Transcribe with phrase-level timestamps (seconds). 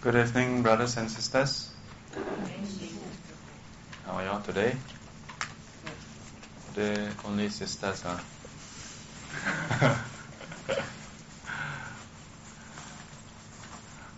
[0.00, 1.70] Good evening, brothers and sisters.
[4.06, 4.76] How are y'all today?
[6.72, 8.16] Today, only sisters, huh?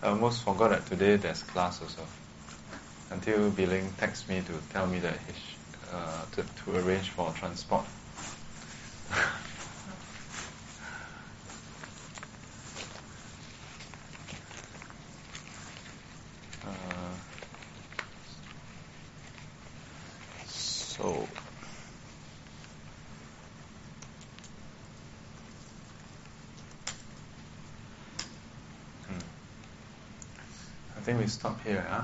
[0.03, 2.05] I almost forgot that today there's class also.
[3.09, 5.33] Until Billing texted me to tell me that he
[5.91, 7.83] uh, to, to arrange for transport.
[16.65, 16.69] Uh,
[20.45, 21.27] so,
[29.07, 29.13] hmm.
[30.97, 32.01] I think we stop here, huh?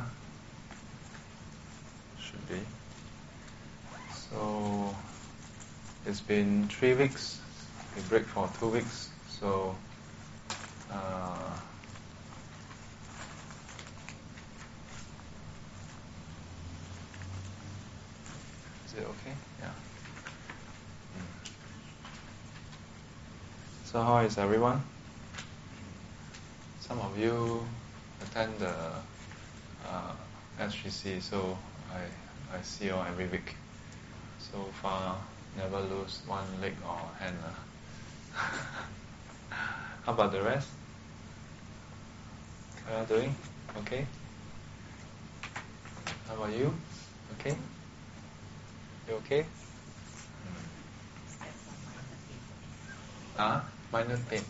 [2.19, 2.59] Should be.
[4.13, 4.95] So,
[6.05, 7.39] it's been three weeks.
[7.95, 9.09] We break for two weeks.
[9.27, 9.75] So,
[10.91, 11.35] uh,
[18.85, 19.35] is it okay?
[19.61, 19.73] Yeah.
[21.13, 21.33] Hmm.
[23.85, 24.83] So, how is everyone?
[26.81, 27.65] Some of you
[28.21, 28.75] attend the
[29.89, 30.13] uh,
[31.07, 31.57] SGC, so
[31.91, 33.55] I, I see you every week.
[34.39, 35.17] So far,
[35.57, 37.35] never lose one leg or hand.
[37.43, 38.89] ah.
[40.05, 40.69] How about the rest?
[42.85, 43.35] How are you doing?
[43.79, 44.05] Okay?
[46.27, 46.73] How about you?
[47.39, 47.55] Okay?
[49.07, 49.45] You okay?
[53.39, 54.41] Ah, minor pain.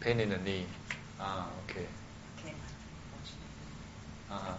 [0.00, 0.66] Pain in the knee.
[1.20, 1.86] Ah, okay.
[4.30, 4.52] Uh-huh.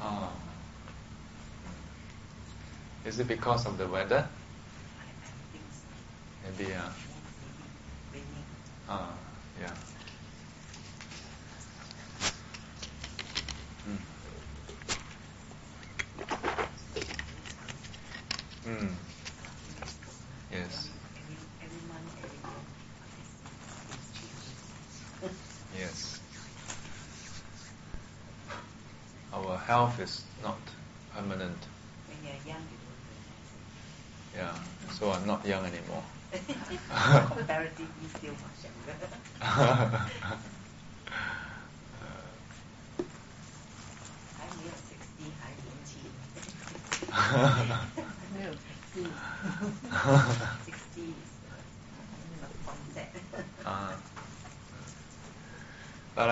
[0.00, 0.30] Ah.
[3.16, 4.28] Is it because of the weather?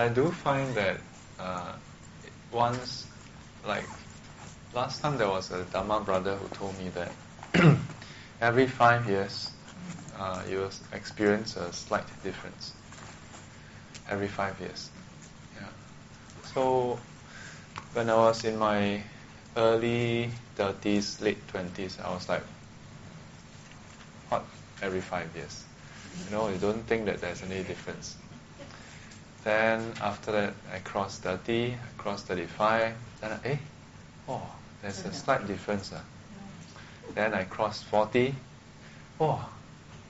[0.05, 0.97] I do find that
[1.39, 1.71] uh,
[2.51, 3.07] once,
[3.65, 3.85] like
[4.71, 7.75] last time, there was a Dharma brother who told me that
[8.39, 9.49] every five years
[10.15, 12.73] uh, you will experience a slight difference.
[14.07, 14.91] Every five years.
[15.55, 15.69] Yeah.
[16.53, 16.99] So
[17.93, 19.01] when I was in my
[19.57, 22.43] early 30s, late 20s, I was like,
[24.29, 24.43] what?
[24.83, 25.63] Every five years?
[26.27, 28.17] You know, you don't think that there's any difference.
[29.45, 32.95] Then after that, I crossed 30, I crossed 35.
[33.21, 33.57] Then, I, eh,
[34.27, 34.41] oh,
[34.81, 35.91] there's a slight difference.
[35.93, 36.01] ah.
[37.13, 38.33] Then I cross 40.
[39.19, 39.47] Oh,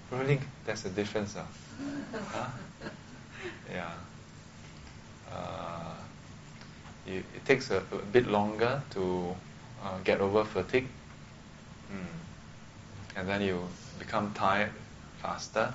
[0.09, 1.35] really, there's a difference.
[1.37, 1.45] ah.
[2.31, 2.47] Huh?
[3.69, 3.91] Yeah.
[5.29, 5.95] Uh,
[7.05, 9.35] you, it takes a, a bit longer to
[9.83, 10.87] uh, get over fatigue.
[11.91, 13.17] Mm.
[13.17, 13.67] And then you
[13.99, 14.71] become tired
[15.21, 15.73] faster.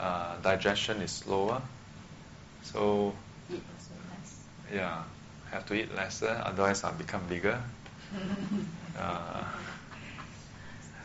[0.00, 1.60] Uh, digestion is slower.
[2.72, 3.14] So,
[4.72, 5.02] yeah,
[5.50, 7.60] have to eat lesser, otherwise I'll become bigger.
[8.98, 9.44] Uh,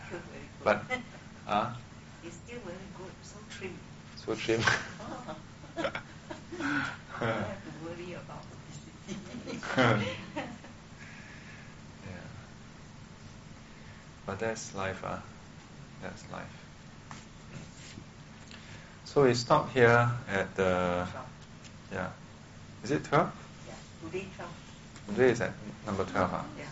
[0.64, 0.82] but,
[1.46, 1.74] uh,
[2.24, 3.78] it's still very good, so trim.
[4.16, 4.62] so trim.
[5.76, 5.92] Don't
[7.20, 10.08] have to worry about obesity.
[12.08, 12.28] yeah.
[14.26, 15.22] But that's life, ah.
[16.02, 16.62] That's life.
[19.04, 21.06] So we stop here at the,
[21.93, 22.09] yeah.
[22.85, 23.33] Is it 12?
[23.67, 23.75] yeah,
[24.05, 24.51] today twelve.
[25.09, 25.53] Today is at
[25.87, 26.45] number 12, ah.
[26.59, 26.65] Yeah.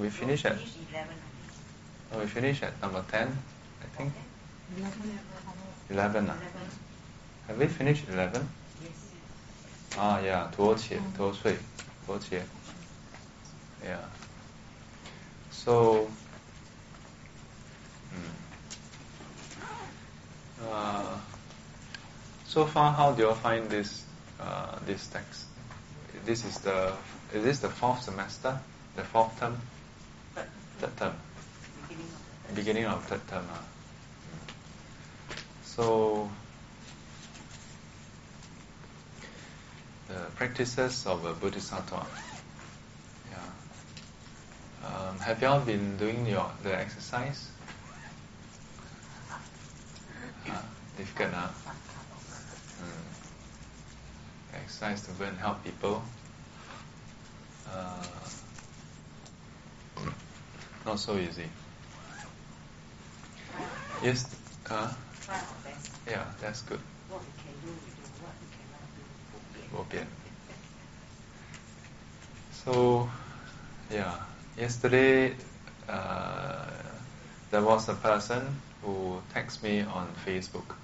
[0.00, 1.14] We finish at, Finish eleven,
[2.12, 4.12] I oh, we finish at number 10, I think.
[4.12, 4.86] think.
[5.90, 6.32] 11, ah.
[6.32, 6.40] Eleven.
[7.48, 8.48] Have we finished 11?
[8.82, 8.90] Yes.
[9.98, 11.56] Ah, yeah, 脱切,脱碎,
[12.06, 12.42] 脱切.
[13.84, 13.98] Yeah.
[15.50, 16.08] So,
[18.10, 18.34] hmm.
[20.70, 21.18] uh,
[22.49, 24.03] so far, how do you find this
[24.39, 25.45] uh, this text?
[26.25, 26.93] This is the
[27.31, 28.59] is this the fourth semester,
[28.95, 29.55] the fourth term,
[30.79, 31.13] third term,
[32.55, 33.45] beginning of third term.
[33.51, 33.63] ah.
[35.63, 36.29] So,
[40.07, 42.03] the practices of a Bodhisattva.
[43.29, 44.87] Yeah.
[44.87, 47.51] Um, have y'all been doing your the exercise?
[50.49, 50.57] Uh,
[50.97, 51.49] difficult, huh?
[54.53, 56.03] Exercise to go and help people.
[57.71, 58.05] Uh,
[60.85, 61.45] not so easy.
[64.03, 64.35] Yes.
[64.69, 64.91] Uh,
[66.07, 66.79] yeah, that's good.
[67.09, 68.05] What we can do, we do.
[68.23, 68.47] What we
[69.83, 70.07] cannot do.
[72.51, 73.09] So,
[73.91, 74.15] yeah,
[74.57, 75.35] yesterday
[75.87, 76.65] uh,
[77.51, 78.41] there was a person
[78.83, 80.75] who texted me on Facebook.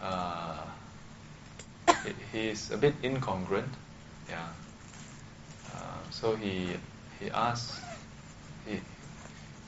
[0.00, 0.64] Uh,
[2.04, 3.72] he, he's a bit incongruent,
[4.28, 4.48] yeah.
[5.74, 6.76] Uh, so he
[7.20, 7.80] he asks,
[8.66, 8.80] he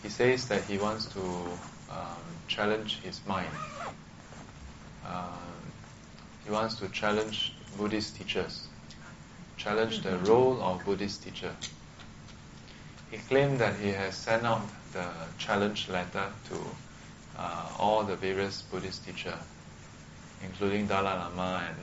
[0.02, 3.50] he says that he wants to um, challenge his mind.
[5.06, 5.72] Um,
[6.44, 8.68] he wants to challenge Buddhist teachers,
[9.56, 11.54] challenge the role of Buddhist teacher.
[13.10, 15.06] He claimed that he has sent out the
[15.38, 16.56] challenge letter to
[17.38, 19.34] uh, all the various Buddhist teachers,
[20.42, 21.76] including Dalai Lama and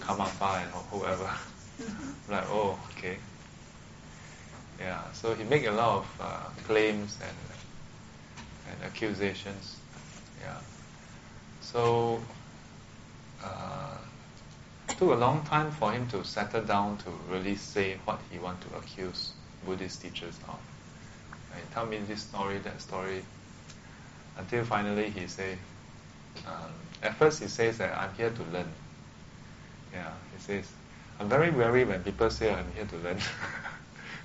[0.00, 1.30] Karmapa and whoever.
[2.28, 3.18] like, oh, okay.
[4.78, 7.36] Yeah, so he make a lot of uh, claims and
[8.68, 9.76] and accusations.
[10.40, 10.58] Yeah.
[11.60, 12.20] So
[13.42, 13.96] uh,
[14.88, 18.60] took a long time for him to settle down to really say what he want
[18.62, 19.32] to accuse
[19.66, 20.58] Buddhist teachers of.
[21.52, 23.24] And he tell me this story, that story,
[24.38, 25.58] until finally he say,
[26.46, 28.72] um, at first he says that I'm here to learn.
[29.94, 30.70] Yeah, he says,
[31.20, 33.18] I'm very wary when people say I'm here to learn.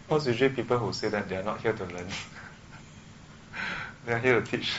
[0.08, 2.08] Because usually people who say that they are not here to learn.
[4.08, 4.74] they are here to teach.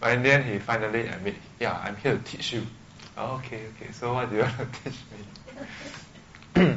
[0.00, 2.62] But in the end he finally admit, yeah, I'm here to teach you.
[3.18, 5.00] Oh, okay, okay, so what do you want to teach
[6.56, 6.76] me?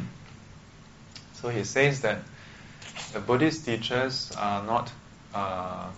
[1.35, 2.19] so he says that
[3.13, 4.91] the Buddhist teachers are not
[5.33, 5.89] uh,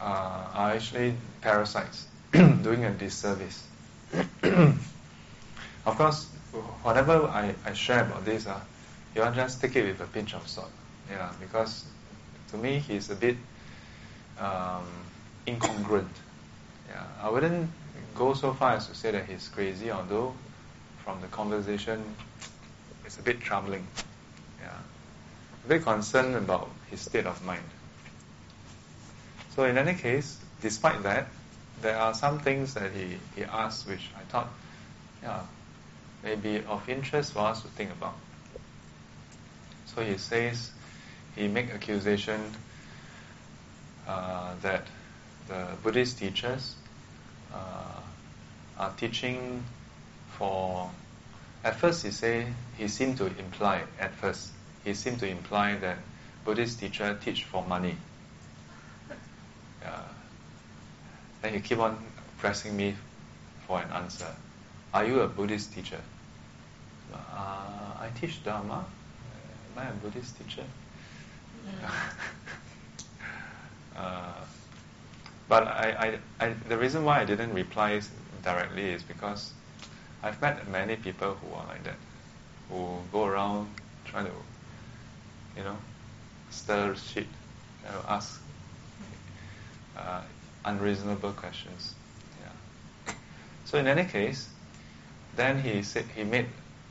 [0.00, 3.66] uh, are actually parasites doing a disservice.
[5.88, 6.26] of course,
[6.82, 8.60] whatever I, I share about this, uh,
[9.14, 10.70] you want just take it with a pinch of salt.
[11.10, 11.86] Yeah, because
[12.50, 13.36] to me he's a bit
[14.38, 14.84] um,
[15.46, 16.14] incongruent.
[16.90, 17.70] Yeah, I wouldn't
[18.14, 20.34] go so far as to say that he's crazy, although
[21.04, 22.04] from the conversation
[23.06, 23.86] it's a bit troubling.
[24.60, 24.76] Yeah,
[25.64, 27.64] a bit concerned about his state of mind.
[29.56, 31.28] So in any case, despite that,
[31.80, 34.48] there are some things that he, he asked which I thought,
[35.22, 35.40] yeah,
[36.22, 38.14] may be of interest for us to think about.
[39.86, 40.70] So he says,
[41.34, 42.40] he make accusation
[44.06, 44.86] uh, that
[45.48, 46.74] the Buddhist teachers
[47.52, 48.00] uh,
[48.78, 49.64] are teaching
[50.36, 50.90] for.
[51.64, 52.46] At first, he say
[52.76, 53.82] he seemed to imply.
[53.98, 54.50] At first,
[54.84, 55.98] he seemed to imply that
[56.44, 57.96] Buddhist teacher teach for money.
[59.84, 59.90] Uh,
[61.42, 61.98] then he keep on
[62.38, 62.94] pressing me
[63.66, 64.34] for an answer.
[64.94, 66.00] Are you a Buddhist teacher?
[67.12, 67.16] Uh,
[68.00, 68.86] I teach Dharma.
[69.76, 70.64] Am I a Buddhist teacher?
[73.96, 74.32] uh,
[75.48, 78.00] but I, I, I, the reason why I didn't reply
[78.42, 79.52] directly is because
[80.22, 81.96] I've met many people who are like that,
[82.70, 83.68] who go around
[84.04, 84.32] trying to,
[85.56, 85.76] you know,
[86.50, 87.26] stir shit,
[87.84, 88.40] you know, ask
[89.96, 90.22] uh,
[90.64, 91.94] unreasonable questions.
[92.40, 93.14] Yeah.
[93.66, 94.48] So in any case,
[95.38, 96.46] then he said he made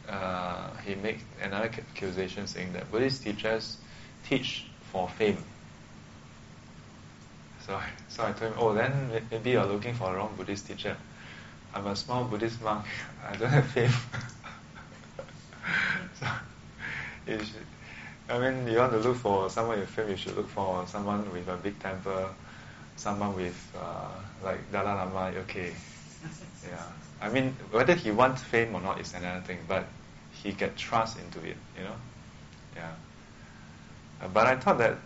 [0.08, 3.78] uh, he made another accusation saying that Buddhist teachers
[4.28, 5.38] teach for fame.
[7.66, 10.96] So, so I told him, oh, then maybe you're looking for a wrong Buddhist teacher.
[11.74, 12.86] I'm a small Buddhist monk.
[13.28, 13.92] I don't have fame.
[16.20, 16.28] so,
[17.28, 17.66] you should,
[18.30, 21.30] I mean, you want to look for someone with fame, you should look for someone
[21.34, 22.30] with a big temper,
[22.96, 24.08] someone with, uh,
[24.42, 25.74] like Dalai Lama, okay.
[26.68, 26.84] Yeah.
[27.22, 29.86] I mean, whether he wants fame or not is another thing, but
[30.44, 31.96] he get trust into it, you know.
[32.76, 32.92] Yeah.
[34.22, 34.98] Uh, but I thought that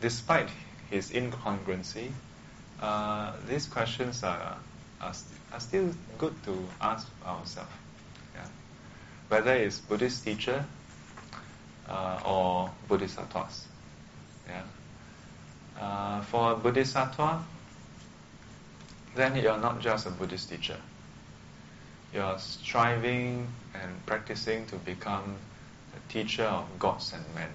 [0.00, 0.48] despite
[0.90, 2.10] his incongruency,
[2.80, 4.56] uh, these questions are,
[5.00, 5.14] are,
[5.52, 7.70] are, still good to ask ourselves.
[8.34, 8.46] Yeah.
[9.28, 10.64] Whether it's Buddhist teacher
[11.88, 13.66] uh, or Bodhisattvas.
[14.46, 14.62] Yeah.
[15.80, 17.42] Uh, for a Bodhisattva,
[19.14, 20.76] then you're not just a Buddhist teacher.
[22.12, 25.36] You're striving and practicing to become
[25.94, 27.50] a teacher of gods and men.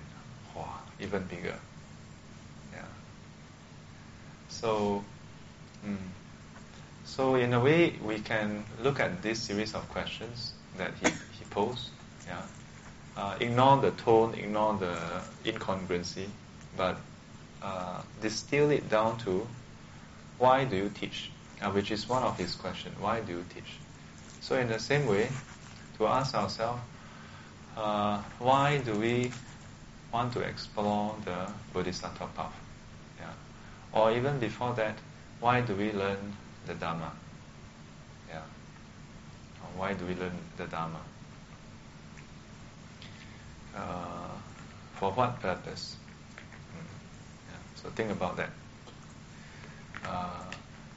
[0.56, 1.60] Wow, even bigger.
[2.72, 2.86] Yeah.
[4.50, 5.04] So,
[5.86, 5.98] mm,
[7.04, 11.46] so in a way, we can look at this series of questions that he, he
[11.50, 11.90] posed.
[12.28, 12.42] Yeah.
[13.18, 14.96] Uh, ignore the tone, ignore the
[15.46, 16.28] incongruency,
[16.78, 16.98] but
[17.62, 19.48] uh, distill it down to
[20.38, 21.32] why do you teach?
[21.62, 23.00] Uh, which is one of his questions.
[23.00, 23.78] Why do you teach?
[24.44, 25.30] So in the same way,
[25.98, 26.82] to ask ourselves,
[27.78, 29.32] uh, why do we
[30.12, 32.54] want to explore the Bodhisattva path?
[33.18, 33.32] Yeah.
[33.94, 34.98] Or even before that,
[35.40, 36.34] why do we learn
[36.68, 37.14] the Dharma?
[38.28, 38.42] Yeah.
[39.62, 41.00] Or why do we learn the Dharma?
[43.74, 44.28] Uh,
[44.96, 45.96] for what purpose?
[46.76, 46.84] Mm.
[47.50, 47.82] Yeah.
[47.82, 48.50] So think about that.
[50.06, 50.44] Uh,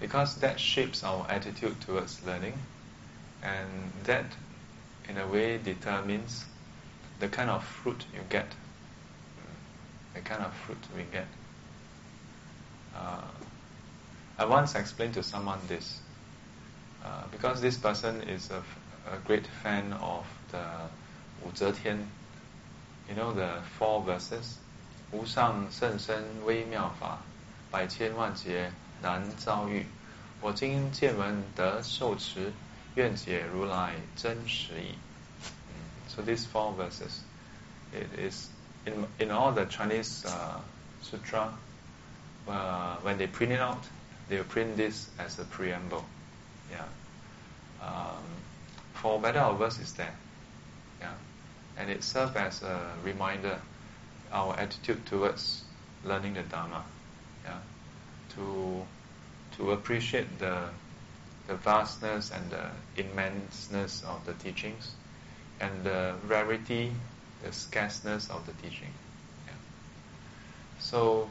[0.01, 2.55] because that shapes our attitude towards learning,
[3.44, 4.26] and that,
[5.10, 6.46] in a way, determines
[7.20, 8.50] the kind of fruit you get.
[8.50, 10.16] Mm.
[10.16, 11.28] The kind of fruit we get.
[12.96, 13.22] Uh,
[14.38, 16.00] I once explained to someone this,
[17.04, 18.64] uh, because this person is a,
[19.12, 20.66] a, great fan of the
[21.44, 22.08] Wu Zhe Tian,
[23.08, 24.58] you know the four verses,
[25.12, 27.20] 无上甚深微妙法，
[27.70, 29.86] 百千万劫难遭遇。
[30.42, 32.52] 我今见闻得受持，
[32.96, 34.96] 愿解如来真实义。
[36.10, 37.22] So these four verses,
[37.94, 38.50] it is
[38.86, 40.60] in in all the Chinese uh,
[41.02, 41.54] sutra.
[42.48, 43.84] Uh, when they print it out,
[44.28, 46.04] they will print this as a preamble.
[46.70, 46.86] Yeah.
[47.82, 48.24] Um,
[48.94, 50.16] for better or worse, is there.
[51.00, 51.14] Yeah.
[51.78, 53.60] And it serves as a reminder,
[54.32, 55.64] our attitude towards
[56.04, 56.84] learning the Dharma.
[57.46, 57.60] Yeah.
[58.36, 58.86] To
[59.58, 60.70] to appreciate the
[61.47, 64.91] the vastness and the immenseness of the teachings,
[65.61, 66.93] and the rarity,
[67.43, 68.93] the scarceness of the teaching.
[69.47, 69.53] Yeah.
[70.81, 71.29] So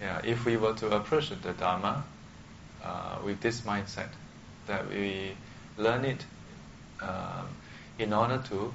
[0.00, 2.04] yeah, if we were to approach the Dharma
[2.84, 4.08] uh, with this mindset,
[4.66, 5.32] that we
[5.76, 6.24] learn it
[7.00, 7.48] um,
[7.98, 8.72] in order to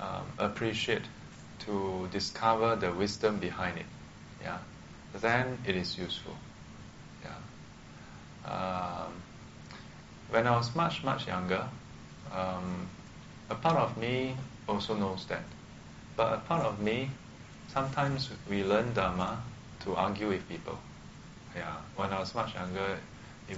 [0.00, 1.02] um, appreciate,
[1.60, 3.86] to discover the wisdom behind it,
[4.42, 4.58] yeah,
[5.20, 6.36] then it is useful.
[8.46, 9.12] Um,
[10.30, 11.68] when I was much much younger,
[12.34, 12.88] um,
[13.50, 14.34] a part of me
[14.68, 15.44] also knows that,
[16.16, 17.10] but a part of me,
[17.68, 19.42] sometimes we learn Dharma
[19.84, 20.78] to argue with people.
[21.54, 22.98] Yeah, when I was much younger,
[23.48, 23.56] you,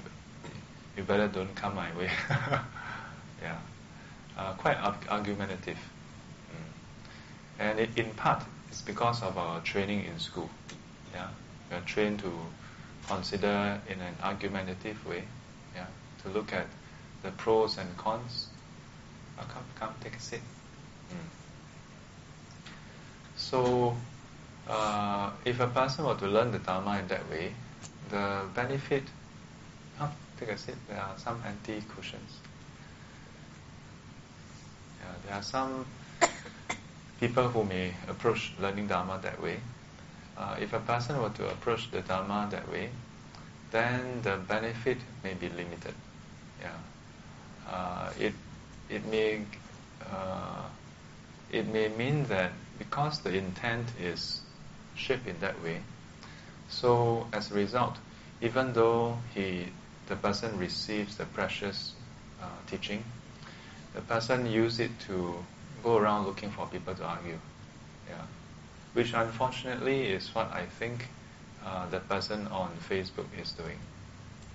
[0.96, 2.10] you better don't come my way.
[3.42, 3.58] yeah,
[4.36, 4.76] uh, quite
[5.08, 5.78] argumentative.
[6.50, 7.60] Mm.
[7.60, 10.50] And it, in part, it's because of our training in school.
[11.12, 11.28] Yeah,
[11.70, 12.32] we are trained to
[13.06, 15.24] consider in an argumentative way.
[15.74, 15.86] Yeah,
[16.22, 16.66] to look at
[17.22, 18.48] the pros and cons.
[19.38, 20.40] Oh, come, come, take a seat.
[21.10, 21.16] Mm.
[23.36, 23.96] So
[24.68, 27.52] uh, if a person were to learn the Dharma in that way,
[28.10, 29.02] the benefit,
[30.00, 32.38] oh, take a seat, there are some anti cushions.
[35.00, 35.84] Yeah, there are some
[37.20, 39.58] people who may approach learning Dharma that way.
[40.36, 42.90] Uh, if a person were to approach the Dharma that way,
[43.70, 45.94] then the benefit may be limited.
[46.60, 46.76] Yeah,
[47.68, 48.32] uh, it
[48.88, 49.42] it may
[50.10, 50.62] uh,
[51.50, 54.40] it may mean that because the intent is
[54.96, 55.80] shaped in that way.
[56.68, 57.96] So as a result,
[58.40, 59.68] even though he,
[60.06, 61.94] the person receives the precious
[62.42, 63.04] uh, teaching,
[63.94, 65.44] the person use it to
[65.82, 67.38] go around looking for people to argue.
[68.08, 68.22] Yeah.
[68.94, 71.08] Which unfortunately is what I think
[71.64, 73.78] uh, the person on Facebook is doing.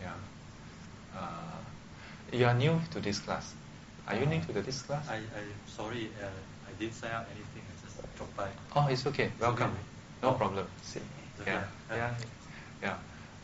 [0.01, 0.13] Yeah.
[1.15, 1.27] Uh,
[2.31, 3.53] you are new to this class.
[4.07, 5.07] Are you new to this class?
[5.09, 7.63] I, I sorry, uh, I didn't sign up anything.
[7.67, 8.47] I just dropped by.
[8.75, 9.31] Oh, it's okay.
[9.39, 9.71] Welcome.
[9.71, 9.79] okay.
[10.23, 10.67] No problem.
[10.83, 11.01] See.
[11.45, 12.13] Yeah, yeah,
[12.83, 12.95] yeah.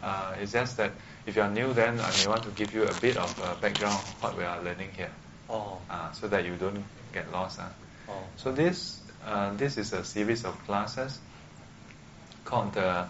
[0.04, 0.92] Uh, it's just that
[1.26, 3.56] if you are new, then I may want to give you a bit of uh,
[3.62, 5.12] background what we are learning here,
[5.50, 6.84] Oh, uh, so that you don't
[7.14, 7.60] get lost.
[7.60, 7.70] Uh.
[8.10, 11.20] oh, So this uh, this is a series of classes
[12.44, 13.06] called the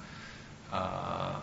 [0.71, 1.35] uh,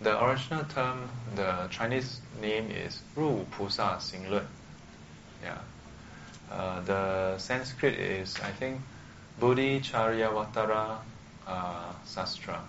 [0.00, 1.08] the original term.
[1.34, 4.46] The Chinese name is Ru Pusa Xing Lun.
[5.42, 5.58] Yeah.
[6.50, 8.80] Uh, the Sanskrit is I think
[9.40, 10.98] Bodhicharyavatara
[11.46, 12.60] uh, Sastra.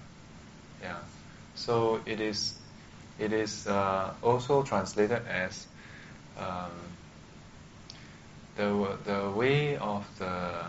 [0.81, 0.98] Yeah.
[1.55, 2.55] So it is
[3.19, 5.67] it is uh, also translated as
[6.38, 6.72] um,
[8.55, 10.65] the the way of the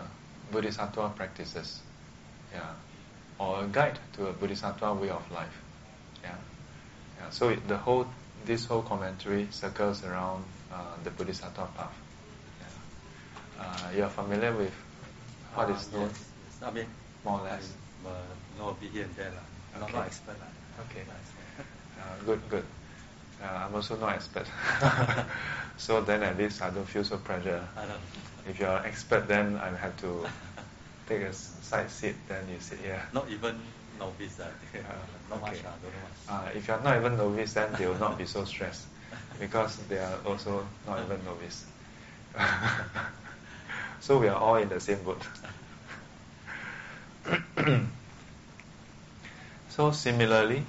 [0.55, 1.81] Bodhisattva practices.
[2.53, 2.61] Yeah.
[3.37, 5.61] Or a guide to a Bodhisattva way of life.
[6.23, 6.35] Yeah.
[7.19, 7.29] Yeah.
[7.29, 8.07] So it, the whole
[8.45, 11.93] this whole commentary circles around uh, the Bodhisattva path.
[12.61, 13.63] Yeah.
[13.65, 14.71] Uh, you are familiar with
[15.55, 16.23] what Ah, is known yes.
[16.63, 16.85] I mean,
[17.25, 17.73] more or less.
[18.05, 18.11] Uh,
[18.57, 19.31] know a bit here and there.
[19.73, 19.93] Not, Okay.
[19.97, 20.37] not expert.
[20.87, 21.03] Okay.
[21.07, 21.65] Not expert.
[21.99, 22.65] Uh, good, good.
[23.45, 24.47] Uh, I'm also not expert.
[25.77, 27.61] so then at least I don't feel so pressure.
[28.47, 30.25] If you're an expert, then I have to
[31.07, 33.01] take a side seat, then you sit here.
[33.13, 33.59] Not even
[33.99, 34.39] novice.
[34.73, 34.81] Yeah,
[35.29, 35.61] Not much, okay.
[35.67, 36.45] uh, don't know much.
[36.53, 38.85] Uh, if you're not even novice, then they will not be so stressed
[39.39, 41.65] because they are also not even novice.
[43.99, 45.21] so we are all in the same boat.
[49.69, 50.63] so similarly,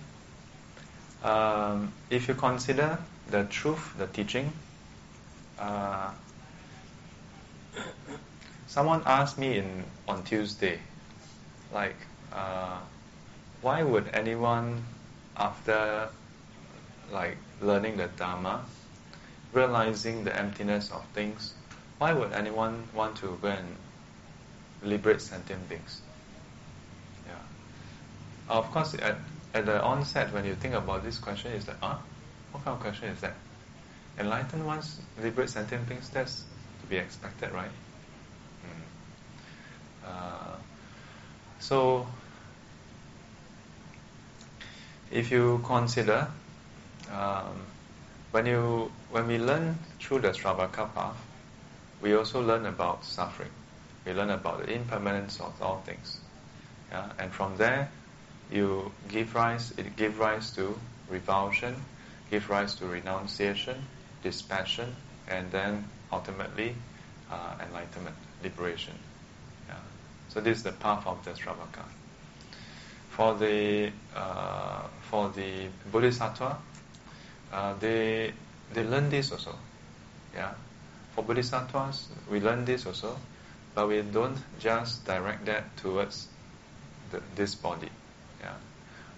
[1.23, 2.99] um, if you consider
[3.31, 4.53] the truth, the teaching,
[5.59, 6.11] uh,
[8.67, 10.79] someone asked me in on Tuesday,
[11.73, 11.97] like,
[12.33, 12.79] uh,
[13.63, 14.85] why would anyone,
[15.37, 16.09] after
[17.11, 18.65] like learning the Dharma,
[19.53, 21.55] realizing the emptiness of things,
[21.99, 23.77] why would anyone want to go and
[24.83, 26.03] liberate sentient beings?
[27.27, 27.35] Yeah.
[28.49, 29.17] Of course, at,
[29.57, 31.99] at the onset, when you think about this question, is that, ah,
[32.53, 33.35] what kind of question is that?
[34.19, 36.45] Enlightened ones liberate sentient beings, that's
[36.81, 37.71] to be expected, right?
[38.65, 40.09] Mm.
[40.09, 40.57] Uh,
[41.59, 42.07] so,
[45.11, 46.29] if you consider
[47.11, 47.61] um,
[48.33, 51.17] when you when we learn through the Sravaka path,
[52.03, 53.51] we also learn about suffering.
[54.05, 56.19] We learn about the impermanence of all things.
[56.91, 57.09] Yeah?
[57.19, 57.91] And from there,
[58.51, 59.73] you give rise.
[59.77, 60.79] It give rise to
[61.09, 61.75] revulsion,
[62.31, 63.77] give rise to renunciation,
[64.23, 64.95] dispassion,
[65.29, 66.75] and then ultimately
[67.31, 68.95] uh, enlightenment, liberation.
[69.69, 69.75] Yeah?
[70.29, 71.85] So this is the path of the Sravaka.
[73.11, 76.59] For the uh, for the Bodhisattva,
[77.53, 78.33] uh, they
[78.73, 79.55] they learn this also.
[80.35, 80.53] Yeah.
[81.15, 83.17] For Bodhisattvas, we learn this also,
[83.75, 86.29] but we don't just direct that towards
[87.11, 87.89] the, this body.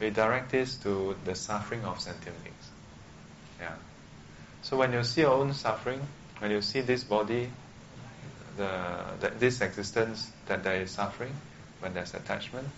[0.01, 2.71] We direct this to the suffering of sentient beings.
[3.61, 3.75] Yeah.
[4.63, 6.01] So when you see your own suffering,
[6.39, 7.51] when you see this body,
[8.57, 8.71] the,
[9.21, 11.35] the this existence that there is suffering,
[11.81, 12.69] when there's attachment,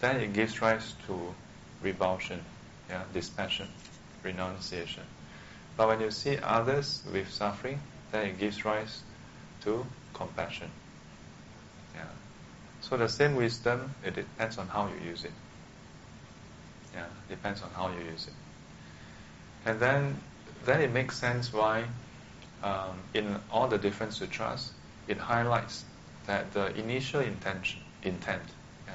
[0.00, 1.34] then it gives rise to
[1.82, 2.40] revulsion,
[2.88, 3.68] yeah, dispassion,
[4.22, 5.04] renunciation.
[5.76, 7.80] But when you see others with suffering,
[8.12, 9.02] then it gives rise
[9.62, 10.70] to compassion.
[11.94, 12.04] Yeah.
[12.80, 15.32] So the same wisdom, it depends on how you use it.
[16.94, 18.34] Yeah, depends on how you use it.
[19.66, 20.16] And then,
[20.64, 21.84] then it makes sense why
[22.62, 24.72] um, in all the different sutras,
[25.08, 25.84] it highlights
[26.26, 28.42] that the initial intention, intent,
[28.86, 28.94] yeah,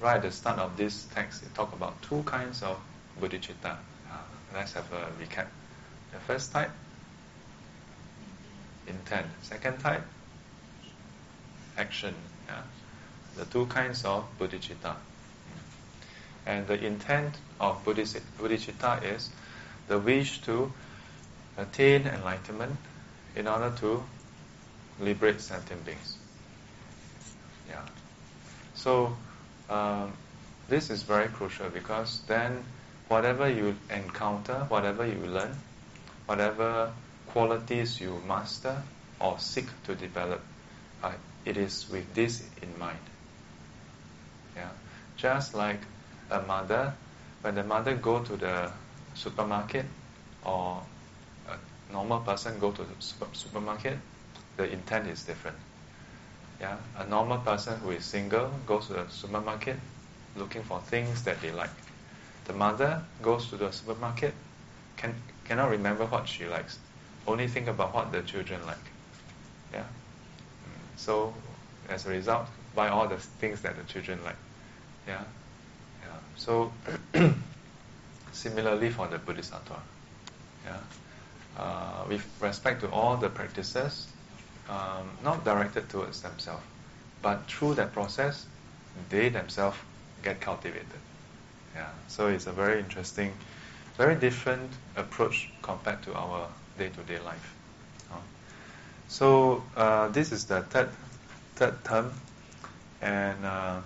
[0.00, 2.78] right at the start of this text, it talk about two kinds of
[3.20, 3.76] bodhicitta.
[4.10, 4.16] Uh,
[4.54, 5.46] let's have a recap.
[6.12, 6.70] The first type,
[8.86, 9.26] intent.
[9.42, 10.02] Second type,
[11.76, 12.14] action.
[12.46, 12.62] Yeah?
[13.36, 14.94] The two kinds of bodhicitta.
[16.46, 19.30] And the intent of bodhici- bodhicitta is
[19.88, 20.72] the wish to
[21.56, 22.76] attain enlightenment
[23.36, 24.02] in order to
[25.00, 26.18] liberate sentient beings.
[27.68, 27.82] Yeah.
[28.74, 29.16] So
[29.70, 30.12] um,
[30.68, 32.64] this is very crucial because then
[33.08, 35.54] whatever you encounter, whatever you learn,
[36.26, 36.92] whatever
[37.28, 38.82] qualities you master
[39.20, 40.40] or seek to develop,
[41.02, 41.12] uh,
[41.44, 42.98] it is with this in mind.
[44.56, 44.70] Yeah.
[45.16, 45.80] Just like
[46.34, 46.92] a mother,
[47.42, 48.70] when the mother go to the
[49.14, 49.86] supermarket
[50.44, 50.82] or
[51.48, 53.98] a normal person go to the super- supermarket,
[54.56, 55.56] the intent is different.
[56.60, 59.76] Yeah, a normal person who is single goes to the supermarket
[60.36, 61.70] looking for things that they like.
[62.46, 64.34] The mother goes to the supermarket,
[64.96, 66.78] can cannot remember what she likes,
[67.26, 68.86] only think about what the children like.
[69.72, 69.84] Yeah.
[70.96, 71.34] So
[71.88, 74.36] as a result, buy all the things that the children like.
[75.06, 75.24] Yeah.
[76.36, 76.72] So
[78.32, 79.80] similarly for the Bodhisattva.
[80.64, 80.76] Yeah.
[81.56, 84.08] Uh, with respect to all the practices,
[84.68, 86.64] um, not directed towards themselves,
[87.22, 88.46] but through that process,
[89.08, 89.76] they themselves
[90.22, 91.00] get cultivated.
[91.74, 93.32] Yeah, so it's a very interesting,
[93.96, 97.54] very different approach compared to our day-to-day life.
[99.08, 100.88] So uh, this is the third
[101.54, 102.12] third term,
[103.00, 103.80] and uh,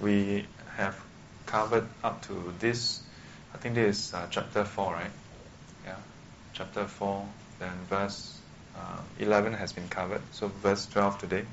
[0.00, 0.98] we have
[1.49, 3.01] covered up to this.
[3.53, 5.11] I think this is uh, chapter four, right?
[5.85, 5.95] Yeah,
[6.53, 7.25] chapter four.
[7.59, 8.37] Then verse
[8.75, 10.21] uh, eleven has been covered.
[10.31, 11.45] So verse twelve today.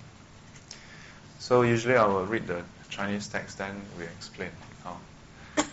[1.39, 4.51] So usually I will read the Chinese text, then we explain
[4.85, 4.97] how.
[5.57, 5.65] Yeah,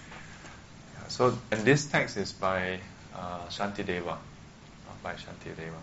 [1.07, 2.79] so and this text is by
[3.15, 4.17] uh, Shantideva, uh,
[5.03, 5.81] by Shantideva.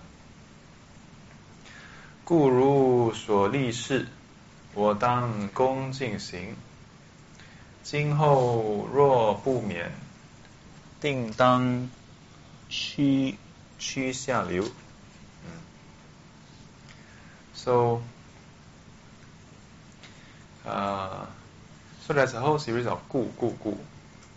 [2.24, 4.08] 故如所立事，
[4.74, 6.56] 我当恭敬行。
[7.83, 9.91] 今后若不免，
[10.99, 11.89] 定当
[12.69, 13.37] 趋
[13.79, 14.63] 趋下流。
[15.43, 15.51] 嗯
[17.53, 18.01] ，so
[22.07, 23.77] so that's a whole series of gu gu gu.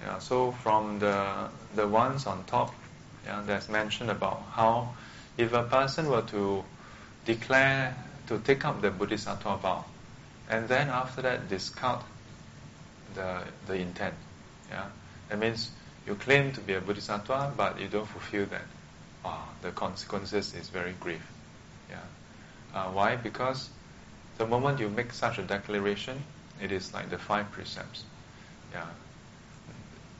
[0.04, 2.70] Yeah, so from the the ones on top,
[3.26, 4.88] yeah, that's mentioned about how
[5.36, 6.64] if a person were to
[7.24, 7.94] declare
[8.26, 9.84] to take up the Bodhisattva vow,
[10.48, 12.00] and then after that discard
[13.14, 14.14] the the intent,
[14.70, 14.86] yeah,
[15.28, 15.70] that means
[16.06, 18.64] you claim to be a bodhisattva, but you don't fulfill that.
[19.24, 21.22] Ah, the consequences is very grave.
[21.88, 21.96] Yeah.
[22.74, 23.16] Uh, why?
[23.16, 23.70] Because
[24.36, 26.22] the moment you make such a declaration,
[26.60, 28.04] it is like the five precepts.
[28.72, 28.84] Yeah.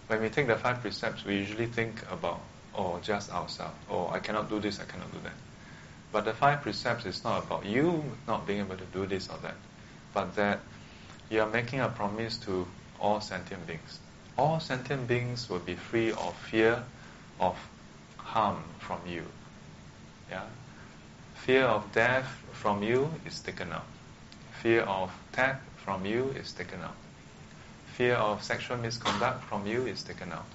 [0.07, 2.41] When we take the five precepts, we usually think about,
[2.75, 3.75] oh, just ourselves.
[3.91, 5.33] Oh, I cannot do this, I cannot do that.
[6.13, 9.39] But the five precepts is not about you not being able to do this or
[9.39, 9.57] that,
[10.13, 10.61] but that
[11.29, 12.67] you are making a promise to
[13.01, 13.99] all sentient beings.
[14.37, 16.83] All sentient beings will be free of fear
[17.41, 17.57] of
[18.17, 19.25] harm from you.
[20.31, 20.45] Yeah?
[21.35, 23.87] Fear of death from you is taken out.
[24.63, 26.97] Fear of theft from you is taken out.
[27.95, 30.47] Fear of sexual misconduct from you is taken out.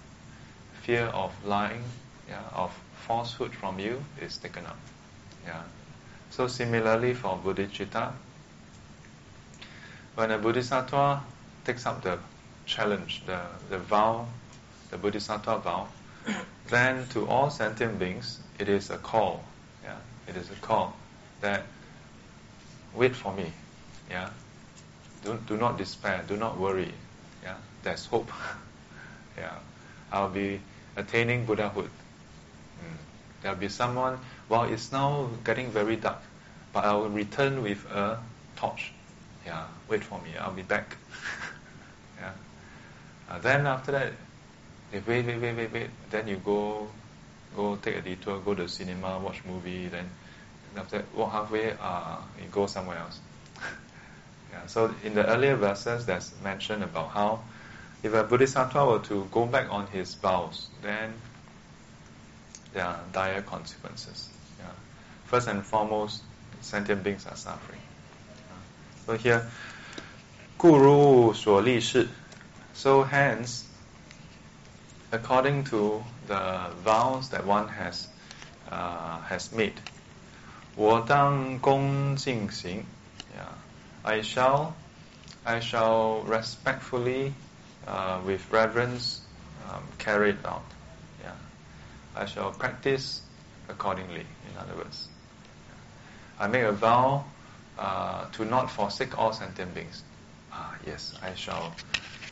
[0.82, 1.84] Fear of lying,
[2.28, 2.72] yeah, of
[3.08, 4.78] falsehood from you is taken out.
[5.46, 5.62] Yeah.
[6.32, 8.12] So similarly for bodhicitta,
[10.16, 11.24] when a bodhisattva
[11.70, 12.18] takes up the
[12.66, 14.26] challenge, the, the vow,
[14.90, 15.88] the bodhisattva vow,
[16.68, 19.44] then to all sentient beings it is a call.
[19.84, 20.96] Yeah, it is a call
[21.42, 21.62] that
[22.96, 23.52] wait for me.
[24.10, 24.32] Yeah,
[25.24, 26.92] do, do not despair, do not worry.
[27.44, 28.32] Yeah, there's hope.
[29.38, 29.54] yeah,
[30.12, 30.60] I'll be
[30.96, 31.92] attaining Buddhahood.
[32.82, 32.98] Mm.
[33.44, 34.18] There'll be someone.
[34.50, 36.24] Well, it's now getting very dark,
[36.74, 38.18] but I will return with a
[38.56, 38.92] torch.
[39.46, 40.36] Yeah, wait for me.
[40.40, 40.98] I'll be back.
[43.29, 43.35] yeah.
[43.35, 44.13] Uh, then after that,
[44.93, 46.89] if wait, wait, wait, wait, wait, then you go,
[47.57, 50.09] go take a detour, go to the cinema, watch movie, then
[50.77, 53.21] after that walk halfway, uh, you go somewhere else.
[54.53, 57.41] yeah, so in the earlier verses, there's mention about how
[58.03, 61.15] if a bodhisattva were to go back on his vows, then
[62.75, 64.29] there are dire consequences.
[64.59, 64.67] Yeah.
[65.25, 66.23] First and foremost,
[66.61, 67.81] sentient beings are suffering.
[69.07, 69.43] So here,
[70.57, 72.09] 故如所立是.
[72.79, 73.65] So hence,
[75.13, 78.09] according to the vows that one has
[78.71, 79.75] uh, has made,
[80.77, 82.85] 我当恭敬行.
[83.37, 83.47] Yeah,
[84.03, 84.75] I shall
[85.45, 87.33] I shall respectfully,
[87.87, 89.21] uh, with reverence,
[89.71, 90.65] um, carry it out.
[91.23, 91.33] Yeah,
[92.17, 93.21] I shall practice
[93.69, 94.27] accordingly.
[94.51, 95.09] In other words,
[96.41, 97.25] I make a vow
[97.79, 100.03] uh, to not forsake all sentient beings.
[100.53, 101.75] Ah, yes, I shall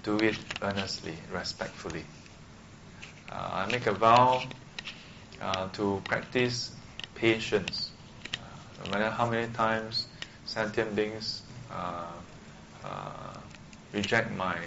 [0.08, 2.06] do it earnestly, respectfully.
[3.32, 4.50] Uh, I make a vow
[5.42, 6.76] uh, to practice
[7.16, 7.92] patience.
[8.38, 10.08] Uh, no matter how many times
[10.46, 12.06] sentient beings uh,
[12.84, 13.38] uh,
[13.94, 14.58] reject my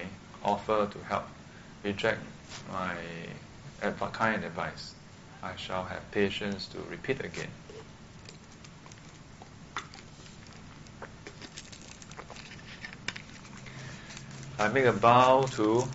[0.42, 1.28] offer to help,
[1.84, 2.20] reject
[2.72, 2.96] my
[3.82, 4.94] adv- kind advice,
[5.42, 7.59] I shall have patience to repeat again.
[14.60, 15.88] I make a vow to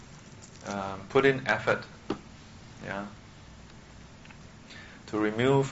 [0.66, 1.84] um, put in effort,
[2.84, 3.06] yeah,
[5.06, 5.72] to remove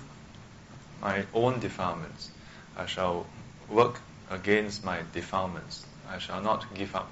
[1.02, 2.30] my own defilements.
[2.78, 3.26] I shall
[3.68, 5.84] work against my defilements.
[6.08, 7.10] I shall not give up.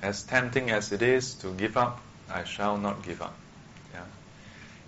[0.00, 3.36] As tempting as it is to give up, I shall not give up.
[3.92, 4.06] Yeah,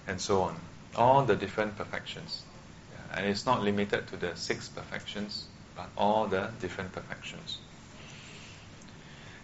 [0.06, 0.56] and so on.
[0.96, 2.42] All the different perfections,
[2.90, 3.18] yeah.
[3.18, 5.44] and it's not limited to the six perfections
[5.95, 7.59] all the different perfections.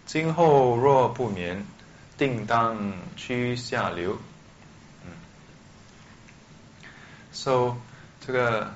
[0.04, 1.64] 今后若不眠，
[2.18, 4.18] 定当趋下流。
[5.04, 5.12] 嗯，
[7.32, 7.76] so
[8.20, 8.72] 这个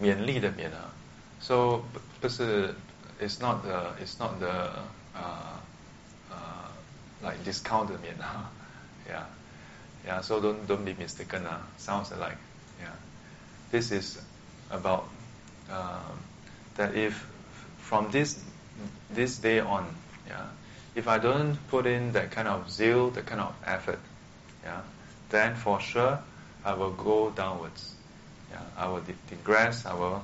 [0.00, 0.92] 勉励的勉啊，
[1.40, 2.74] so 不不是，
[3.20, 4.70] it's not the it's not the
[5.14, 5.58] uh
[6.30, 6.70] uh
[7.22, 8.50] like discount 的勉啊，
[9.08, 9.24] yeah
[10.06, 12.36] yeah so don't don't be mistaken 啊，sounds like
[12.80, 12.92] yeah
[13.70, 14.18] this is
[14.70, 15.04] about
[15.68, 16.18] um
[16.75, 17.27] that if
[17.79, 18.39] from this
[19.09, 19.85] this day on,
[20.27, 20.47] yeah,
[20.95, 23.99] if I don't put in that kind of zeal, that kind of effort,
[24.63, 24.81] yeah,
[25.29, 26.19] then for sure
[26.63, 27.95] I will go downwards.
[28.51, 29.85] Yeah, I will digress.
[29.85, 30.23] I will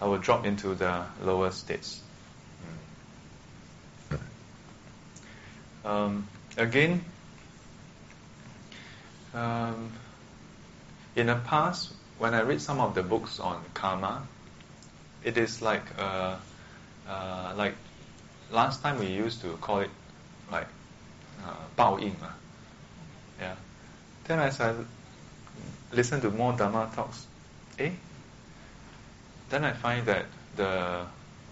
[0.00, 2.00] I will drop into the lower states.
[4.10, 4.18] Mm.
[5.90, 7.04] Um, again,
[9.34, 9.92] um,
[11.16, 14.26] in the past, when I read some of the books on karma,
[15.23, 16.35] it is like uh,
[17.07, 17.75] uh, like
[18.51, 19.89] last time we used to call it
[20.51, 20.67] like
[21.43, 22.29] uh, 报应 uh,
[23.39, 23.55] Yeah.
[24.25, 24.73] Then as I
[25.91, 27.27] listen to more Dharma talks,
[27.77, 27.91] eh?
[29.49, 31.05] Then I find that the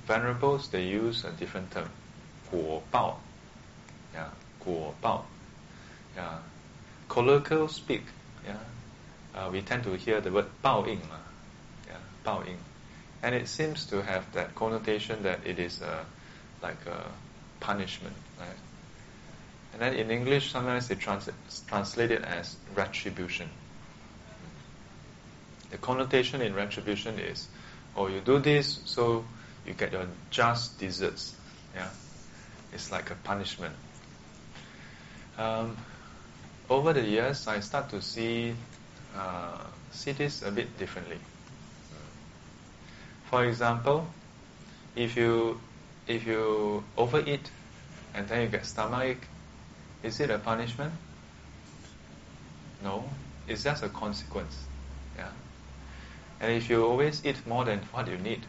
[0.08, 1.90] venerables they use a different term,
[2.50, 3.20] 果报.
[4.14, 5.26] Yeah, 果报.
[6.16, 6.40] Yeah.
[7.10, 8.04] Colloquial speak,
[8.46, 8.58] yeah.
[9.36, 11.00] Uh, we tend to hear the word 报应,
[11.88, 12.56] yeah, 报应.
[13.27, 16.07] and it seems to have that connotation that it is a,
[16.63, 17.11] like a
[17.59, 18.47] punishment, right?
[19.73, 21.29] And then in English, sometimes they trans-
[21.67, 23.49] translate it as retribution.
[25.71, 27.49] The connotation in retribution is,
[27.97, 29.25] oh, you do this, so
[29.67, 31.35] you get your just deserts.
[31.75, 31.89] Yeah,
[32.73, 33.75] it's like a punishment.
[35.37, 35.77] Um,
[36.71, 38.55] over the years, I start to see
[39.17, 41.19] uh, see this a bit differently.
[43.31, 44.07] For example,
[44.95, 45.61] if you
[46.07, 47.51] if you overeat
[48.15, 49.27] and then you get stomachache,
[50.03, 50.93] is it a punishment?
[52.83, 53.05] No,
[53.49, 54.57] it's just a consequence.
[55.17, 55.31] Yeah.
[56.41, 58.47] And if you always eat more than what you need,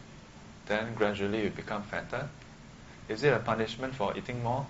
[0.66, 2.28] then gradually you become fatter.
[3.08, 4.66] Is it a punishment for eating more?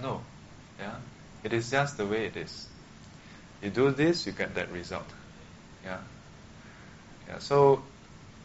[0.00, 0.20] No.
[0.78, 0.96] Yeah.
[1.42, 2.68] It is just the way it is.
[3.62, 5.08] You do this, you get that result.
[5.84, 5.98] Yeah.
[7.26, 7.38] Yeah.
[7.38, 7.82] So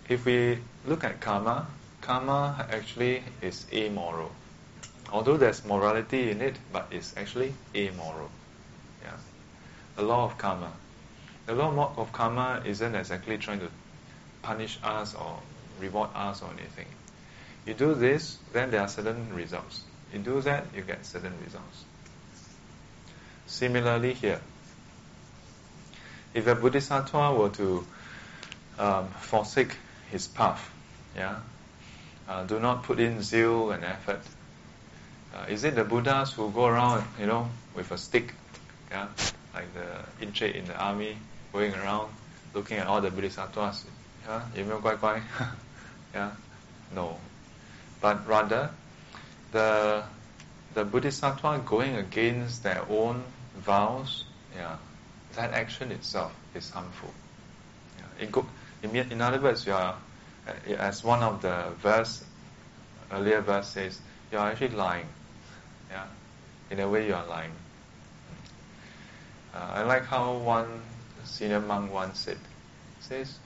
[0.09, 1.67] if we look at karma,
[2.01, 4.31] karma actually is amoral.
[5.11, 8.29] Although there's morality in it, but it's actually amoral.
[9.03, 9.15] Yeah.
[9.95, 10.71] The law of karma.
[11.45, 13.69] The law of karma isn't exactly trying to
[14.41, 15.39] punish us or
[15.79, 16.87] reward us or anything.
[17.65, 19.83] You do this, then there are certain results.
[20.13, 21.85] You do that, you get certain results.
[23.45, 24.41] Similarly here,
[26.33, 27.85] if a bodhisattva were to
[28.77, 29.75] um, forsake
[30.11, 30.69] his path.
[31.15, 31.39] Yeah?
[32.27, 34.21] Uh, do not put in zeal and effort.
[35.33, 38.33] Uh, is it the Buddhas who go around, you know, with a stick,
[38.91, 39.07] yeah,
[39.53, 41.17] like the Encik in the army,
[41.53, 42.11] going around
[42.53, 43.85] looking at all the bodhisattvas,
[44.27, 44.41] yeah,
[46.13, 46.31] yeah,
[46.93, 47.17] no.
[48.01, 48.69] But rather,
[49.51, 50.03] the
[50.73, 53.23] the bodhisattva going against their own
[53.57, 54.77] vows, yeah,
[55.33, 57.13] that action itself is harmful.
[57.97, 58.45] Yeah, it go,
[58.83, 59.95] in, other words, you are,
[60.77, 62.23] as one of the verse,
[63.11, 63.99] earlier verse says,
[64.31, 65.07] you are actually lying.
[65.89, 66.05] Yeah,
[66.69, 67.51] in a way you are lying.
[69.53, 70.81] Uh, I like how one
[71.23, 72.37] senior monk once said,
[73.01, 73.39] says,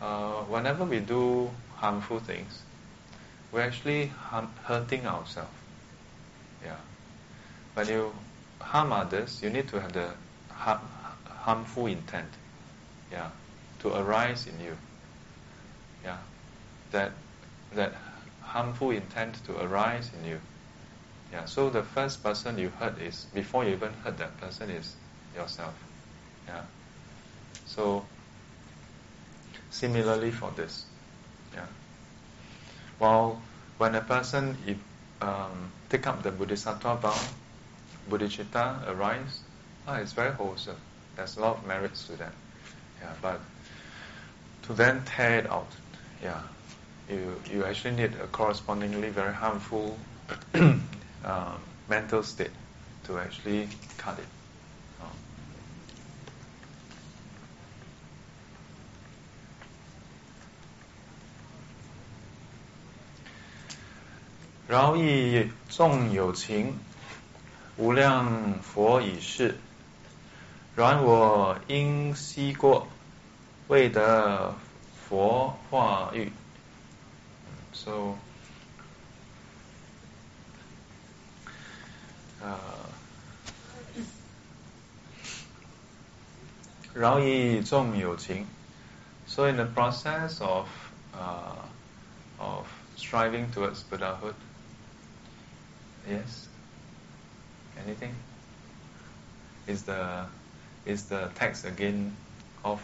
[0.00, 2.62] uh, whenever we do harmful things,
[3.52, 5.50] we're actually harm, hurting ourselves.
[6.64, 6.76] Yeah.
[7.74, 8.12] When you
[8.60, 10.10] harm others, you need to have the
[10.50, 10.80] harm,
[11.24, 12.28] harmful intent.
[13.10, 13.30] Yeah.
[13.80, 14.76] To arise in you.
[16.04, 16.18] Yeah.
[16.92, 17.12] That
[17.74, 17.94] that
[18.42, 20.40] harmful intent to arise in you.
[21.32, 21.44] Yeah.
[21.44, 24.94] So the first person you hurt is before you even hurt that person is
[25.36, 25.74] yourself.
[26.48, 26.62] Yeah.
[27.66, 28.04] So
[29.70, 30.84] similarly for this.
[31.54, 31.66] Yeah.
[32.98, 33.40] While
[33.78, 34.56] when a person
[35.22, 37.18] um, take up the bodhisattva vow,
[38.10, 39.40] bodhicitta arise,
[39.86, 40.76] oh, it's very wholesome.
[41.16, 42.32] There's a lot of merits to that.
[43.00, 43.40] Yeah, but
[44.76, 45.66] Then tear it out,
[46.22, 46.42] yeah,
[47.08, 49.98] you you actually need a correspondingly very harmful
[50.54, 52.52] um, mental state
[53.04, 54.26] to actually cut it.
[64.68, 66.78] 饶益众有情，
[67.76, 69.56] 无量佛已逝。
[70.76, 72.86] 然我因昔过，
[73.69, 74.53] 未得
[75.07, 76.31] 佛化育。
[77.73, 78.15] So,
[82.41, 82.57] 呃，
[86.93, 88.45] 饶益众有情。
[89.27, 90.67] So in the process of
[91.13, 91.65] uh,
[92.37, 94.35] of striving towards Buddhahood.
[96.07, 96.47] Yes.
[97.85, 98.13] Anything?
[99.67, 100.27] Is the
[100.85, 102.15] is the text again
[102.63, 102.79] off?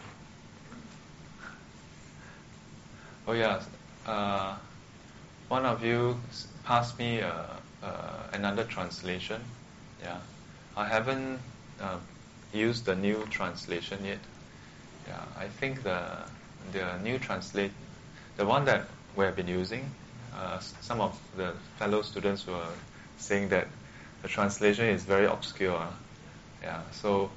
[3.26, 3.60] Oh yeah.
[4.06, 4.54] Uh,
[5.48, 6.16] one of you
[6.64, 7.32] passed me uh,
[7.82, 7.88] uh,
[8.32, 9.40] another translation.
[10.00, 10.18] Yeah.
[10.76, 11.40] I haven't
[11.80, 11.98] uh,
[12.52, 14.20] used the new translation yet.
[15.08, 15.22] Yeah.
[15.36, 16.00] I think the
[16.72, 17.72] the new translate
[18.36, 18.84] the one that
[19.16, 19.90] we have been using.
[20.36, 22.68] Uh, some of the fellow students were
[23.18, 23.66] saying that
[24.22, 25.86] the translation is very obscure.
[26.62, 27.30] Yeah, so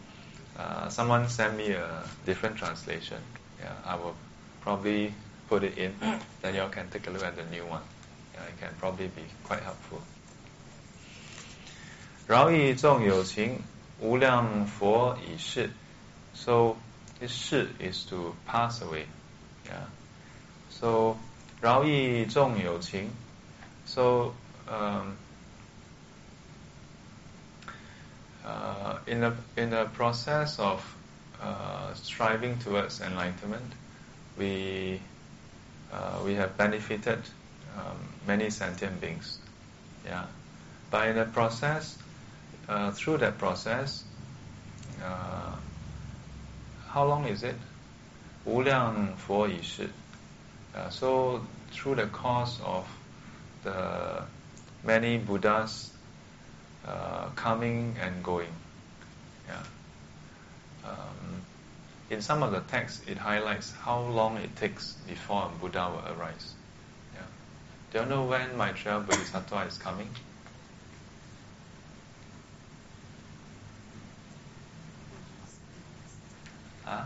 [0.58, 3.18] uh, someone sent me a different translation.
[3.62, 4.16] Yeah, I will
[4.62, 5.14] probably
[5.49, 5.95] put it in.
[6.43, 7.83] then you all can take a look at the new one.
[8.35, 10.01] Yeah, it can probably be quite helpful.
[12.27, 13.63] 饶益众有情，
[14.01, 15.71] 无量佛已逝.
[16.35, 16.77] So
[17.21, 19.05] this 逝 is to pass away.
[19.67, 19.89] Yeah.
[20.71, 21.17] So
[21.61, 23.11] 饶益众有情.
[23.87, 24.33] So
[24.67, 25.17] um,
[28.45, 30.81] uh, in the in the process of
[31.43, 33.75] uh, striving towards enlightenment,
[34.39, 35.01] we
[35.93, 37.19] uh, we have benefited
[37.77, 39.39] um, many sentient beings.
[40.05, 40.27] Yeah,
[40.91, 41.97] but in the process,
[42.69, 44.05] uh, through that process,
[45.03, 45.57] uh,
[46.89, 47.57] how long is it?
[48.45, 49.89] 无量佛已逝.
[50.75, 51.41] Uh, so
[51.73, 52.85] through the course of
[53.63, 54.23] the
[54.85, 55.91] many Buddhas
[56.87, 58.53] uh, coming and going,
[59.49, 59.63] yeah.
[60.85, 61.18] Um,
[62.10, 66.18] in some of the texts, it highlights how long it takes before a Buddha will
[66.18, 66.54] arise.
[67.14, 67.22] Yeah.
[67.94, 70.10] Do you know when Maitreya Bodhisattva is coming?
[76.84, 77.04] Huh?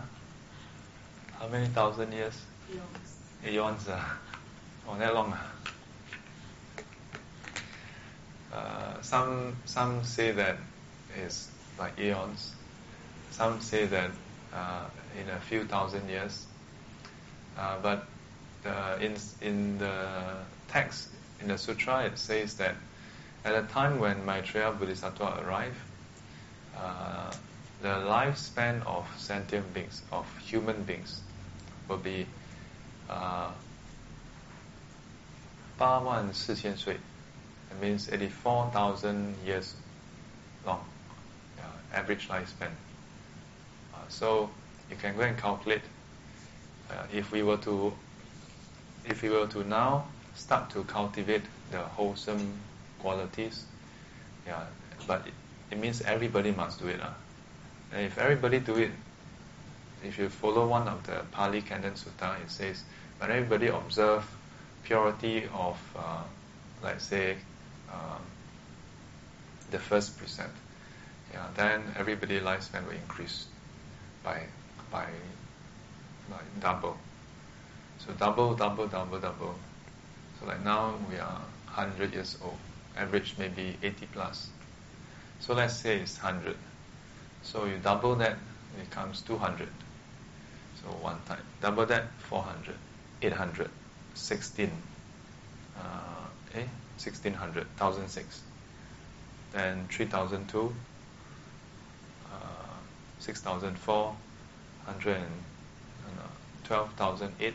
[1.38, 2.40] How many thousand years?
[2.72, 3.46] Eons.
[3.46, 3.88] Eons.
[3.88, 4.00] Uh,
[4.88, 5.36] oh, that long.
[8.50, 10.56] Uh, some some say that
[11.22, 12.54] it's like eons.
[13.32, 14.10] Some say that
[14.54, 14.84] uh,
[15.20, 16.46] in a few thousand years.
[17.58, 18.06] Uh, but
[18.66, 20.36] uh, in, in the
[20.68, 21.08] text,
[21.40, 22.74] in the sutra, it says that
[23.44, 25.76] at the time when Maitreya Bodhisattva arrived,
[26.76, 27.30] uh,
[27.82, 31.20] the lifespan of sentient beings, of human beings,
[31.88, 32.26] will be
[33.10, 33.50] uh,
[35.78, 36.96] 84,000岁.
[37.68, 39.74] That means 84,000 years
[40.64, 40.84] long,
[41.58, 42.70] uh, average lifespan.
[44.08, 44.50] So
[44.90, 45.82] you can go and calculate
[46.90, 47.92] uh, if we were to
[49.06, 52.52] if we were to now start to cultivate the wholesome
[52.98, 53.64] qualities,
[54.46, 54.64] yeah,
[55.06, 55.32] but it,
[55.70, 57.00] it means everybody must do it.
[57.00, 57.10] Uh.
[57.92, 58.90] And if everybody do it,
[60.02, 62.82] if you follow one of the Pali Canon Sutta, it says,
[63.18, 64.24] when everybody observe
[64.84, 66.22] purity of, uh,
[66.82, 67.36] let's say,
[67.92, 68.22] um,
[69.70, 70.56] the first precept,
[71.32, 73.46] yeah, then everybody lifespan will increase
[74.24, 74.40] by
[74.90, 75.06] by
[76.30, 76.96] like double.
[77.98, 79.54] So double, double, double, double.
[80.40, 81.40] So like now we are
[81.74, 82.56] 100 years old.
[82.96, 84.48] Average maybe 80 plus.
[85.40, 86.56] So let's say it's 100.
[87.42, 88.32] So you double that,
[88.78, 89.68] it becomes 200.
[90.80, 91.42] So one time.
[91.60, 92.74] Double that, 400.
[93.22, 93.70] 800.
[94.14, 94.70] 16.
[95.76, 95.80] Uh,
[96.54, 96.66] eh?
[96.96, 97.66] 1600.
[97.78, 98.42] 1006.
[99.52, 100.74] Then 3002.
[103.24, 104.16] Uh, 6004.
[106.64, 107.54] 12,008.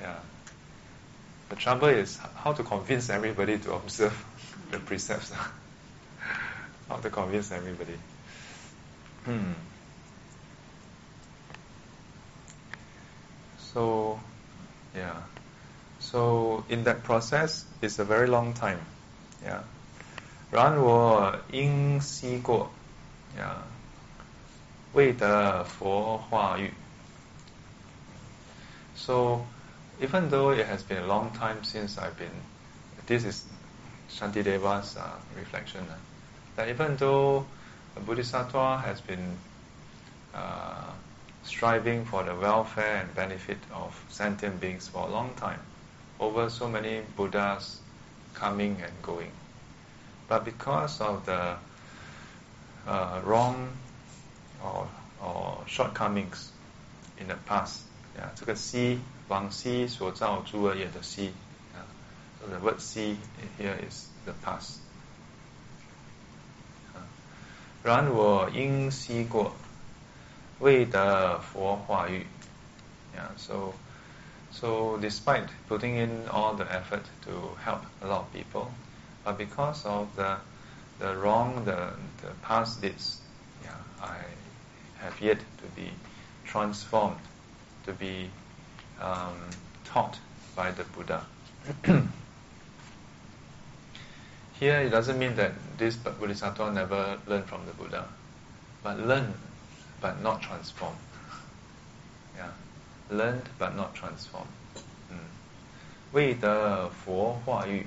[0.00, 0.16] Yeah.
[1.48, 4.12] The trouble is how to convince everybody to observe
[4.70, 5.32] the precepts.
[6.88, 7.98] how to convince everybody.
[9.24, 9.52] Hmm.
[13.72, 14.20] So,
[14.94, 15.16] yeah.
[16.00, 18.80] So in that process, it's a very long time.
[19.42, 19.62] Yeah.
[20.50, 22.68] 然我因昔过，
[23.38, 23.56] yeah.
[24.96, 26.72] 未得佛化育.
[28.94, 29.46] So,
[30.00, 32.30] even though it has been a long time since I've been,
[33.06, 33.44] this is
[34.10, 35.96] Shantideva's uh, reflection, uh,
[36.56, 37.46] that even though
[38.06, 39.36] Bodhisattva has been
[40.34, 40.92] uh,
[41.42, 45.60] striving for the welfare and benefit of sentient beings for a long time,
[46.20, 47.80] over so many Buddhas
[48.34, 49.32] coming and going.
[50.28, 51.56] But because of the
[52.86, 53.72] uh, wrong
[54.62, 54.86] or
[55.20, 56.50] or shortcomings
[57.18, 57.80] in the past.
[58.16, 61.32] Yeah, 这个西往昔所造诸恶业的西。
[61.74, 61.84] Yeah,
[62.40, 63.16] so the word 西
[63.58, 64.78] here is the past.
[67.82, 69.54] 然我因昔过，
[70.60, 72.26] 未得佛化育。
[73.16, 73.74] Yeah, so
[74.52, 78.70] so despite putting in all the effort to help a lot of people,
[79.24, 80.38] but because of the
[81.00, 83.18] the wrong, the the past deeds,
[83.64, 84.18] yeah, I
[84.98, 85.90] have yet to be
[86.44, 87.20] transformed,
[87.86, 88.30] to be
[89.00, 89.36] um,
[89.84, 90.18] taught
[90.54, 91.26] by the Buddha.
[94.60, 98.06] Here it doesn't mean that this Bodhisattva never learned from the Buddha,
[98.82, 99.34] but learned
[100.00, 100.98] but not transformed.
[102.36, 102.50] Yeah,
[103.10, 104.50] learned but not transformed.
[105.10, 105.18] Mm.
[106.12, 107.86] 为得佛化育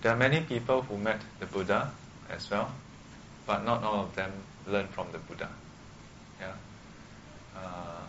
[0.00, 1.90] There are many people who met the Buddha
[2.30, 2.70] as well,
[3.45, 4.31] but not all of them
[4.67, 5.49] learn from the Buddha.
[6.39, 6.53] Yeah.
[7.55, 8.01] Uh,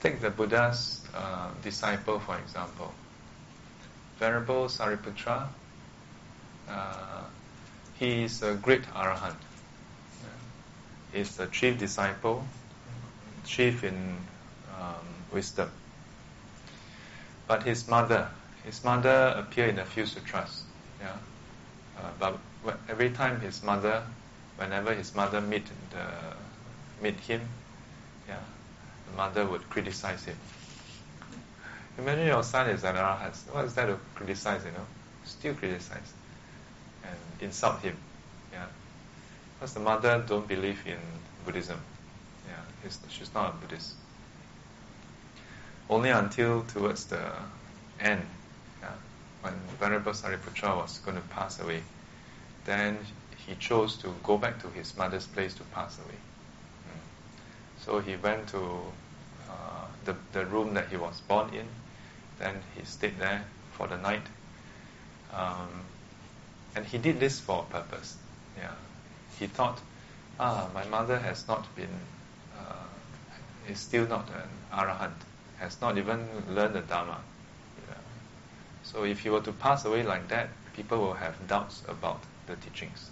[0.00, 2.92] take the Buddha's uh, disciple, for example.
[4.18, 5.48] Venerable Sariputra,
[6.68, 7.22] uh,
[7.98, 9.34] he is a great arahant.
[10.22, 11.18] Yeah.
[11.18, 12.44] He's the chief disciple,
[13.44, 14.16] chief in
[14.78, 15.70] um, wisdom.
[17.46, 18.28] But his mother,
[18.64, 20.64] his mother appeared in a few sutras.
[21.00, 21.16] Yeah.
[21.98, 22.10] Uh,
[22.62, 24.02] but every time his mother,
[24.56, 26.06] whenever his mother meet the,
[27.02, 27.40] meet him,
[28.28, 28.40] yeah,
[29.10, 30.36] the mother would criticize him.
[31.98, 33.34] Imagine your son is an arahant.
[33.52, 34.64] What is that to criticize?
[34.64, 34.86] You know,
[35.24, 36.12] still criticize
[37.04, 37.96] and insult him.
[38.52, 38.66] Yeah,
[39.58, 40.98] because the mother don't believe in
[41.44, 41.80] Buddhism.
[42.46, 43.94] Yeah, she's not a Buddhist
[45.90, 47.32] only until towards the
[48.00, 48.22] end,
[49.48, 51.82] when Venerable Sariputra was going to pass away,
[52.64, 52.98] then
[53.46, 56.18] he chose to go back to his mother's place to pass away.
[56.86, 57.84] Mm.
[57.84, 58.80] So he went to
[59.48, 61.66] uh, the, the room that he was born in,
[62.38, 64.26] then he stayed there for the night.
[65.32, 65.68] Um,
[66.76, 68.16] and he did this for a purpose.
[68.56, 68.72] Yeah.
[69.38, 69.80] He thought,
[70.38, 71.88] ah, my mother has not been,
[72.58, 75.12] uh, is still not an arahant
[75.58, 77.18] has not even learned the Dharma.
[78.92, 82.56] So if he were to pass away like that, people will have doubts about the
[82.56, 83.10] teachings.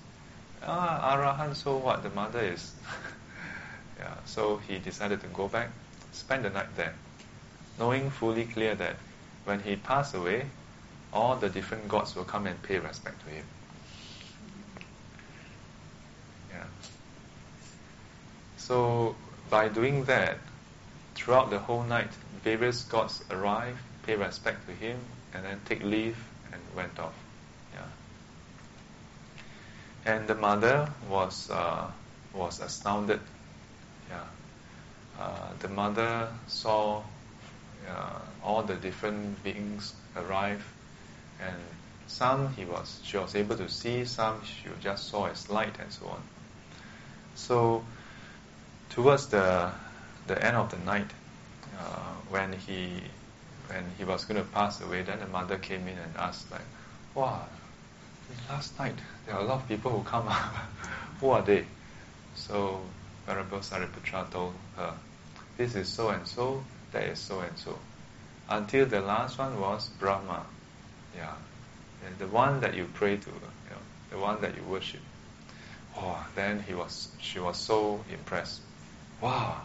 [0.63, 2.03] Ah, Arahant, so what?
[2.03, 2.73] The mother is.
[3.99, 4.15] yeah.
[4.25, 5.69] So he decided to go back,
[6.13, 6.95] spend the night there,
[7.79, 8.97] knowing fully clear that
[9.45, 10.47] when he passed away,
[11.13, 13.45] all the different gods will come and pay respect to him.
[16.51, 16.65] Yeah.
[18.57, 19.15] So
[19.51, 20.39] by doing that,
[21.15, 22.11] throughout the whole night,
[22.43, 24.99] various gods arrive, pay respect to him,
[25.37, 26.17] and then take leave
[26.53, 27.13] and went off.
[27.75, 27.81] Yeah.
[30.07, 31.91] And the mother was uh,
[32.33, 33.21] was astounded.
[34.09, 34.25] Yeah.
[35.21, 37.03] Uh, the mother saw
[37.89, 40.65] uh, all the different beings arrive,
[41.41, 41.57] and
[42.07, 45.93] some he was she was able to see, some she just saw as light and
[45.93, 46.23] so on.
[47.35, 47.85] So
[48.91, 49.71] towards the
[50.27, 51.11] the end of the night,
[51.79, 53.03] uh, when he
[53.69, 56.69] when he was going to pass away, then the mother came in and asked like,
[57.15, 57.47] "Wow,
[58.49, 60.29] last night there are a lot of people who come.
[60.29, 60.55] Up.
[61.21, 61.65] who are they?"
[62.35, 62.83] So
[63.27, 64.95] Venerable Sariputra told her,
[65.57, 66.65] "This is so and so.
[66.93, 67.79] That is so and so."
[68.49, 70.47] Until the last one was Brahma,
[71.17, 71.35] yeah,
[72.07, 75.01] and the one that you pray to, you know, the one that you worship.
[75.97, 78.61] Oh, then he was, she was so impressed.
[79.21, 79.63] Wow,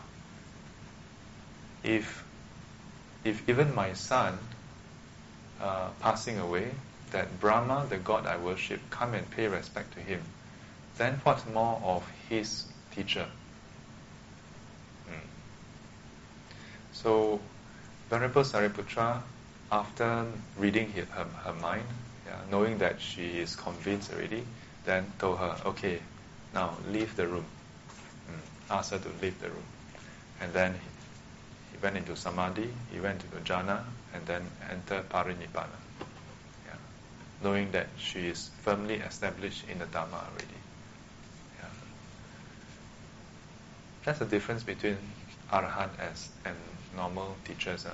[1.83, 2.20] if
[3.23, 4.37] if even my son
[5.61, 6.71] uh, passing away,
[7.11, 10.21] that Brahma, the god I worship, come and pay respect to him,
[10.97, 12.65] then what more of his
[12.95, 13.27] teacher?
[15.07, 15.27] Hmm.
[16.93, 17.39] So,
[18.09, 19.21] Venerable Sariputra,
[19.71, 20.25] after
[20.57, 21.85] reading her, her, her mind,
[22.25, 24.43] yeah, knowing that she is convinced already,
[24.85, 25.99] then told her, okay,
[26.53, 27.45] now leave the room.
[28.29, 28.75] Mm.
[28.77, 29.63] Asked her to leave the room.
[30.41, 30.75] And then
[31.81, 35.79] went into samadhi, he went into jhana, and then entered parinibbana.
[36.67, 36.75] Yeah.
[37.43, 40.59] Knowing that she is firmly established in the Dharma already.
[41.59, 41.65] Yeah.
[44.05, 44.97] That's the difference between
[45.51, 46.55] arahant as and
[46.95, 47.85] normal teachers.
[47.85, 47.93] Uh.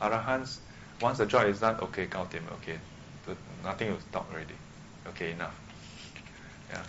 [0.00, 0.58] Arahants,
[1.00, 2.78] once the job is done, okay, count him, okay.
[3.26, 4.54] But nothing will stop already.
[5.08, 5.58] Okay, enough.
[6.70, 6.82] Yeah.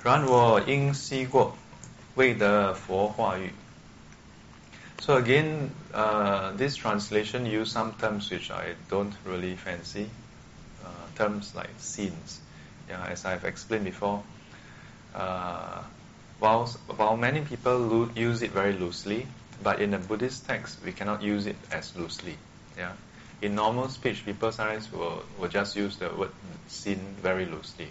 [0.00, 1.56] 转我因昔过，
[2.14, 3.52] 未得佛化语。
[5.00, 10.06] So again, uh, this translation use some terms which I don't really fancy,
[10.84, 12.40] uh, terms like sins.
[12.88, 14.22] Yeah, as I've explained before,
[15.14, 15.82] uh,
[16.38, 19.26] while while many people lo- use it very loosely,
[19.62, 22.36] but in the Buddhist text we cannot use it as loosely.
[22.76, 22.92] Yeah,
[23.42, 26.30] in normal speech, people sometimes will will just use the word
[26.68, 27.90] sin very loosely.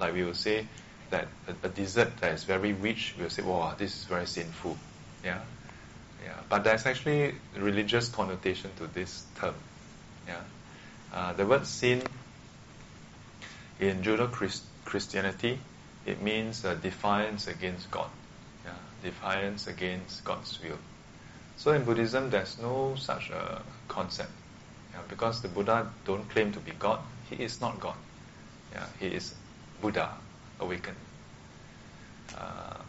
[0.00, 0.66] Like we will say,
[1.12, 4.76] that a, a dessert that is very rich, we'll say, wow, this is very sinful.
[5.24, 5.38] Yeah?
[6.24, 6.34] Yeah.
[6.48, 9.54] But there's actually religious connotation to this term.
[10.26, 10.40] Yeah?
[11.14, 12.02] Uh, the word sin
[13.78, 14.28] in Judeo
[14.84, 15.58] Christianity
[16.04, 18.08] it means uh, defiance against God.
[18.64, 18.72] Yeah,
[19.04, 20.78] defiance against God's will.
[21.56, 24.30] So in Buddhism, there's no such a concept.
[24.92, 26.98] Yeah, because the Buddha don't claim to be God.
[27.30, 27.94] He is not God.
[28.72, 29.34] Yeah, he is
[29.80, 30.10] Buddha,
[30.60, 30.96] awakened.
[32.42, 32.82] Uh,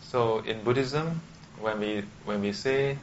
[0.00, 1.20] so in Buddhism,
[1.60, 2.98] when we when we say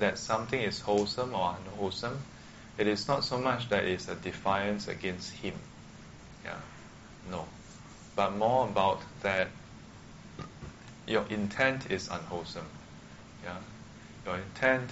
[0.00, 2.18] that something is wholesome or unwholesome,
[2.76, 5.54] it is not so much that it's a defiance against him.
[6.44, 6.56] Yeah,
[7.30, 7.46] no,
[8.16, 9.48] but more about that
[11.06, 12.66] your intent is unwholesome.
[13.44, 13.58] Yeah,
[14.26, 14.90] your intent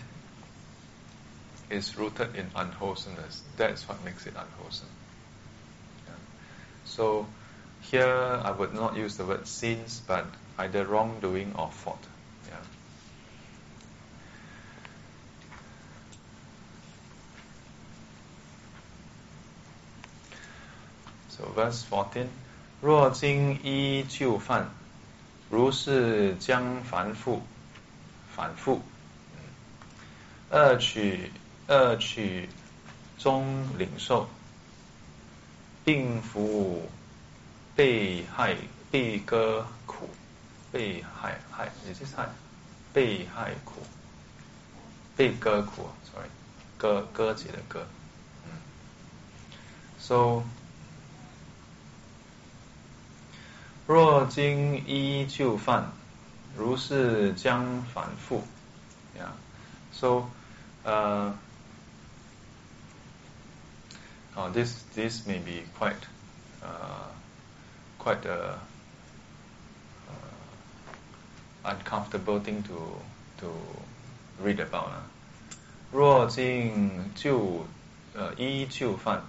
[1.70, 3.42] is rooted in unwholesomeness.
[3.56, 4.88] That's what makes it unwholesome.
[6.06, 6.14] Yeah.
[6.84, 7.26] So
[7.81, 10.25] here I would not use the word sins, but
[10.57, 12.03] either wrongdoing or fault.
[12.49, 12.57] Yeah.
[21.29, 22.27] So verse 14.
[22.81, 24.69] 若今依旧犯，
[25.49, 27.41] 如是将反复，
[28.35, 28.81] 反复，
[30.51, 31.31] 恶取
[31.67, 32.49] 恶取
[33.17, 34.29] 中领受，
[35.83, 36.87] 并服
[37.74, 38.56] 被害
[38.90, 40.08] 被割苦，
[40.70, 42.28] 被害害也就是害，
[42.92, 43.82] 被害苦，
[45.16, 46.28] 被割苦，sorry，
[46.76, 47.86] 割割节的割，
[48.44, 48.52] 嗯
[49.98, 50.42] ，so
[53.86, 55.90] 若今依旧犯，
[56.56, 58.44] 如是将反复，
[59.18, 59.32] 呀
[59.92, 60.28] ，so
[60.84, 61.34] 呃，
[64.34, 65.96] 哦，this this maybe quite
[66.60, 67.10] 呃。
[68.01, 68.59] quite a
[70.09, 70.19] uh,
[71.65, 73.01] uncomfortable thing to
[73.39, 73.51] to
[74.41, 74.89] read about.
[74.89, 75.01] Uh.
[75.91, 77.65] 若今就
[78.13, 79.23] 呃依旧犯。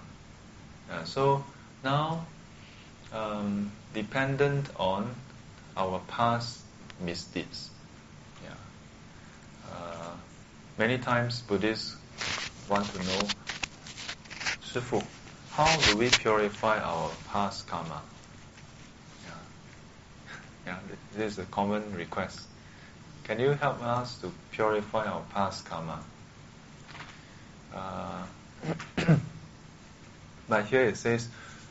[0.89, 1.43] Uh, so
[1.83, 2.25] now
[3.13, 5.05] um, dependent on
[5.77, 6.59] our past
[6.99, 7.69] misdeeds.
[8.43, 8.55] Yeah.
[9.71, 10.11] Uh,
[10.77, 11.95] many times Buddhists
[12.67, 13.27] want to know,
[14.61, 15.03] Shifu,
[15.51, 18.01] how do we purify our past karma?
[20.65, 20.73] Yeah.
[20.73, 22.41] Yeah, this is a common request.
[23.23, 25.99] Can you help us to purify our past karma?
[27.73, 28.23] Uh,
[30.49, 31.27] but here it says,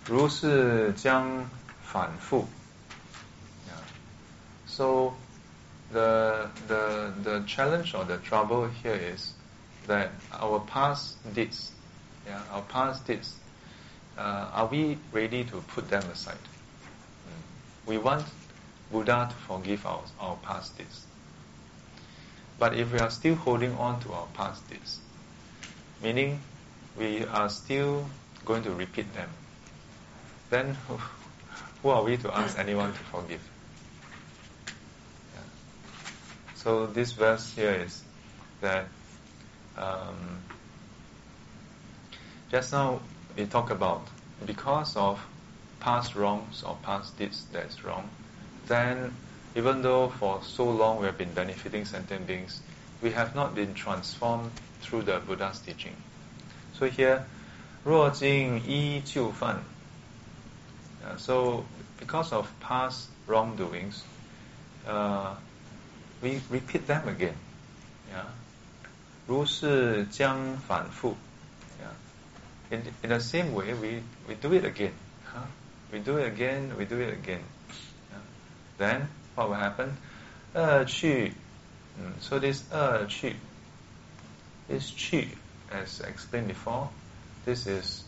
[0.07, 1.49] 如是将
[1.83, 2.47] 反复.
[3.67, 3.75] Yeah.
[4.67, 5.15] So
[5.93, 9.33] the the the challenge or the trouble here is
[9.87, 11.73] that our past deeds,
[12.27, 13.35] yeah, our past deeds,
[14.17, 16.37] uh, are we ready to put them aside?
[16.37, 17.87] Mm.
[17.87, 18.25] We want
[18.94, 21.06] Buddha to forgive our, our past deeds.
[22.60, 25.00] But if we are still holding on to our past deeds,
[26.02, 26.40] meaning
[26.96, 28.06] we are still
[28.46, 29.30] going to repeat them,
[30.52, 30.78] then
[31.82, 33.42] who are we to ask anyone to forgive?
[35.34, 35.42] Yeah.
[36.56, 38.04] So this verse here is
[38.62, 38.86] that
[39.76, 40.44] um,
[42.52, 43.02] just now
[43.36, 44.08] we talk about
[44.46, 45.20] because of
[45.80, 48.08] past wrongs or past deeds that's wrong,
[48.67, 49.13] then
[49.55, 52.61] even though for so long we have been benefiting sentient beings,
[53.03, 54.51] we have not been transformed
[54.81, 55.97] through the Buddha's teaching.
[56.75, 57.25] So here,
[57.85, 59.63] 若今依旧犯
[61.09, 61.65] uh, so,
[61.99, 64.03] because of past wrongdoings,
[64.87, 65.35] uh,
[66.23, 67.37] we repeat them again.
[68.11, 68.25] Yeah.
[69.27, 71.17] 如是将反复.
[71.81, 72.77] Yeah.
[72.77, 74.93] In, in the same way, we, we do it again.
[75.25, 75.43] Huh?
[75.93, 77.41] We do it again, we do it again.
[78.79, 78.99] Yeah.
[78.99, 79.97] Then, what will happen?
[80.55, 81.33] 恶趣.
[81.99, 83.37] Mm, so this 恶趣,
[84.69, 85.29] this 趣,
[85.71, 86.89] as explained before,
[87.45, 88.05] this is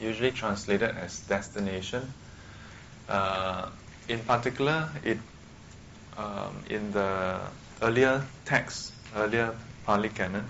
[0.00, 2.12] usually translated as destination.
[3.08, 3.68] Uh,
[4.08, 5.18] in particular, it
[6.16, 7.40] um, in the
[7.82, 9.54] earlier text, earlier
[9.84, 10.44] Pali Canon,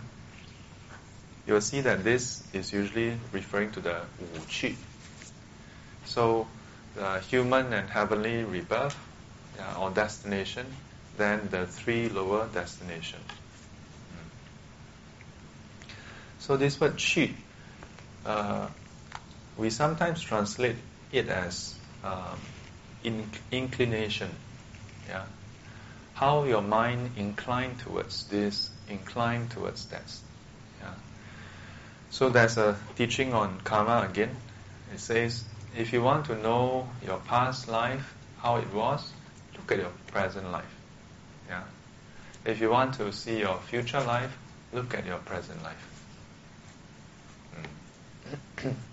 [1.47, 4.77] you will see that this is usually referring to the Wu Qi.
[6.07, 6.47] So,
[7.00, 8.98] the human and heavenly rebirth
[9.58, 10.66] yeah, or destination,
[11.18, 13.24] then the three lower destinations.
[14.12, 14.28] Hmm.
[16.40, 17.34] So this word qi,
[18.26, 18.68] uh,
[19.58, 20.76] we sometimes translate
[21.14, 22.40] it as um,
[23.04, 24.30] in, inclination.
[25.08, 25.24] Yeah,
[26.16, 30.04] how your mind inclined towards this, inclined towards that.
[30.82, 30.94] Yeah.
[32.10, 34.36] So there's a teaching on karma again.
[34.94, 35.46] It says
[35.78, 39.12] if you want to know your past life, how it was,
[39.56, 40.76] look at your present life.
[41.48, 41.64] Yeah.
[42.46, 44.38] If you want to see your future life,
[44.74, 45.90] look at your present life.
[48.58, 48.74] Mm.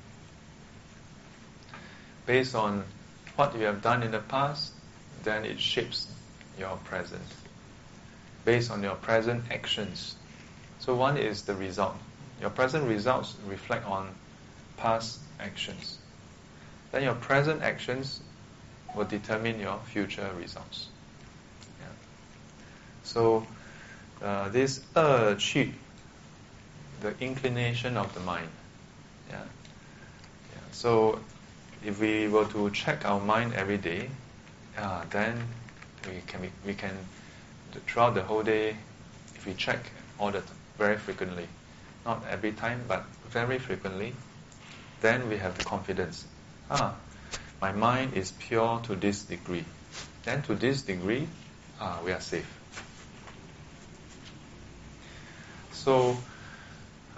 [2.26, 2.84] based on
[3.36, 4.72] what you have done in the past,
[5.22, 6.08] then it shapes
[6.58, 7.22] your present.
[8.44, 10.16] Based on your present actions.
[10.78, 11.96] So one is the result.
[12.40, 14.08] Your present results reflect on
[14.76, 15.98] past actions.
[16.92, 18.20] Then your present actions
[18.94, 20.88] will determine your future results.
[21.80, 21.86] Yeah.
[23.02, 23.46] So
[24.22, 25.34] uh, this uh,
[27.00, 28.48] the inclination of the mind.
[29.28, 29.36] Yeah.
[30.52, 30.58] yeah.
[30.72, 31.20] So
[31.84, 34.08] if we were to check our mind every day,
[34.78, 35.38] uh, then
[36.06, 36.96] we can we can
[37.86, 38.76] throughout the whole day,
[39.34, 40.42] if we check all the
[40.78, 41.46] very frequently,
[42.04, 44.14] not every time, but very frequently,
[45.00, 46.26] then we have the confidence.
[46.70, 46.94] Ah,
[47.60, 49.64] my mind is pure to this degree.
[50.24, 51.28] Then to this degree,
[51.80, 52.46] ah, we are safe.
[55.72, 56.16] So,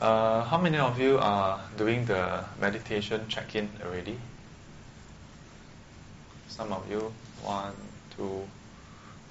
[0.00, 4.18] uh, how many of you are doing the meditation check-in already?
[6.48, 7.72] Some of you, one,
[8.16, 8.46] two.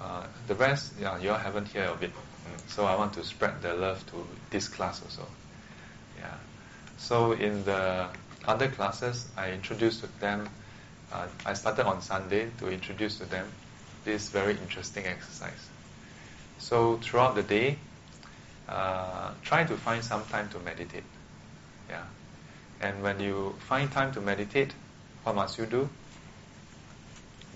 [0.01, 2.11] Uh, the rest, yeah, you all haven't heard of it.
[2.11, 2.69] Mm.
[2.69, 5.27] So I want to spread the love to this class also.
[6.19, 6.33] Yeah.
[6.97, 8.07] So in the
[8.47, 10.49] other classes, I introduced to them.
[11.11, 13.47] Uh, I started on Sunday to introduce to them
[14.05, 15.67] this very interesting exercise.
[16.59, 17.77] So throughout the day,
[18.67, 21.03] uh, try to find some time to meditate.
[21.89, 22.03] Yeah.
[22.81, 24.73] And when you find time to meditate,
[25.23, 25.89] what must you do?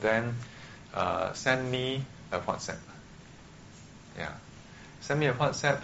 [0.01, 0.35] Then
[0.93, 2.79] uh, send me a WhatsApp.
[4.17, 4.33] Yeah.
[5.01, 5.81] Send me a WhatsApp.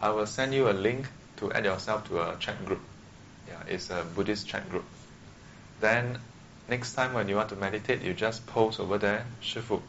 [0.00, 1.06] I will send you a link
[1.38, 2.80] to add yourself to a chat group.
[3.56, 4.84] Yeah, it's a Buddhist chat group.
[5.80, 6.18] Then
[6.68, 9.80] next time when you want to meditate, you just post over there, Shifu,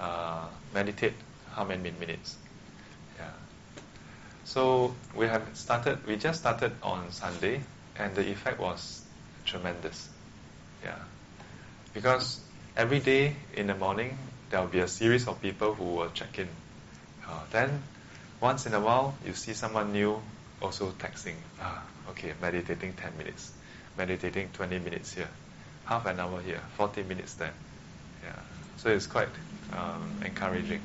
[0.00, 1.14] uh, meditate
[1.52, 2.36] how many minutes.
[3.18, 3.30] Yeah.
[4.44, 7.60] So we have started, we just started on Sunday,
[7.96, 9.02] and the effect was
[9.44, 10.08] tremendous.
[10.84, 10.98] Yeah.
[11.94, 12.40] Because
[12.76, 14.18] every day in the morning,
[14.50, 16.48] there will be a series of people who will check in.
[17.26, 17.82] Uh, then,
[18.40, 20.20] once in a while, you see someone new
[20.60, 21.34] also texting.
[21.60, 23.52] Ah, okay, meditating 10 minutes,
[23.96, 25.28] meditating 20 minutes here,
[25.84, 27.52] half an hour here, 40 minutes there.
[28.24, 28.38] Yeah.
[28.76, 29.28] So it's quite
[29.72, 30.80] um, encouraging.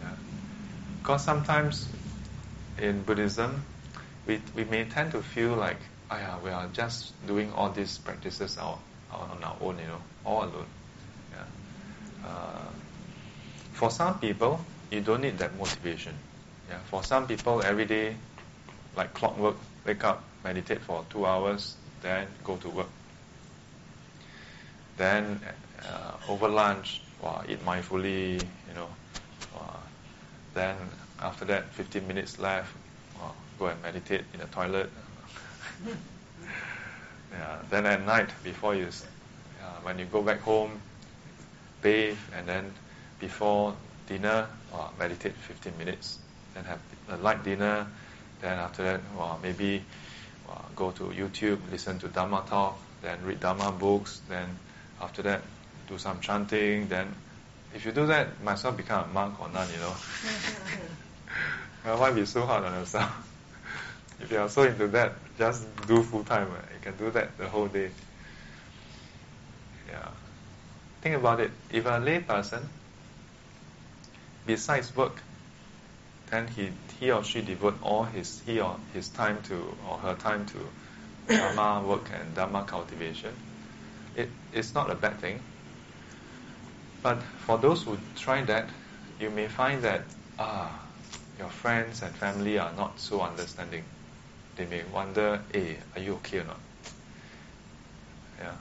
[0.00, 0.10] Yeah.
[1.00, 1.88] Because sometimes
[2.78, 3.62] in Buddhism,
[4.26, 5.78] we, we may tend to feel like,
[6.10, 8.78] oh yeah, we are just doing all these practices on,
[9.12, 10.66] on our own, you know, all alone.
[11.32, 12.28] Yeah.
[12.28, 12.68] Uh,
[13.72, 16.14] for some people, you don't need that motivation.
[16.68, 16.78] Yeah.
[16.90, 18.16] For some people, every day,
[18.96, 19.56] like clockwork,
[19.86, 22.92] wake up, meditate for two hours, then go to work.
[24.96, 25.40] Then
[25.86, 28.88] uh, over lunch, wow, eat mindfully, you know.
[29.54, 29.76] Wow.
[30.54, 30.76] Then
[31.20, 32.72] after that, 15 minutes left,
[33.20, 34.90] wow, go and meditate in the toilet.
[37.32, 37.58] yeah.
[37.68, 40.80] Then at night, before you, uh, when you go back home,
[41.82, 42.72] bathe, and then
[43.20, 43.74] before
[44.06, 46.18] dinner, wow, meditate 15 minutes.
[46.54, 46.80] Then have
[47.10, 47.86] a light dinner.
[48.40, 49.84] Then after that, wow, maybe
[50.48, 54.48] Uh, go to YouTube, listen to Dharma talk, then read Dharma books, then
[55.00, 55.42] after that
[55.88, 57.14] do some chanting, then
[57.74, 59.94] if you do that, might as well become a monk or nun, you know.
[61.96, 63.12] Why be so hard on yourself?
[64.20, 66.50] if you are so into that, just do full time.
[66.50, 66.64] Right?
[66.74, 67.90] You can do that the whole day.
[69.88, 70.08] Yeah.
[71.02, 71.50] Think about it.
[71.70, 72.68] If a lay person,
[74.46, 75.22] besides work,
[76.29, 79.55] then he he or she devote all his he or his time to
[79.89, 80.57] or her time to
[81.27, 83.31] dharma work and dharma cultivation.
[84.15, 85.39] It is not a bad thing.
[87.01, 88.69] But for those who try that,
[89.19, 90.01] you may find that
[90.39, 90.71] ah,
[91.39, 93.83] your friends and family are not so understanding.
[94.55, 96.59] They may wonder, hey, are you okay or not?
[98.39, 98.55] Yeah.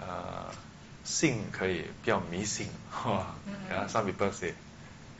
[0.00, 0.50] Uh,
[1.04, 2.68] 信可以，不要迷信。
[3.70, 4.54] yeah, some people say,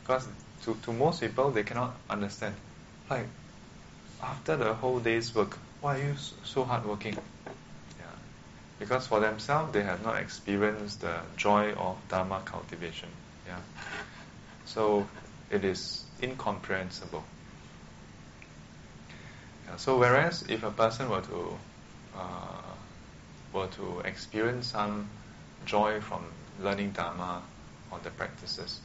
[0.01, 0.25] because
[0.66, 2.54] to, to most people, they cannot understand.
[3.08, 3.28] Like,
[4.20, 7.16] after the whole day's work, why are you so hardworking?
[7.98, 8.04] Yeah.
[8.80, 13.08] Because for themselves, they have not experienced the joy of Dharma cultivation.
[13.46, 13.60] Yeah.
[14.64, 15.06] So,
[15.50, 17.22] it is incomprehensible.
[19.68, 19.76] Yeah.
[19.76, 21.58] So, whereas if a person were to
[22.16, 22.74] uh,
[23.52, 25.08] were to experience some
[25.64, 26.24] joy from
[26.60, 27.42] learning Dharma
[27.92, 28.80] or the practices,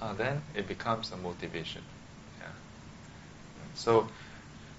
[0.00, 1.82] uh, then it becomes a motivation.
[2.40, 2.46] Yeah.
[3.74, 4.08] So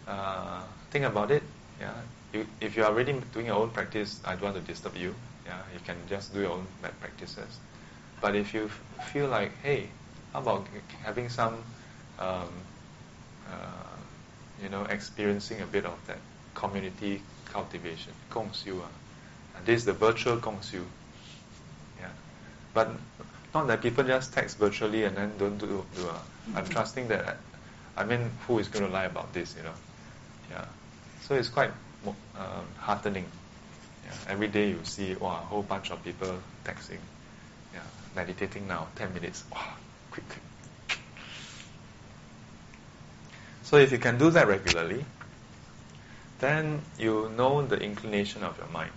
[0.08, 1.44] uh, think about it.
[1.80, 1.94] Yeah.
[2.34, 5.16] You, if you are already doing your own practice, I don't want to disturb you.
[5.46, 5.60] Yeah.
[5.74, 6.68] You can just do your own
[7.00, 7.60] practices.
[8.22, 8.70] But if you
[9.12, 9.90] feel like, hey,
[10.34, 10.68] how about
[11.04, 11.56] having some,
[12.20, 12.50] um,
[13.50, 13.98] uh,
[14.62, 16.18] you know, experiencing a bit of that
[16.56, 18.80] community cultivation, gongxiu.
[18.80, 19.60] Uh, ah.
[19.66, 20.84] this is the virtual gongxiu.
[22.00, 22.10] Yeah.
[22.74, 22.90] But
[23.55, 25.85] not that people just text virtually and then don't do.
[25.97, 26.19] do uh,
[26.55, 27.39] I'm trusting that.
[27.97, 29.55] I mean, who is going to lie about this?
[29.57, 29.75] You know.
[30.51, 30.65] Yeah.
[31.23, 31.71] So it's quite
[32.07, 33.25] uh, heartening.
[34.05, 34.33] Yeah.
[34.33, 36.99] Every day you see, wow, a whole bunch of people texting.
[37.75, 37.81] Yeah.
[38.17, 39.45] Meditating now, 10 minutes.
[39.53, 39.75] Wow,
[40.11, 40.99] quick, quick.
[43.63, 45.05] So if you can do that regularly,
[46.41, 48.91] then you know the inclination of your mind.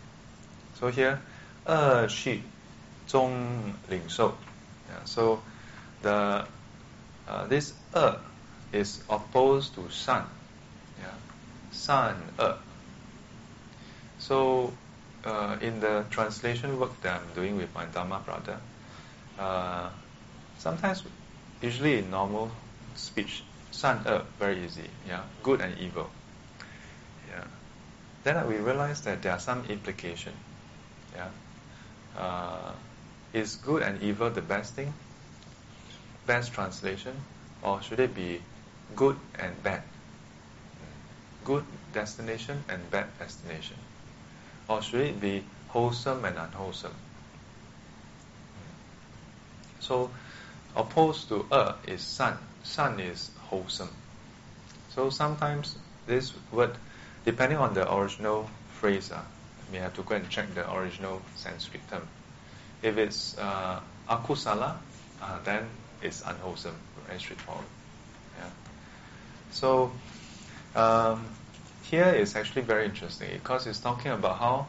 [0.80, 1.20] So here,
[1.66, 2.42] 二气
[3.08, 4.34] 中领受.
[4.89, 5.43] yeah, so
[6.03, 6.45] the
[7.29, 8.19] uh, this er
[8.73, 10.25] is opposed to sun.
[11.01, 12.55] Yeah.
[14.19, 14.73] So
[15.25, 18.59] uh, in the translation work that I'm doing with my Dharma brother,
[19.39, 19.91] uh,
[20.59, 21.03] sometimes,
[21.63, 22.51] usually in normal
[22.95, 24.89] speech, sun er very easy.
[25.07, 26.11] Yeah, good and evil.
[27.31, 27.45] Yeah.
[28.25, 30.33] Then we realize that there are some implication.
[31.15, 31.29] Yeah.
[32.17, 32.73] Uh,
[33.39, 34.93] is good and evil the best thing?
[36.27, 37.15] Best translation?
[37.63, 38.43] Or should it be
[38.97, 39.85] good and bad?
[41.45, 43.77] Good destination and bad destination?
[44.69, 46.97] Or should it be wholesome and unwholesome?
[49.79, 50.11] So,
[50.75, 52.39] opposed to er is sun.
[52.65, 53.95] Sun is wholesome.
[54.91, 55.79] So sometimes
[56.09, 56.75] this word,
[57.25, 59.23] depending on the original phrase, uh,
[59.71, 62.09] may have to go and check the original Sanskrit term.
[62.83, 64.77] If it's uh, akusala,
[65.23, 65.69] uh, then
[66.03, 66.77] it's unwholesome,
[67.07, 67.65] very straightforward.
[68.39, 68.51] Yeah.
[69.51, 69.93] So
[70.75, 71.25] um,
[71.83, 74.67] here is actually very interesting because it's talking about how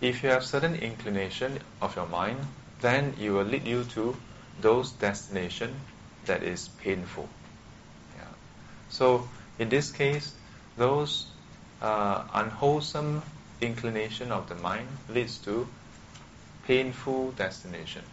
[0.00, 2.38] if you have certain inclination of your mind,
[2.80, 4.16] then it will lead you to
[4.60, 5.74] those destination
[6.26, 7.28] that is painful.
[8.16, 8.24] Yeah.
[8.88, 9.28] So
[9.58, 10.32] in this case,
[10.76, 11.26] those
[11.80, 13.22] uh, unwholesome
[13.60, 15.68] inclination of the mind leads to
[16.65, 18.03] painful destination.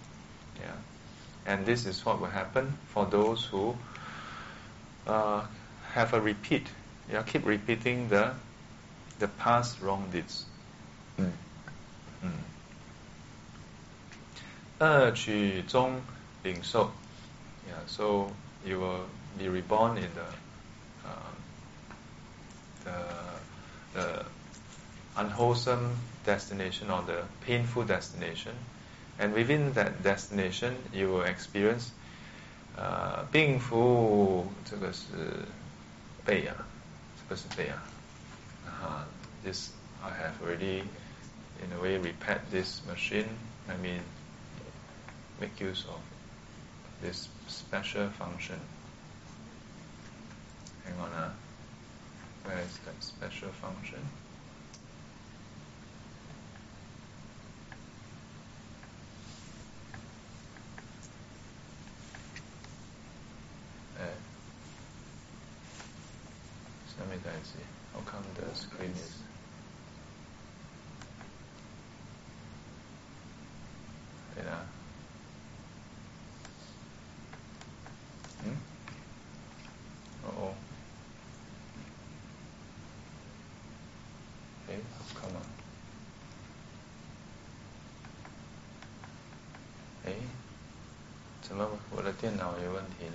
[0.60, 0.72] Yeah.
[1.46, 3.76] And this is what will happen for those who
[5.06, 5.44] uh,
[5.92, 6.66] have a repeat.
[7.10, 8.34] Yeah, keep repeating the
[9.18, 10.46] the past wrong deeds.
[11.18, 11.32] Mm.
[12.24, 12.30] Mm.
[14.78, 16.00] 二取中
[16.42, 16.90] 领受
[17.68, 18.30] yeah, so
[18.64, 19.06] you will
[19.38, 21.32] be reborn in the, uh,
[22.84, 24.24] the, the
[25.16, 25.96] unwholesome
[26.28, 28.52] destination or the painful destination.
[29.18, 31.92] And within that destination, you will experience
[32.76, 35.04] uh, 病福，这个是
[36.24, 36.54] 背啊，
[37.16, 37.82] 这个是背啊。
[38.66, 39.04] Uh,
[39.44, 39.70] this
[40.02, 40.82] I have already,
[41.62, 43.28] in a way, repaired this machine.
[43.68, 44.00] I mean,
[45.40, 46.00] make use of
[47.00, 48.58] this special function.
[50.84, 51.30] Hang on, uh,
[52.44, 54.00] where is that special function?
[66.99, 67.53] 还没开机，
[67.93, 69.21] 我看我的 screen is，
[74.35, 74.65] 对吧？
[78.43, 78.57] 嗯？
[80.23, 80.53] 哦哦。
[84.67, 85.39] 哎，好看吗？
[90.05, 90.13] 哎，
[91.41, 93.13] 怎么我的电脑有问题呢？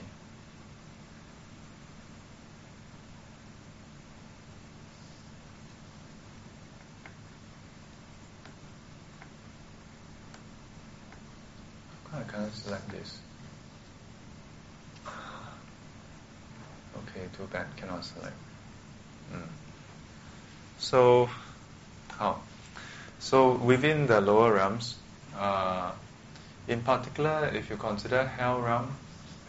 [12.54, 13.18] ？I can't select this.
[16.96, 18.36] Okay, too bad, cannot select.
[19.32, 19.48] Mm.
[20.78, 21.28] So,
[22.10, 22.40] how?
[23.18, 24.96] So within the lower realms,
[25.36, 25.92] uh,
[26.68, 28.94] in particular, if you consider hell realm,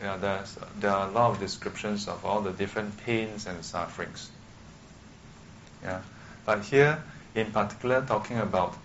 [0.02, 4.30] yeah, there's, there are a lot of descriptions of all the different pains and sufferings.
[5.84, 6.02] Yeah,
[6.46, 7.04] but here,
[7.36, 8.76] in particular, talking about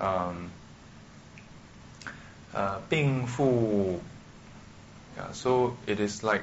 [0.00, 0.50] um,
[2.54, 4.00] uh, 病父.
[5.16, 6.42] Yeah, so it is like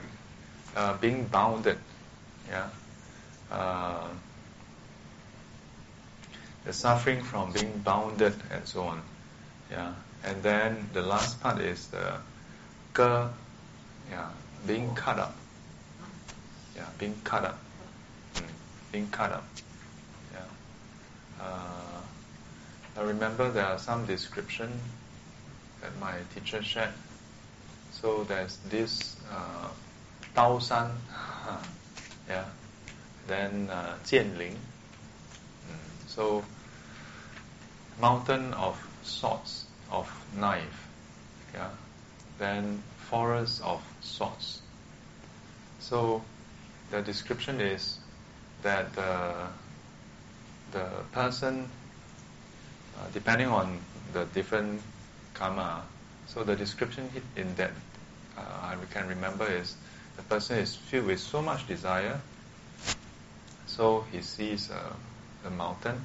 [0.75, 1.77] uh, being bounded.
[2.49, 2.69] Yeah.
[3.51, 4.07] Uh,
[6.65, 9.01] the suffering from being bounded and so on.
[9.71, 9.93] Yeah.
[10.23, 12.17] And then the last part is the
[12.93, 13.31] ke,
[14.11, 14.29] yeah,
[14.67, 15.35] being cut up.
[16.75, 17.59] Yeah, being cut up.
[18.35, 18.43] Mm,
[18.91, 19.45] being cut up.
[20.33, 21.43] Yeah.
[21.45, 22.01] Uh,
[22.97, 24.69] I remember there are some description
[25.81, 26.93] that my teacher shared.
[27.91, 29.69] So there's this uh,
[30.35, 30.91] Dao San,
[32.29, 32.45] yeah,
[33.27, 34.55] then uh, Jianling.
[34.55, 36.43] Mm, so
[37.99, 40.87] mountain of swords, of knife,
[41.53, 41.69] yeah,
[42.37, 44.61] then forest of swords.
[45.79, 46.21] So
[46.91, 47.99] the description is
[48.61, 49.47] that the
[50.71, 51.67] the person,
[52.97, 53.79] uh, depending on
[54.13, 54.81] the different
[55.39, 55.83] karma,
[56.27, 57.71] so the description in that
[58.37, 59.75] uh, I can remember is
[60.17, 62.19] the person is filled with so much desire,
[63.65, 64.93] so he sees uh,
[65.43, 66.01] the mountain,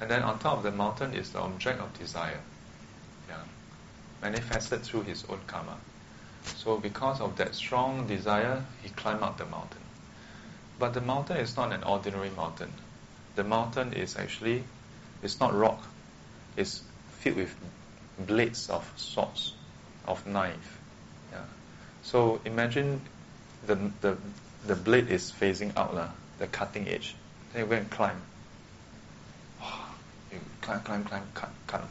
[0.00, 2.40] and then on top of the mountain is the object of desire,
[3.28, 3.36] yeah,
[4.20, 5.76] manifested through his own karma.
[6.56, 9.82] So because of that strong desire, he climbed up the mountain.
[10.78, 12.72] But the mountain is not an ordinary mountain.
[13.36, 14.64] The mountain is actually,
[15.22, 15.82] it's not rock.
[16.56, 16.82] It's
[17.18, 17.54] filled with
[18.19, 19.53] blades of swords,
[20.07, 20.79] of knife.
[21.31, 21.45] Yeah.
[22.03, 23.01] So imagine
[23.65, 24.17] the, the,
[24.67, 27.15] the blade is facing out, lah, the cutting edge.
[27.53, 28.21] Then you go and climb.
[30.31, 31.87] You climb, climb, climb, cut, cut.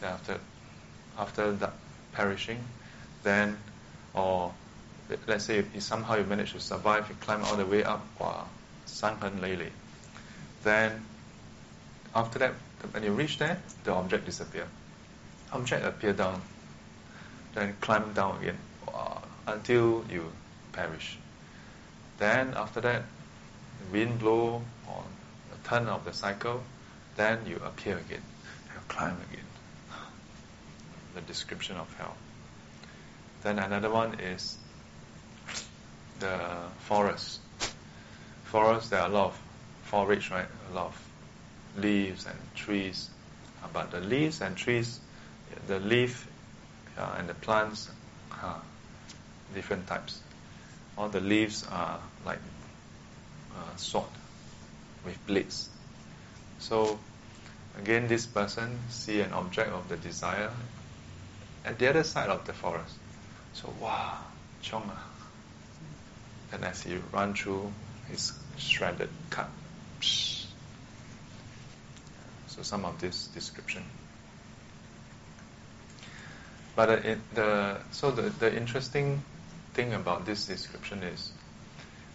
[0.00, 0.38] Then after,
[1.18, 1.72] after that
[2.12, 2.58] perishing,
[3.22, 3.56] then,
[4.14, 4.52] or
[5.26, 8.46] let's say if somehow you manage to survive, you climb all the way up, wow,
[8.88, 9.70] 伤痕累累.
[10.64, 11.02] Then,
[12.14, 12.52] after that,
[12.91, 14.67] when you reach there, the object disappear.
[15.51, 16.41] Object appear down,
[17.53, 18.57] then climb down again
[18.87, 20.31] wow, until you
[20.71, 21.17] perish.
[22.17, 23.03] Then after that,
[23.91, 25.03] wind blow on
[25.51, 26.63] the turn of the cycle,
[27.15, 28.23] then you appear again,
[28.73, 29.45] you climb again.
[31.15, 32.15] The description of hell.
[33.43, 34.57] Then another one is
[36.19, 36.39] the
[36.79, 37.39] forest.
[38.45, 39.39] Forest, there are a lot of
[39.83, 40.47] forage, right?
[40.71, 41.02] A lot of
[41.77, 43.09] leaves and trees.
[43.63, 44.99] Uh, but the leaves and trees,
[45.67, 46.27] the leaf
[46.97, 47.89] uh, and the plants
[48.31, 48.61] are
[49.53, 50.19] different types.
[50.97, 52.39] All the leaves are like
[53.55, 54.09] uh, sword
[55.05, 55.69] with blades.
[56.59, 56.99] So
[57.79, 60.51] again, this person see an object of the desire
[61.65, 62.95] at the other side of the forest.
[63.53, 64.17] So wow,
[64.61, 65.03] chong ah.
[66.51, 67.73] And as he run through,
[68.09, 69.49] he's shredded, cut.
[72.63, 73.83] So some of this description.
[76.75, 79.21] But uh, it, the so the, the interesting
[79.73, 81.31] thing about this description is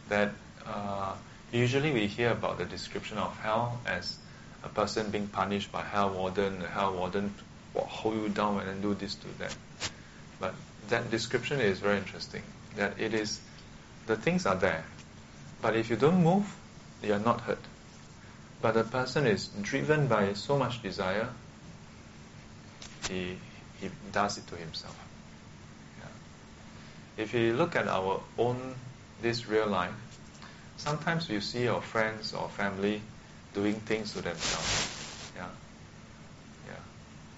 [0.09, 0.33] that
[0.67, 1.15] uh,
[1.53, 4.17] usually we hear about the description of hell as
[4.65, 6.61] a person being punished by hell warden.
[6.61, 7.35] The hell warden
[7.75, 9.55] will hold you down and then do this, do that.
[10.41, 10.55] But
[10.89, 12.43] that description is very interesting.
[12.77, 13.41] That it is
[14.07, 14.85] the things are there,
[15.61, 16.57] but if you don't move,
[17.03, 17.68] you are not hurt.
[18.61, 21.29] But the person is driven by so much desire,
[23.09, 23.37] he,
[23.81, 24.97] he does it to himself.
[26.01, 27.23] Yeah.
[27.23, 28.75] If you look at our own,
[29.23, 29.95] this real life,
[30.77, 33.01] sometimes you see your friends or family
[33.55, 35.33] doing things to themselves.
[35.37, 35.47] Yeah.
[36.67, 36.75] Yeah.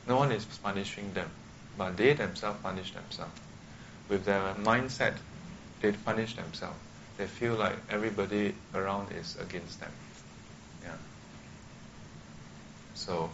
[0.09, 1.31] No one is punishing them,
[1.77, 3.41] but they themselves punish themselves.
[4.09, 5.15] With their mindset,
[5.81, 6.79] they punish themselves.
[7.17, 9.93] They feel like everybody around is against them.
[10.83, 10.97] Yeah.
[13.00, 13.30] So,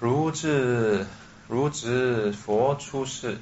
[0.00, 1.06] 如智
[1.48, 3.38] 如执佛出世，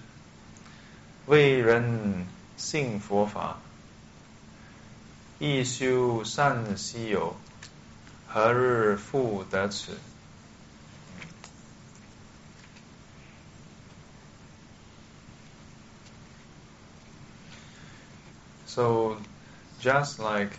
[1.27, 2.27] 为人
[2.57, 3.59] 信佛法，
[5.39, 7.37] 亦修善希有，
[8.29, 9.99] 何日复得此？
[18.67, 19.17] So,
[19.83, 20.53] just like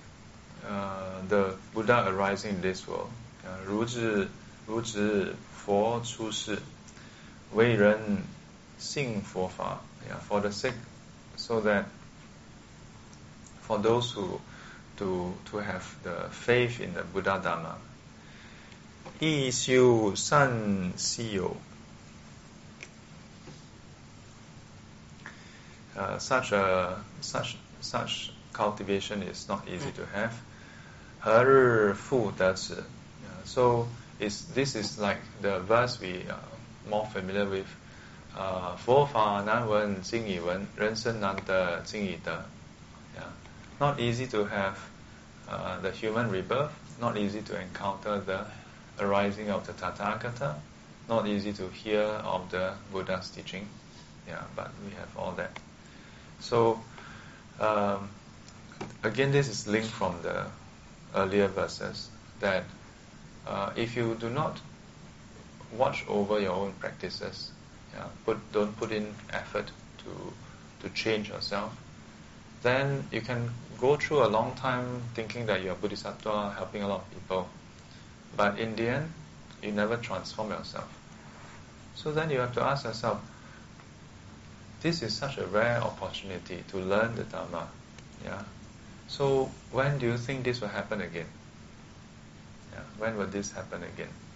[0.68, 3.10] uh, the Buddha arising in this world,
[3.48, 4.30] uh, 如智
[4.66, 5.36] 如智
[5.66, 6.60] 佛出世，
[7.54, 8.24] 为人
[8.80, 10.74] 信佛法, yeah, for the sake,
[11.36, 11.86] so that
[13.68, 14.40] for those who
[14.98, 17.78] to to have the faith in the Buddha Dharma,
[19.20, 21.56] 亦修善希有.
[25.96, 30.32] Uh, such a such such cultivation is not easy to have.
[31.20, 32.84] 何日复得此?
[33.48, 33.88] So
[34.20, 36.40] is this is like the verse we are
[36.90, 37.68] more familiar with.
[38.36, 42.44] Uh, 佛法难闻经已闻，人生难得经已得.
[43.16, 43.30] Yeah.
[43.80, 44.74] Not easy to have
[45.48, 48.46] uh, the human rebirth, not easy to encounter the
[49.00, 50.56] arising of the Tathagata,
[51.08, 53.68] not easy to hear of the Buddha's teaching.
[54.28, 55.52] Yeah, but we have all that.
[56.40, 56.80] So
[57.60, 58.10] um,
[59.04, 60.48] again, this is linked from the
[61.14, 62.64] earlier verses that
[63.49, 64.61] uh, if you do not
[65.77, 67.53] watch over your own practices,
[67.95, 70.33] yeah, put, don't put in effort to
[70.81, 71.77] to change yourself,
[72.63, 77.01] then you can go through a long time thinking that you're bodhisattva, helping a lot
[77.01, 77.49] of people,
[78.37, 79.13] but in the end,
[79.63, 80.89] you never transform yourself.
[81.95, 83.21] So then you have to ask yourself,
[84.83, 87.69] this is such a rare opportunity to learn the Dharma.
[88.25, 88.43] Yeah.
[89.09, 91.27] So when do you think this will happen again?
[92.99, 94.28] When will this happen again?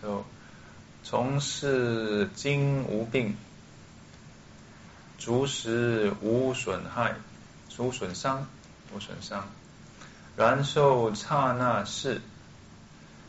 [0.00, 0.24] So,
[1.02, 3.36] 从事经无病，
[5.18, 7.16] 足食无损害，
[7.78, 8.46] 无损伤，
[8.94, 9.48] 无损伤。
[10.36, 12.20] 然受刹那事，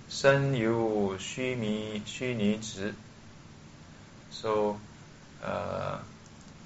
[0.09, 2.93] 身有虚弥虚拟执。
[4.31, 4.77] So,
[5.43, 5.99] uh,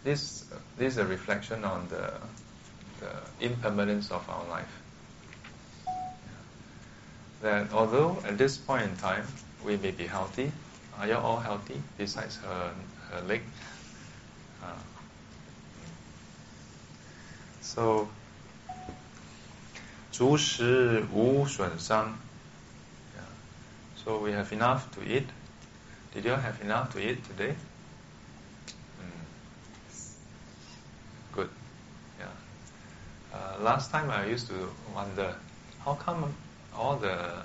[0.03, 0.45] this
[0.77, 2.13] this is a reflection on the
[2.99, 4.65] the impermanence of our life.
[7.43, 9.25] That although at this point in time
[9.63, 10.51] we may be healthy,
[10.97, 12.73] are you all healthy besides her
[13.11, 13.41] her leg?
[14.61, 14.73] Uh,
[17.61, 18.07] so,
[20.11, 22.17] 足食无损伤.
[23.15, 23.23] Yeah.
[24.03, 25.27] So we have enough to eat.
[26.13, 27.55] Did you have enough to eat today?
[28.99, 29.23] Mm.
[31.31, 31.49] Good.
[32.19, 32.27] Yeah.
[33.33, 35.35] Uh, last time I used to wonder,
[35.85, 36.33] how come
[36.75, 37.43] all the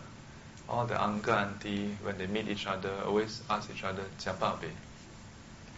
[0.70, 4.70] all the uncle auntie when they meet each other always ask each other jiababe.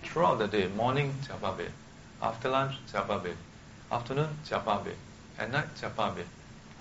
[0.04, 1.70] Throughout the day, morning jiababe,
[2.22, 3.34] after lunch jiababe,
[3.92, 4.94] afternoon jiababe,
[5.39, 6.24] at night jiababe.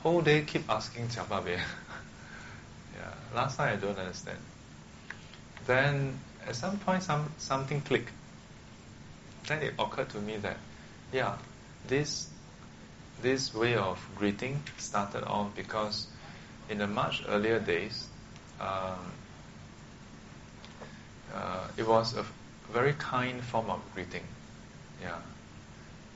[0.02, 1.56] Whole day keep asking jiababe.
[2.94, 4.38] yeah, last night I don't understand.
[5.66, 8.10] Then at some point some something clicked.
[9.46, 10.56] Then it occurred to me that
[11.12, 11.36] yeah,
[11.86, 12.28] this
[13.22, 16.06] this way of greeting started off because
[16.70, 18.06] in the much earlier days,
[18.60, 19.12] um,
[21.34, 22.24] uh, it was a
[22.72, 24.22] very kind form of greeting.
[25.02, 25.18] Yeah,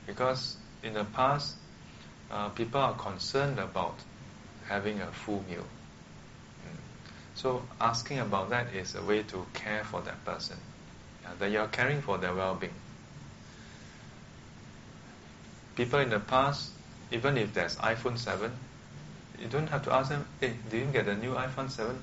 [0.07, 1.55] because in the past,
[2.31, 3.95] uh, people are concerned about
[4.67, 5.65] having a full meal.
[6.65, 6.77] Mm.
[7.35, 10.57] So asking about that is a way to care for that person,
[11.23, 12.73] yeah, that you are caring for their well-being.
[15.75, 16.71] People in the past,
[17.11, 18.51] even if there's iPhone 7,
[19.40, 21.96] you don't have to ask them, hey, do you get a new iPhone 7?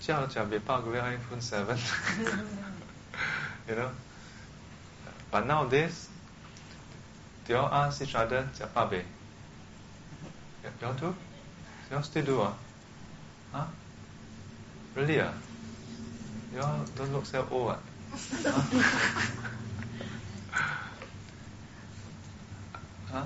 [0.00, 1.76] 叫叫别报个 iPhone 7.
[3.68, 3.90] you know?
[5.30, 6.08] But nowadays,
[7.46, 9.04] they all ask each other, 叫爸呗?
[10.80, 11.14] You all do?
[11.90, 12.40] You all still do?
[12.40, 12.52] Uh?
[13.52, 13.64] Huh?
[14.94, 15.20] Really?
[15.20, 15.32] Uh?
[16.54, 17.70] You all don't look so old.
[17.70, 17.76] Uh?
[20.50, 20.76] huh?
[23.10, 23.24] huh?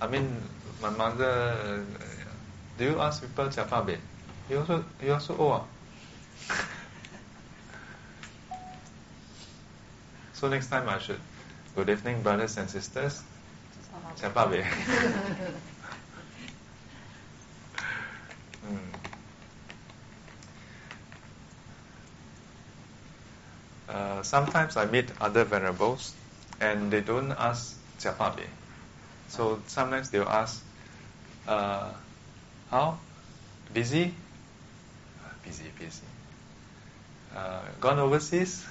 [0.00, 0.42] I mean,
[0.80, 2.13] my mother, uh,
[2.77, 3.99] do you ask people to alphabet?
[4.49, 5.51] You also you also owe.
[5.51, 5.63] Ah.
[10.33, 11.19] so next time I should.
[11.75, 13.23] Good evening, brothers and sisters.
[14.19, 14.63] Chapabe.
[18.67, 18.79] mm.
[23.87, 26.13] uh, sometimes I meet other venerables,
[26.59, 28.43] and they don't ask Chapabe.
[29.29, 30.61] So sometimes they'll ask.
[31.47, 31.93] Uh,
[32.69, 32.97] how?
[33.73, 34.13] Busy?
[35.43, 36.05] Busy, busy.
[37.35, 38.65] Uh, gone overseas?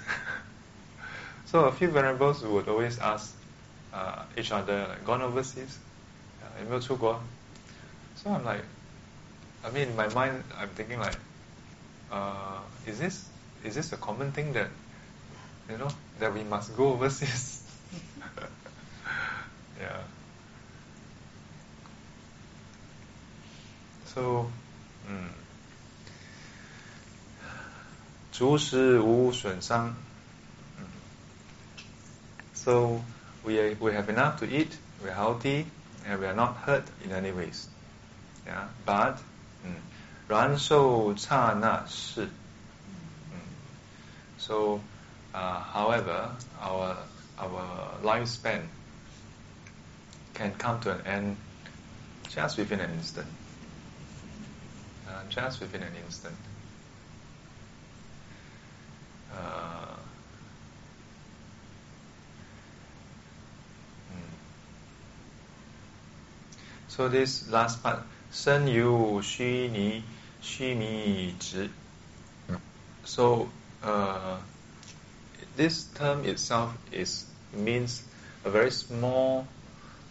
[1.47, 3.35] so a few venerables would always ask
[3.93, 5.79] uh, each other, like, gone overseas?
[6.43, 6.81] Uh,
[8.17, 8.65] so I'm like,
[9.65, 11.17] I mean, in my mind, I'm thinking like,
[12.11, 13.27] uh, is this
[13.65, 14.69] is this a common thing that
[15.71, 15.89] you know
[16.21, 17.63] that we must go overseas?
[19.81, 20.03] yeah.
[24.14, 24.52] So,
[25.08, 25.30] mm,
[28.32, 29.96] 足食无损伤.
[32.54, 33.02] So
[33.44, 35.66] we are, we have enough to eat, we're healthy,
[36.06, 37.68] and we are not hurt in any ways.
[38.46, 39.18] Yeah, but
[40.28, 42.30] 然受刹那事.
[44.38, 44.80] So,
[45.34, 46.32] uh, however,
[46.62, 46.96] our
[47.38, 48.62] our lifespan
[50.34, 51.38] can come to an end
[52.30, 53.28] just within an instant
[55.14, 56.36] uh, just within an instant.
[59.34, 59.96] Uh,
[64.12, 64.34] mm.
[66.88, 68.00] So this last part,
[68.32, 70.04] 身有虚拟
[70.42, 71.70] 虚弥执.
[73.04, 73.50] so
[73.82, 74.38] uh,
[75.56, 78.04] this term itself is means
[78.46, 79.48] a very small.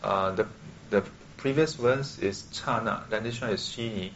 [0.03, 0.47] Uh, the
[0.91, 1.03] the
[1.37, 4.11] previous verse is chana, then this one is shini.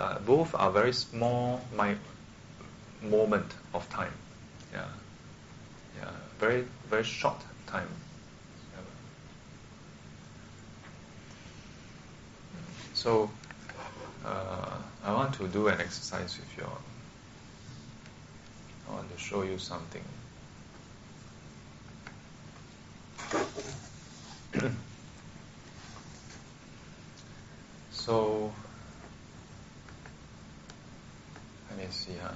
[0.00, 1.94] Uh, both are very small my
[3.02, 4.14] moment of time.
[4.72, 4.86] Yeah,
[5.98, 7.36] yeah, very very short
[7.66, 7.88] time.
[12.94, 13.30] So
[14.24, 16.64] uh, I want to do an exercise with you.
[18.88, 20.04] I want to show you something.
[27.90, 28.52] so
[31.70, 32.30] let me see huh?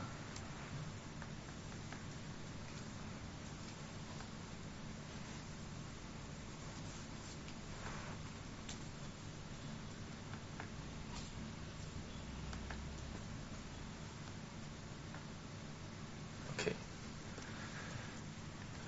[16.58, 16.72] Okay.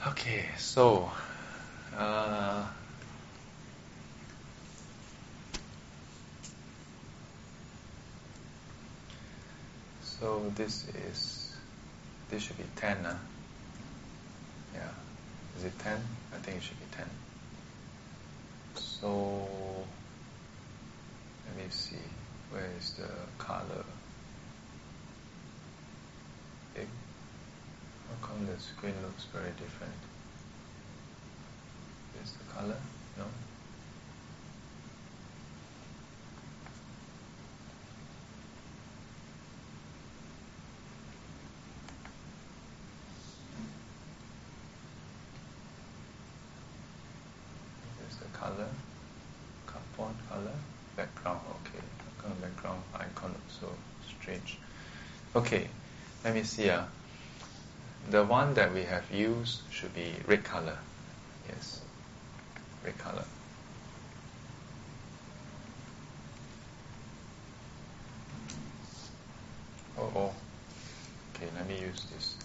[0.09, 1.11] Okay, so
[1.97, 2.65] uh,
[10.37, 11.57] so this is
[12.29, 13.15] this should be ten, huh?
[14.75, 14.81] Yeah.
[15.57, 15.99] Is it ten?
[16.35, 17.09] I think it should be ten.
[18.75, 19.49] So
[21.47, 21.97] let me see.
[22.51, 23.09] Where is the
[23.39, 23.85] color?
[26.77, 26.81] Eh?
[26.81, 29.93] How come the screen looks very different?
[32.23, 32.77] Is the color?
[33.19, 33.25] No?
[48.09, 48.69] Is the color?
[49.97, 50.53] Font color?
[50.95, 51.83] Background, okay.
[51.99, 53.69] How come background icon looks so
[54.07, 54.59] strange?
[55.35, 55.69] Okay,
[56.27, 56.69] let me see.
[56.69, 56.83] Uh.
[58.11, 60.77] The one that we have used should be red color.
[61.49, 61.81] Yes,
[62.85, 63.25] red color.
[69.97, 70.33] Oh, oh.
[71.35, 72.37] Okay, let me use this.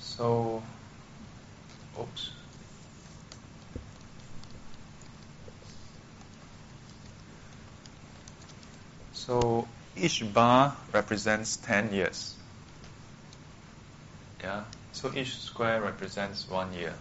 [0.00, 0.62] So,
[1.98, 2.30] oops.
[9.12, 9.66] So
[10.02, 12.34] each bar represents 10 years.
[14.42, 16.94] Yeah, so each square represents one year.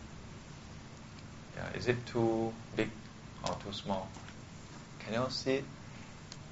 [1.55, 2.89] Yeah, is it too big
[3.47, 4.07] or too small?
[4.99, 5.63] Can you all see it?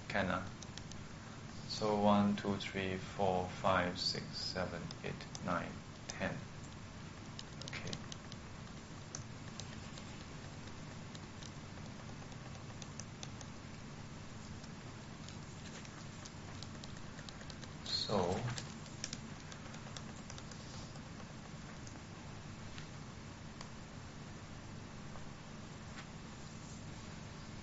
[0.07, 0.41] Can uh?
[1.69, 4.69] So 1, 2, 3, 4, 5, 6, 7,
[5.05, 5.11] 8,
[5.45, 5.63] 9,
[6.19, 6.29] 10.
[7.69, 7.91] Okay.
[17.85, 18.35] So,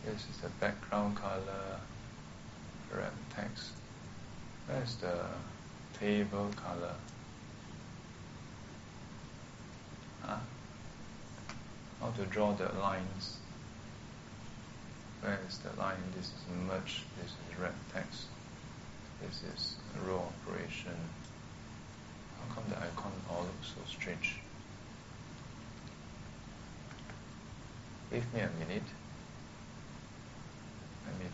[0.04, 1.80] this is the background color,
[2.94, 3.70] red text.
[4.66, 5.14] Where's the
[5.98, 6.94] table color?
[10.22, 10.36] Huh?
[12.00, 13.38] How to draw the lines?
[15.22, 16.02] Where is the line?
[16.16, 18.26] This is merge, this is red text.
[19.22, 19.76] This is
[20.06, 20.96] row operation.
[22.38, 24.36] How come the icon all looks so strange?
[28.10, 28.82] Give me a minute.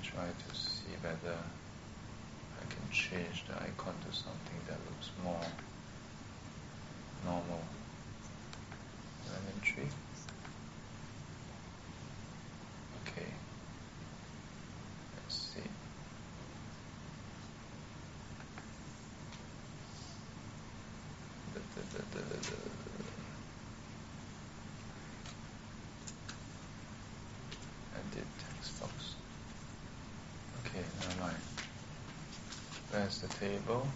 [0.02, 5.40] Try to see whether I can change the icon to something that looks more
[7.24, 7.60] normal.
[9.30, 9.88] Elementary.
[13.06, 13.26] Okay.
[15.16, 15.68] Let's see.
[21.54, 22.56] Da, da, da, da, da, da.
[27.94, 29.14] Edit text box.
[30.66, 31.36] Okay, never mind.
[33.20, 33.86] The table?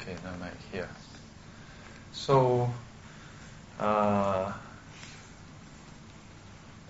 [0.00, 0.56] Okay, never mind.
[0.72, 0.88] Here.
[2.12, 2.70] So,
[3.78, 4.52] uh,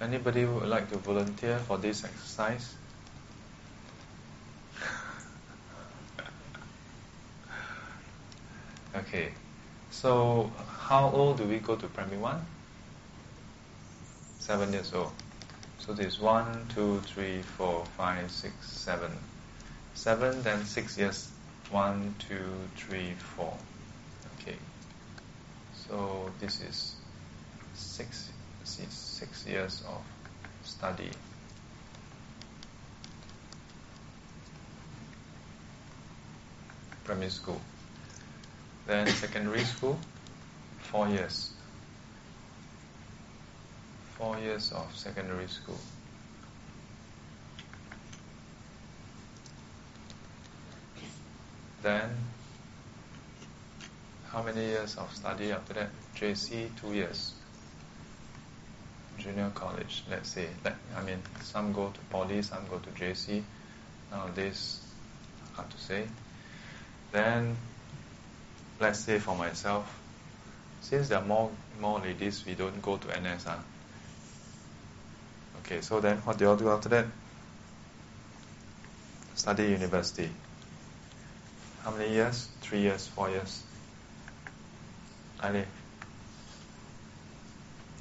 [0.01, 2.75] anybody would like to volunteer for this exercise?
[8.95, 9.33] okay.
[9.91, 12.45] So, how old do we go to primary one?
[14.39, 15.13] Seven years old.
[15.79, 19.11] So this is one, two, three, four, five, six, seven
[20.01, 21.31] seven, then six, yes.
[21.71, 23.55] One, two, three, four.
[24.41, 24.57] Okay.
[25.75, 26.95] So this is
[27.75, 28.31] six,
[28.65, 30.01] six years of
[30.65, 31.11] study.
[37.05, 37.61] Primary school.
[38.87, 39.99] Then secondary school,
[40.79, 41.51] four years.
[44.17, 45.79] Four years of secondary school.
[51.83, 52.11] Then,
[54.31, 55.91] how many years of study after that?
[56.15, 57.33] JC, two years.
[59.19, 60.49] Junior college, let's say.
[60.65, 63.43] Like, I mean, some go to poly, some go to JC.
[64.11, 64.81] Nowadays,
[65.55, 66.07] hard to say.
[67.13, 67.57] Then,
[68.81, 69.99] let's say for myself,
[70.81, 71.51] since there are more
[71.81, 73.45] more ladies, we don't go to NS.
[73.45, 73.55] Huh?
[73.57, 73.63] Ah.
[75.61, 77.07] Okay, so then what do you all do after that?
[79.35, 80.29] Study university.
[81.85, 82.49] How many years?
[82.61, 83.63] Three years, four years?
[85.43, 85.65] Ali?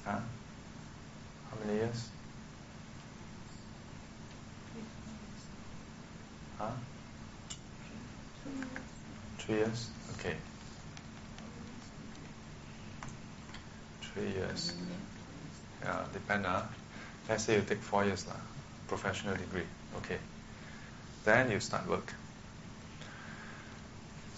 [0.04, 0.20] Huh?
[1.50, 2.10] How many years?
[6.58, 6.72] Huh?
[9.38, 9.90] Three years?
[10.20, 10.36] Okay.
[14.02, 14.74] Three years.
[15.82, 16.46] Yeah, depend.
[16.46, 16.64] Uh.
[17.30, 18.42] Let's say you take four years, lah,
[18.88, 19.70] professional degree.
[19.98, 20.18] Okay.
[21.24, 22.14] Then you start work.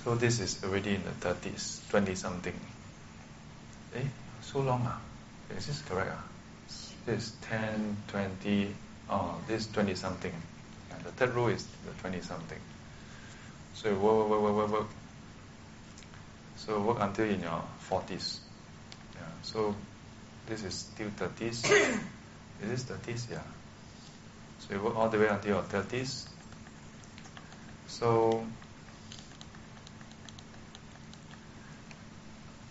[0.04, 2.60] So this is already in the 30s, 20 something.
[3.96, 4.02] Eh,
[4.42, 5.00] so long ah?
[5.56, 6.24] Is this correct ah?
[7.06, 8.74] This is 10, 20,
[9.12, 10.34] oh, this 20 something.
[10.90, 12.58] Yeah, the third row is the 20 something.
[13.76, 14.88] So you work, work, work, work, work.
[16.58, 18.40] So work until in your 40s.
[19.14, 19.76] Yeah, so
[20.48, 21.64] this is still 30s.
[22.64, 23.32] is this 30s?
[23.32, 23.44] Yeah.
[24.60, 26.26] So you work all the way until your 30s.
[27.88, 28.46] So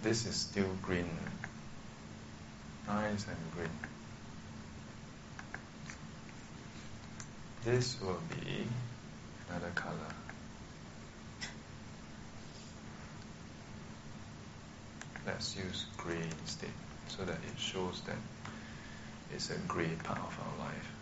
[0.03, 1.09] this is still green.
[2.87, 3.69] Nice and green.
[7.65, 8.65] This will be
[9.49, 9.95] another color.
[15.27, 16.71] Let's use gray instead
[17.09, 18.17] so that it shows that
[19.35, 21.00] it's a gray part of our life.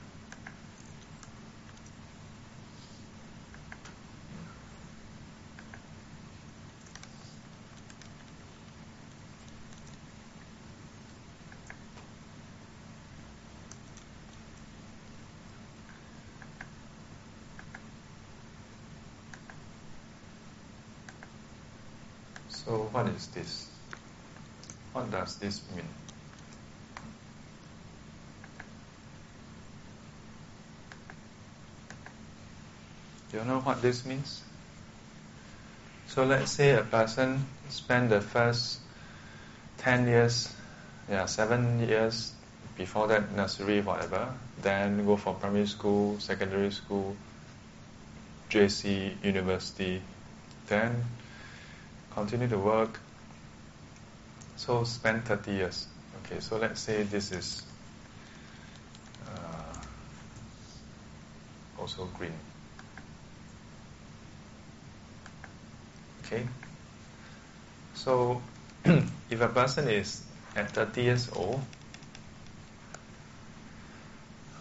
[22.68, 23.66] So what is this?
[24.92, 25.88] What does this mean?
[33.32, 34.42] Do you know what this means?
[36.08, 38.80] So let's say a person spend the first
[39.78, 40.52] 10 years,
[41.08, 42.34] yeah, 7 years
[42.76, 44.28] before that nursery, whatever,
[44.60, 47.16] then go for primary school, secondary school,
[48.50, 50.02] JC, university,
[50.66, 51.06] then
[52.18, 52.98] continue to work.
[54.56, 55.86] So spend 30 years.
[56.24, 57.62] Okay, so let's say this is
[59.24, 59.78] uh,
[61.78, 62.34] also green.
[66.24, 66.42] Okay?
[67.94, 68.42] So,
[68.84, 70.24] if a person is
[70.56, 71.60] at 30 years old,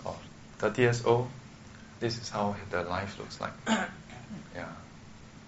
[0.05, 0.15] or
[0.59, 1.27] 30 years old,
[1.99, 3.53] this is how the life looks like.
[4.55, 4.69] yeah.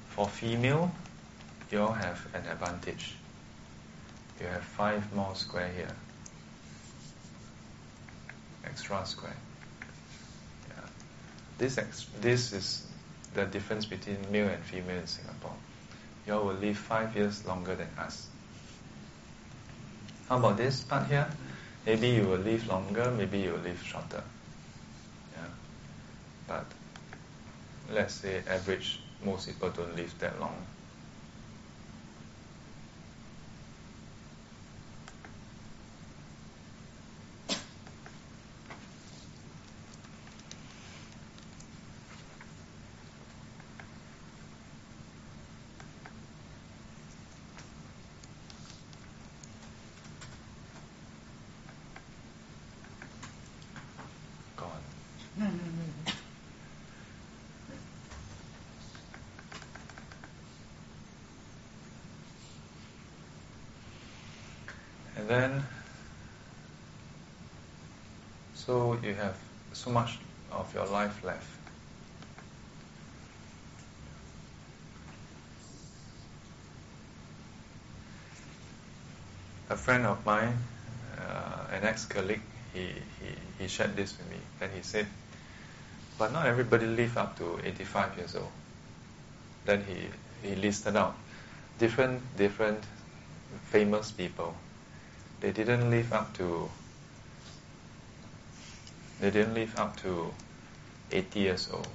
[0.10, 0.92] For female,
[1.72, 3.16] you all have an advantage.
[4.40, 5.96] You have five more square here.
[8.66, 9.36] Extra square.
[10.70, 10.88] Yeah.
[11.58, 12.88] This, ex- this is
[13.34, 15.56] the difference between male and female in Singapore
[16.30, 18.28] you all will live five years longer than us.
[20.28, 21.28] How about this part here?
[21.88, 24.24] Maybe you will live longer, maybe you will live shorter.
[25.36, 25.48] Yeah.
[26.48, 26.66] But
[27.92, 30.56] let's say average, most people don't live that long.
[55.40, 55.60] And
[65.30, 65.64] then,
[68.56, 69.38] so you have
[69.74, 70.18] so much
[70.52, 71.46] of your life left.
[79.70, 80.58] A friend of mine,
[81.20, 82.42] uh, an ex-colleague,
[82.74, 82.88] he,
[83.20, 84.38] he, he shared this with me.
[84.60, 85.06] Then he said,
[86.18, 88.52] but not everybody live up to 85 years old.
[89.66, 91.16] Then he, he listed out
[91.78, 92.84] different different
[93.72, 94.56] famous people.
[95.42, 96.70] They didn't live up to
[99.22, 100.34] they didn't live up to
[101.12, 101.88] 80 years old.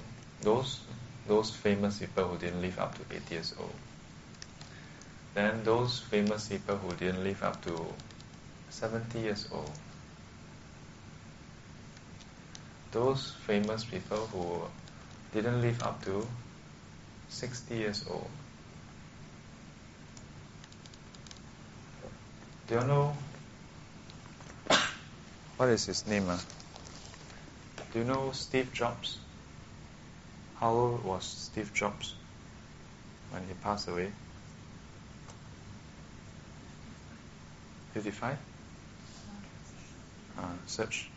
[0.43, 0.81] Those
[1.27, 3.73] those famous people who didn't live up to 80 years old.
[5.35, 7.85] Then those famous people who didn't live up to
[8.69, 9.71] 70 years old.
[12.91, 14.61] Those famous people who
[15.33, 16.25] didn't live up to
[17.29, 18.29] 60 years old.
[22.67, 23.15] Do you know
[25.57, 26.29] what is his name?
[26.29, 26.37] Uh?
[27.93, 29.17] Do you know Steve Jobs?
[30.59, 32.15] How old was Steve Jobs
[33.31, 34.11] when he passed away?
[37.93, 38.37] 55?
[40.37, 41.09] Uh, search.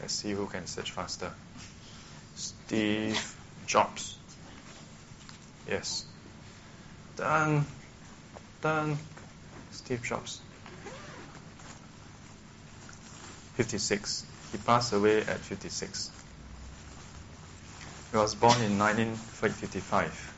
[0.00, 1.30] Let's see who can search faster.
[2.36, 3.36] Steve
[3.66, 4.16] Jobs.
[5.68, 6.06] Yes.
[7.16, 7.66] Done.
[8.62, 8.96] Done.
[9.72, 10.40] Steve Jobs.
[13.58, 14.24] 56.
[14.52, 16.10] He passed away at 56.
[18.12, 20.34] He was born in 1955.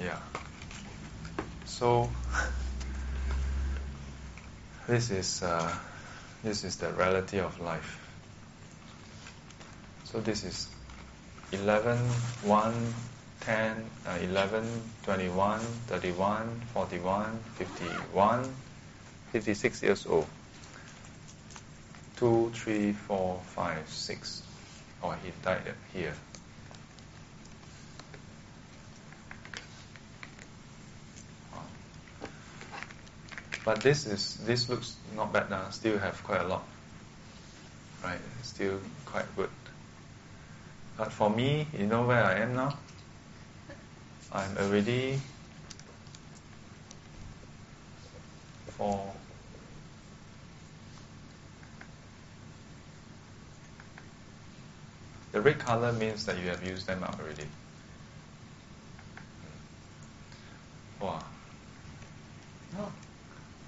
[0.00, 0.18] Yeah.
[1.66, 2.08] So
[4.88, 5.70] this is uh,
[6.42, 8.00] this is the reality of life.
[10.04, 10.68] So this is
[11.52, 12.94] 11, 1,
[13.42, 14.64] 10, uh, 11,
[15.04, 18.54] 21, 31, 41, 51,
[19.32, 20.26] 56 years old.
[22.20, 24.42] 2, 3, 4, 5, 6.
[25.02, 25.62] Oh, he died
[25.94, 26.14] here.
[33.64, 35.70] But this is this looks not bad now.
[35.70, 36.64] Still have quite a lot,
[38.04, 38.18] right?
[38.42, 39.50] Still quite good.
[40.98, 42.76] But for me, you know where I am now.
[44.32, 45.20] I'm already
[48.76, 49.12] for
[55.32, 57.44] the red color means that you have used them up already.
[61.00, 61.22] Wow.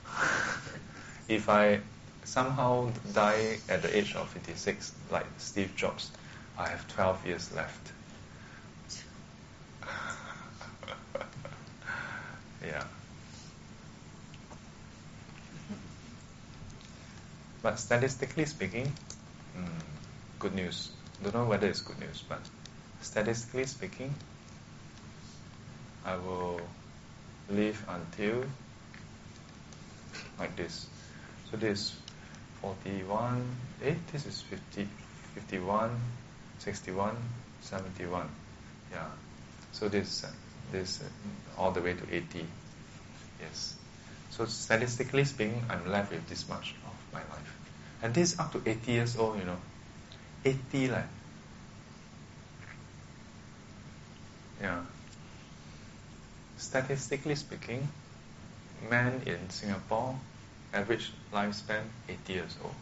[1.28, 1.80] If I
[2.24, 6.10] somehow die at the age of 56, like Steve Jobs,
[6.58, 7.92] I have 12 years left.
[12.66, 12.84] yeah.
[17.62, 18.92] But statistically speaking,
[19.56, 19.68] mm,
[20.38, 20.90] good news.
[21.22, 22.40] Don't know whether it's good news, but
[23.00, 24.12] statistically speaking,
[26.04, 26.60] I will
[27.48, 28.44] live until
[30.38, 30.86] like this.
[31.50, 31.94] So this
[32.60, 33.44] 41,
[33.84, 34.88] eh, this is 50,
[35.34, 35.90] 51,
[36.58, 37.16] 61,
[37.60, 38.28] 71.
[38.90, 39.06] Yeah.
[39.72, 40.26] So this,
[40.72, 41.02] this
[41.56, 42.46] all the way to 80.
[43.40, 43.76] Yes.
[44.30, 47.58] So statistically speaking, I'm left with this much of my life.
[48.02, 49.58] And this up to 80 years old, you know.
[50.44, 51.04] 80 like.
[54.60, 54.80] Yeah.
[56.56, 57.88] Statistically speaking,
[58.88, 60.18] men in Singapore,
[60.72, 62.74] average lifespan 80 years old.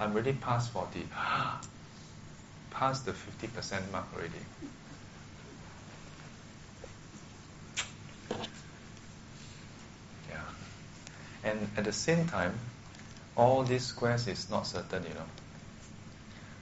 [0.00, 1.06] I'm already past 40.
[2.70, 4.32] past the 50% mark already.
[10.30, 10.40] Yeah.
[11.42, 12.54] And at the same time,
[13.36, 15.26] all these squares is not certain, you know.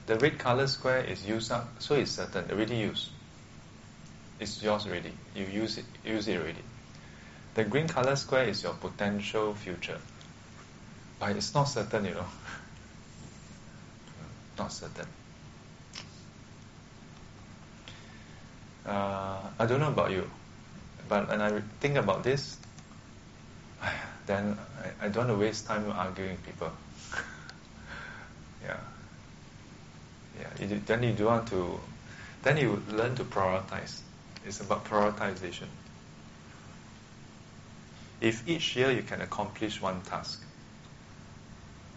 [0.07, 3.09] The red color square is used up, so it's certain, already used.
[4.39, 5.11] It's yours already.
[5.35, 6.63] You use it, use it already.
[7.55, 9.99] The green color square is your potential future.
[11.19, 12.25] But it's not certain, you know.
[14.57, 15.07] not certain.
[18.85, 20.31] Uh, I don't know about you,
[21.09, 22.57] but when I think about this,
[24.25, 24.57] then
[25.01, 26.71] I, I don't want to waste time arguing people.
[28.63, 28.77] yeah.
[30.39, 30.65] Yeah.
[30.65, 31.79] You, then you do want to,
[32.43, 33.99] then you learn to prioritize.
[34.45, 35.67] It's about prioritization
[38.21, 40.41] if each year you can accomplish one task.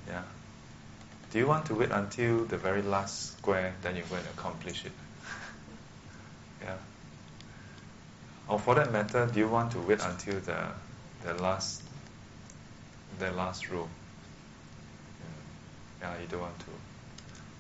[0.07, 0.23] Yeah.
[1.33, 4.85] Do you want to wait until the very last square, then you're going to accomplish
[4.85, 4.93] it?
[6.63, 6.77] yeah.
[8.49, 10.67] Or for that matter, do you want to wait until the
[11.23, 11.83] the last
[13.19, 13.85] the last row?
[13.85, 13.89] Mm.
[16.03, 16.90] Yeah, you don't want to.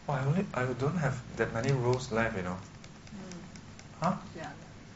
[0.09, 2.57] Oh, I only I don't have that many rows left, you know.
[2.57, 4.01] Mm.
[4.01, 4.13] Huh?
[4.35, 4.51] Yeah.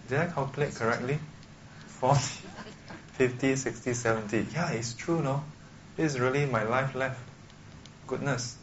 [0.07, 1.20] Did I calculate correctly?
[1.99, 2.48] Forty.
[3.14, 4.48] 50, 60, 70.
[4.53, 5.44] Yeah, it's true, no?
[5.98, 7.20] This is really my life left.
[8.07, 8.56] Goodness.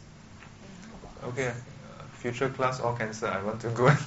[1.23, 1.53] Okay, uh,
[2.19, 3.27] future class all cancer.
[3.27, 3.97] I want to go and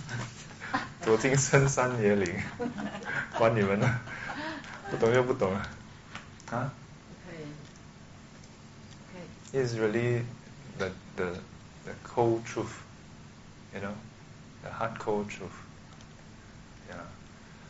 [1.03, 2.43] 走进深山野岭，
[3.39, 4.01] 管你们呢，
[4.91, 5.61] 不懂就不懂了，
[6.51, 6.71] 啊？
[7.27, 7.47] 可以，
[9.11, 9.63] 可以。
[9.63, 10.25] It is really
[10.79, 11.39] the the
[11.86, 12.84] the cold truth,
[13.74, 13.94] you know,
[14.64, 15.56] the hard cold truth.
[16.90, 16.96] Yeah.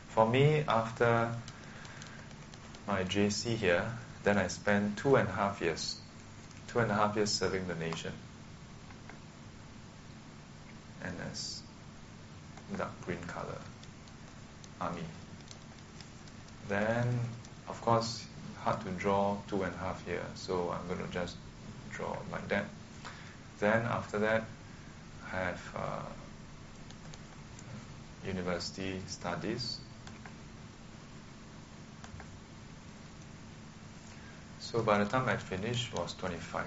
[0.09, 1.31] For me, after
[2.87, 3.85] my JC here,
[4.23, 5.99] then I spent two and a half years,
[6.67, 8.13] two and a half years serving the nation.
[11.03, 11.61] NS,
[12.77, 13.59] dark green color,
[14.81, 15.03] army.
[16.67, 17.19] Then,
[17.67, 18.25] of course,
[18.61, 21.35] hard to draw two and a half years, so I'm going to just
[21.91, 22.65] draw like that.
[23.59, 24.43] Then after that,
[25.31, 26.01] I have uh,
[28.25, 29.79] university studies.
[34.59, 36.65] So by the time I finished was 25.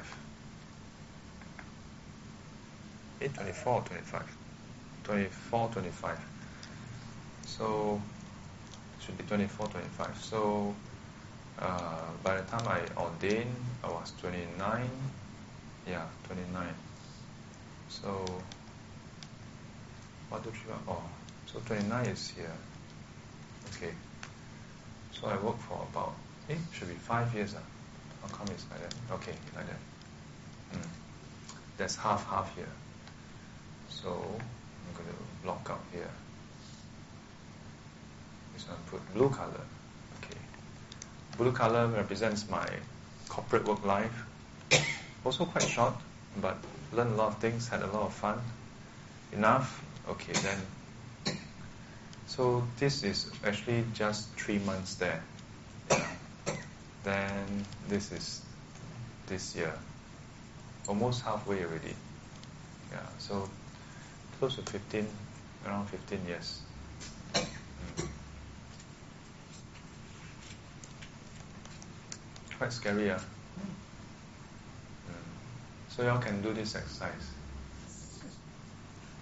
[3.20, 4.36] Eh, 24 25?
[5.02, 6.18] 24, 25.
[7.46, 8.00] So,
[9.00, 10.22] should be 24, 25.
[10.22, 10.74] So,
[11.58, 14.88] uh, by the time I ordained, I was 29.
[15.88, 16.66] Yeah, 29.
[17.88, 18.08] So,
[20.28, 20.96] one, two, three, four.
[20.98, 21.02] Oh,
[21.46, 22.52] so 29 is here.
[23.74, 23.92] Okay.
[25.12, 26.14] So I worked for about,
[26.50, 27.54] eh, should be five years.
[27.56, 27.62] Ah.
[28.22, 28.94] How come it's like that?
[29.14, 30.78] Okay, like that.
[30.78, 30.88] Mm.
[31.78, 32.74] That's half, half here.
[33.88, 36.10] So I'm going to block out here.
[38.54, 39.64] This one put blue color.
[40.22, 40.38] Okay.
[41.38, 42.68] Blue color represents my
[43.28, 44.26] corporate work life.
[45.24, 45.94] Also quite short,
[46.40, 46.56] but
[46.92, 48.38] learned a lot of things, had a lot of fun.
[49.32, 49.84] Enough?
[50.08, 51.36] Okay, then.
[52.26, 55.22] So this is actually just three months there.
[57.04, 58.42] Then this is
[59.26, 59.72] this year.
[60.86, 61.94] Almost halfway already.
[62.90, 63.48] Yeah, so
[64.38, 65.06] close to 15,
[65.66, 66.60] around 15 years.
[67.34, 68.08] Mm.
[72.56, 73.18] Quite scary, yeah.
[73.18, 73.87] Mm.
[75.98, 77.28] So y'all can do this exercise.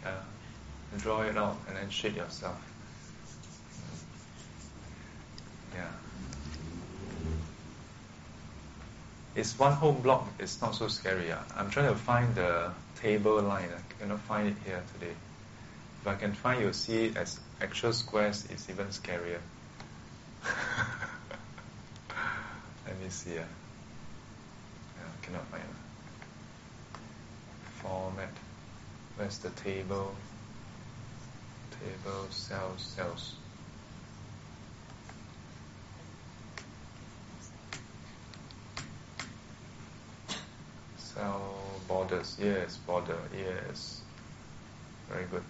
[0.05, 0.21] Yeah.
[0.99, 2.61] Draw it out and then shake yourself.
[5.75, 5.89] Yeah.
[9.35, 10.29] It's one whole block.
[10.39, 11.33] It's not so scary.
[11.33, 11.43] ah.
[11.57, 13.71] I'm trying to find the table line.
[13.75, 15.15] I cannot find it here today.
[16.03, 18.45] If I can find, you'll see it as actual squares.
[18.51, 19.41] It's even scarier.
[22.87, 23.39] Let me see.
[23.39, 23.49] ah.
[24.99, 25.86] Yeah, cannot find it.
[27.87, 28.33] Format.
[29.17, 30.15] Where's the table?
[31.71, 33.35] Table, cells, cells.
[40.97, 41.55] Cell
[41.87, 44.01] borders, yes, border, yes.
[45.09, 45.43] Very good.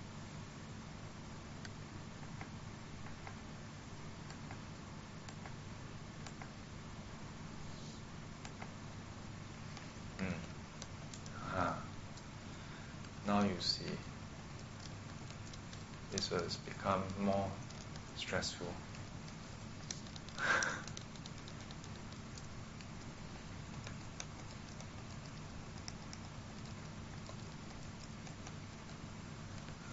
[10.21, 10.33] Mm.
[11.55, 11.77] Ah.
[13.27, 13.85] Now you see.
[16.13, 17.51] This has become more
[18.43, 18.67] stressful.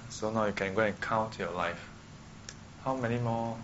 [0.10, 1.90] So now you can go and count your life.
[2.86, 3.57] How many more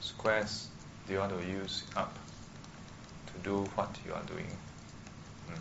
[0.00, 0.68] squares
[1.06, 2.16] do you want to use up
[3.26, 4.48] to do what you are doing?
[5.48, 5.58] Mm.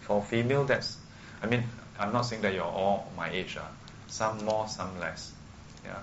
[0.00, 0.98] For female, that's,
[1.40, 1.62] I mean,
[1.98, 3.56] I'm not saying that you're all my age.
[3.60, 3.70] ah.
[4.08, 5.32] Some more, some less.
[5.84, 6.02] Yeah.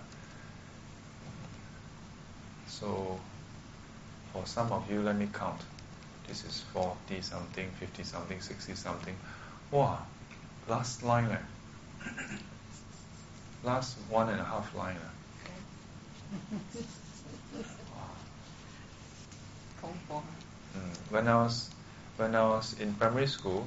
[2.79, 3.19] So,
[4.31, 5.61] for some of you, let me count.
[6.27, 9.15] This is 40 something, 50 something, 60 something.
[9.71, 9.97] Wow,
[10.67, 11.31] last line.
[11.31, 12.09] Eh.
[13.63, 14.95] Last one and a half line.
[14.95, 15.09] eh.
[19.81, 20.21] Wow.
[20.77, 20.95] Mm.
[21.09, 21.71] When I was
[22.17, 23.65] when I was in primary school,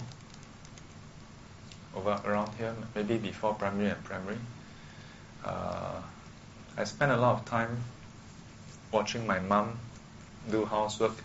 [1.96, 4.38] over around here, maybe before primary and primary,
[5.44, 6.00] uh,
[6.76, 7.82] I spent a lot of time
[8.91, 9.79] watching my mum
[10.49, 11.15] do housework.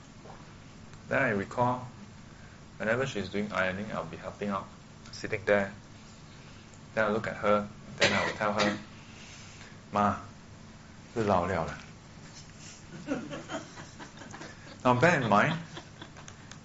[1.09, 1.89] Then I recall,
[2.79, 4.67] whenever she's doing ironing, I'll be helping out,
[5.13, 5.73] sitting there.
[6.95, 8.77] Then I look at her, then I will tell her,
[9.93, 10.17] "Ma,
[11.15, 11.79] 是老了了."
[14.85, 15.57] Now bear in mind,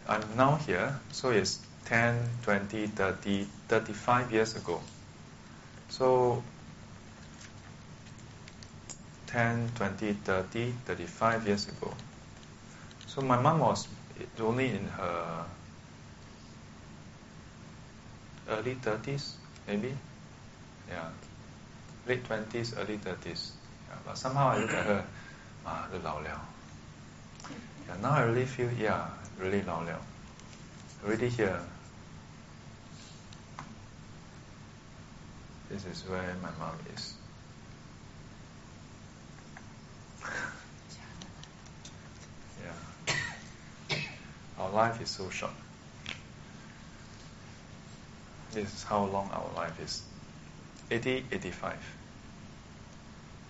[0.08, 4.80] I'm now here, so it's 10, 20, 30, 35 years ago.
[5.90, 6.44] So
[9.33, 11.95] 10, 20, 30, 35 years ago.
[13.07, 13.87] So my mom was
[14.41, 15.45] only in her
[18.49, 19.35] early 30s,
[19.69, 19.95] maybe.
[20.89, 21.09] Yeah.
[22.07, 23.53] Late 20s, early 30s.
[23.89, 23.97] Yeah.
[24.05, 25.05] But somehow I look at her,
[25.67, 26.41] ah, the lao liao.
[27.89, 29.07] Yeah, now I really feel, yeah,
[29.39, 30.01] really lao liao.
[31.05, 31.61] Really here.
[35.71, 37.20] This is where my mom is
[42.63, 43.97] yeah.
[44.59, 45.53] Our life is so short.
[48.53, 50.03] This is how long our life is.
[50.91, 51.77] 80, 85.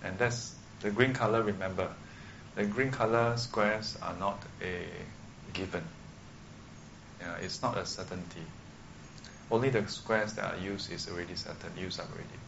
[0.03, 1.89] And that's the green color, remember.
[2.55, 4.85] The green color squares are not a
[5.53, 5.83] given.
[7.19, 8.45] Yeah, it's not a certainty.
[9.49, 12.40] Only the squares that are used is already certain, used up already.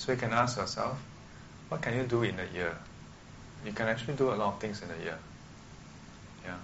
[0.00, 0.98] So you can ask yourself,
[1.68, 2.74] what can you do in a year?
[3.66, 5.18] You can actually do a lot of things in a year.
[6.42, 6.56] Yeah.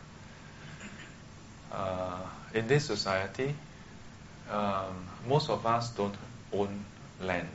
[1.71, 2.23] Uh,
[2.55, 3.55] in this society,
[4.51, 6.15] um, most of us don't
[6.51, 6.83] own
[7.21, 7.49] land.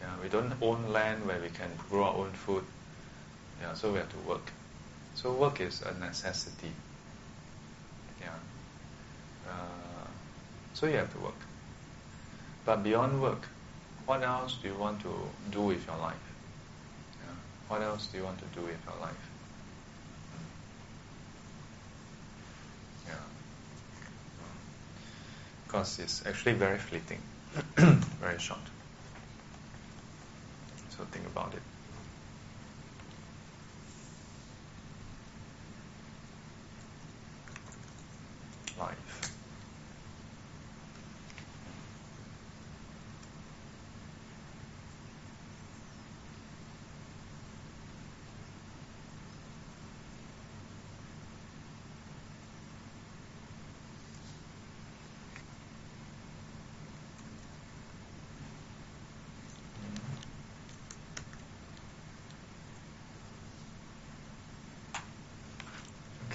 [0.00, 2.64] Yeah, we don't own land where we can grow our own food.
[3.62, 4.50] Yeah, so we have to work.
[5.14, 6.72] So work is a necessity.
[8.20, 8.34] Yeah.
[9.46, 10.08] Uh,
[10.74, 11.40] so you have to work.
[12.64, 13.46] But beyond work,
[14.08, 15.12] what else do you want to
[15.50, 16.16] do with your life?
[17.20, 17.34] Yeah.
[17.68, 19.24] What else do you want to do with your life?
[20.32, 20.44] Hmm.
[23.10, 23.26] Yeah.
[25.66, 27.20] Because it's actually very fleeting,
[27.76, 28.60] very short.
[30.96, 31.62] So think about it.
[38.78, 39.28] life.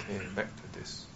[0.06, 1.06] Okay, back to this.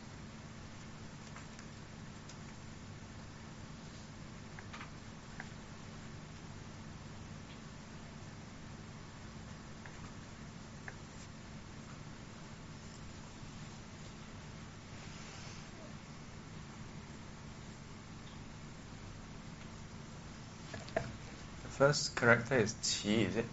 [20.95, 23.45] The first character is qi, is it?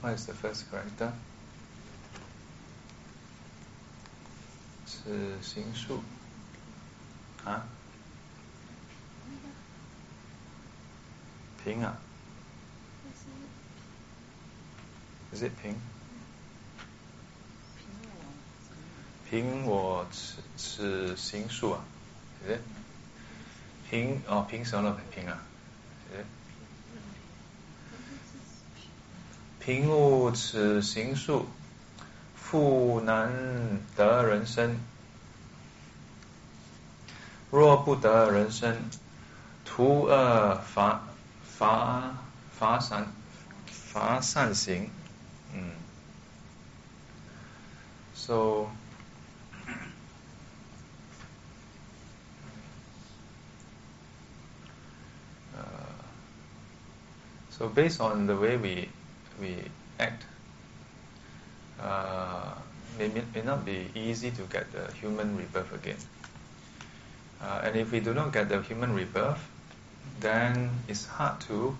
[0.00, 1.12] What is the first character?
[5.08, 6.02] 是行数
[7.42, 7.66] 啊？
[11.64, 11.96] 平啊
[15.32, 15.76] ？Is it 平？
[19.30, 21.84] 平我此此行数啊
[22.44, 22.60] ？Is it？
[23.88, 25.42] 平哦，平什么平啊
[29.58, 31.46] 平物此行数，
[32.36, 34.78] 复难得人生。
[37.51, 38.75] 若不得人生，
[39.63, 41.01] 徒恶乏
[41.43, 42.17] 乏
[42.51, 43.07] 乏善
[43.67, 44.89] 乏善行。
[45.53, 45.71] 嗯，
[48.15, 48.67] so
[55.55, 55.61] uh,
[57.51, 58.89] so based on the way we
[59.39, 59.69] we
[59.99, 60.23] act,
[61.79, 62.55] uh,
[62.97, 65.97] may, may not be easy to get the human rebirth again.
[67.40, 69.48] Uh, and if we do not get the human rebirth,
[70.20, 71.76] then it's hard to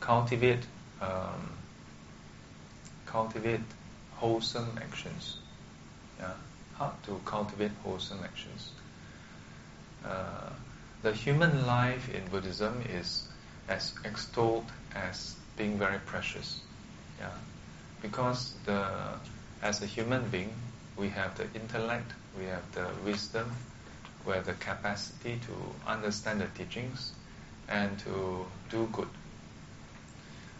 [0.00, 0.64] cultivate
[1.00, 1.50] um,
[3.06, 3.60] cultivate
[4.14, 5.38] wholesome actions.
[6.18, 6.32] Yeah,
[6.74, 8.70] hard to cultivate wholesome actions.
[10.04, 10.50] Uh,
[11.02, 13.28] the human life in Buddhism is
[13.68, 16.60] as extolled as being very precious.
[17.18, 17.30] Yeah,
[18.00, 18.86] because the
[19.62, 20.52] as a human being,
[20.96, 23.50] we have the intellect, we have the wisdom,
[24.26, 27.12] we have the capacity to understand the teachings
[27.68, 29.08] and to do good.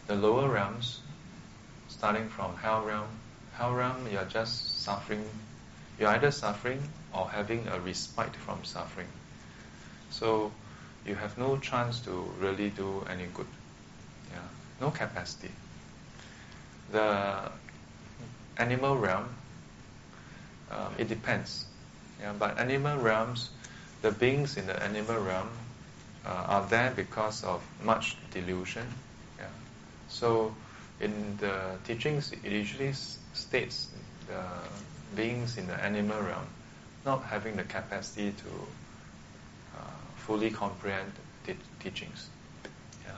[0.06, 1.00] The lower realms,
[1.88, 3.08] starting from hell realm,
[3.54, 5.24] hell realm, you're just suffering.
[5.98, 6.82] You're either suffering
[7.14, 9.08] or having a respite from suffering.
[10.10, 10.52] So
[11.06, 12.10] you have no chance to
[12.40, 13.46] really do any good.
[14.32, 14.38] Yeah,
[14.80, 15.50] no capacity.
[16.90, 17.50] The
[18.58, 19.28] animal realm,
[20.70, 21.66] um, it depends.
[22.22, 23.50] Yeah, but animal realms,
[24.00, 25.50] the beings in the animal realm
[26.24, 28.86] uh, are there because of much delusion.
[29.38, 29.46] Yeah.
[30.08, 30.54] So
[31.00, 33.88] in the teachings, it usually states
[34.28, 34.42] the
[35.16, 36.46] beings in the animal realm
[37.04, 38.48] not having the capacity to
[39.76, 39.80] uh,
[40.16, 41.12] fully comprehend
[41.44, 42.28] the teachings.
[43.04, 43.10] Yeah.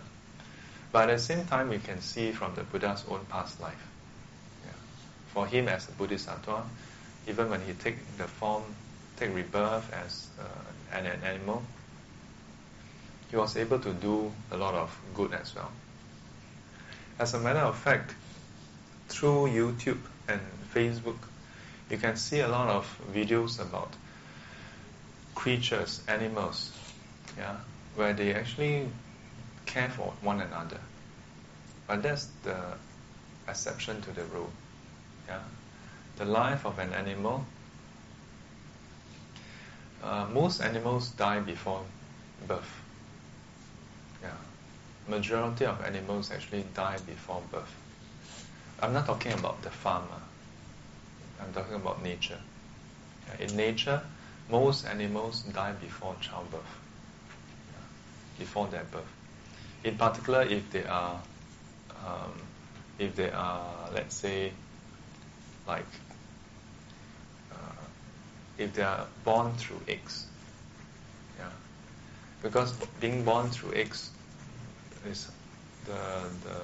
[0.93, 3.86] But at the same time, we can see from the Buddha's own past life.
[4.64, 4.72] Yeah.
[5.28, 6.62] For him, as a Bodhisattva,
[7.28, 8.62] even when he take the form,
[9.16, 11.62] take rebirth as uh, an, an animal,
[13.31, 15.70] he was able to do a lot of good as well.
[17.19, 18.15] As a matter of fact,
[19.09, 20.41] through YouTube and
[20.74, 21.19] Facebook,
[21.91, 23.93] you can see a lot of videos about
[25.35, 26.73] creatures, animals,
[27.36, 27.57] yeah,
[27.97, 28.89] where they actually
[29.66, 30.81] care for one another.
[31.86, 32.57] But that's the
[33.49, 34.51] exception to the rule.
[35.28, 35.41] Yeah,
[36.16, 37.45] the life of an animal.
[40.05, 41.82] Uh, most animals die before
[42.47, 42.82] birth.
[44.22, 44.36] Yeah,
[45.09, 47.74] majority of animals actually die before birth.
[48.81, 50.20] I'm not talking about the farmer.
[51.40, 52.39] I'm talking about nature.
[53.28, 54.02] Yeah, in nature,
[54.51, 56.60] most animals die before childbirth,
[57.72, 57.86] yeah,
[58.39, 59.12] before their birth.
[59.85, 61.18] In particular, if they are,
[62.05, 62.32] um,
[62.98, 64.52] if they are, let's say,
[65.66, 66.03] like, uh,
[68.59, 70.26] if they are born through eggs,
[71.39, 71.51] yeah,
[72.43, 74.10] because being born through eggs
[75.06, 75.31] is
[75.86, 76.56] the the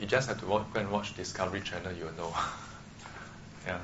[0.00, 2.34] you just have to watch, go and watch Discovery Channel, you'll know.
[3.66, 3.78] yeah.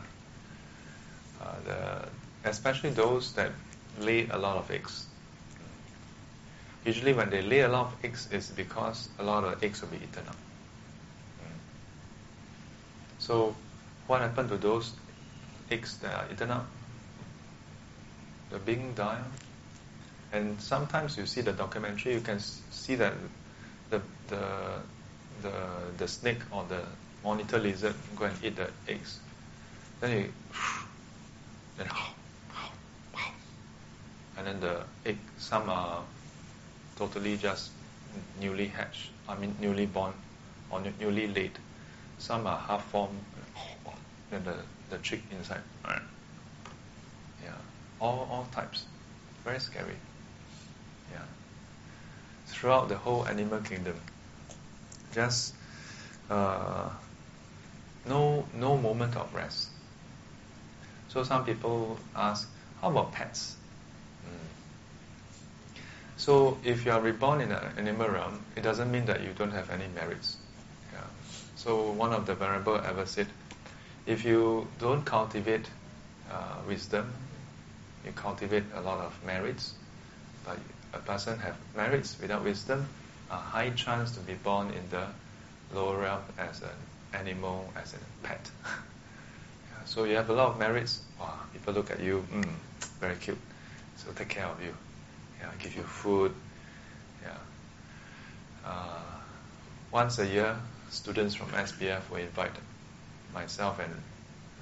[1.41, 2.09] Uh, the,
[2.49, 3.53] especially those that
[4.01, 5.07] lay a lot of eggs.
[6.85, 9.89] Usually, when they lay a lot of eggs, it's because a lot of eggs will
[9.89, 10.37] be eaten up.
[11.43, 11.59] Mm.
[13.19, 13.55] So,
[14.07, 14.93] what happened to those
[15.71, 16.67] eaten up?
[18.51, 19.21] The being die.
[20.33, 23.15] And sometimes you see the documentary, you can see that
[23.91, 24.81] the the
[25.43, 25.53] the
[25.97, 26.83] the snake or the
[27.25, 29.21] monitor lizard go and eat the eggs.
[30.01, 30.33] Then you
[31.79, 31.89] then
[34.37, 36.03] and then the egg some are
[36.97, 37.71] totally just
[38.41, 40.13] newly hatched, I mean newly born
[40.71, 41.53] or newly laid.
[42.19, 43.19] Some are half formed
[44.31, 44.57] then the,
[44.91, 45.63] the chick inside.
[47.43, 47.51] Yeah.
[48.01, 48.85] All all types.
[49.45, 49.97] Very scary.
[51.13, 51.25] Yeah.
[52.47, 53.97] Throughout the whole animal kingdom
[55.15, 55.55] just
[56.31, 56.91] uh,
[58.07, 59.69] no no moment of rest.
[61.09, 62.49] So some people ask,
[62.81, 63.57] how about pets?
[64.25, 64.49] Mm.
[66.17, 69.53] So if you are reborn in an animal realm, it doesn't mean that you don't
[69.53, 70.37] have any merits.
[70.93, 71.01] Yeah.
[71.57, 73.27] So one of the venerable ever said,
[74.09, 75.69] if you don't cultivate
[76.33, 77.13] uh, wisdom,
[78.07, 79.75] you cultivate a lot of merits,
[80.47, 80.57] but
[80.95, 82.87] a person have merits without wisdom,
[83.31, 85.07] a high chance to be born in the
[85.75, 86.79] lower realm as an
[87.13, 88.51] animal, as a pet.
[89.85, 91.03] so you have a lot of merits.
[91.21, 92.49] Wow, people look at you, mm,
[93.01, 93.39] very cute.
[93.97, 94.75] So take care of you.
[95.39, 96.33] Yeah, give you food.
[97.23, 97.37] Yeah.
[98.65, 99.03] Uh,
[99.93, 100.57] once a year,
[100.89, 102.53] students from SBF will invite
[103.41, 103.95] myself and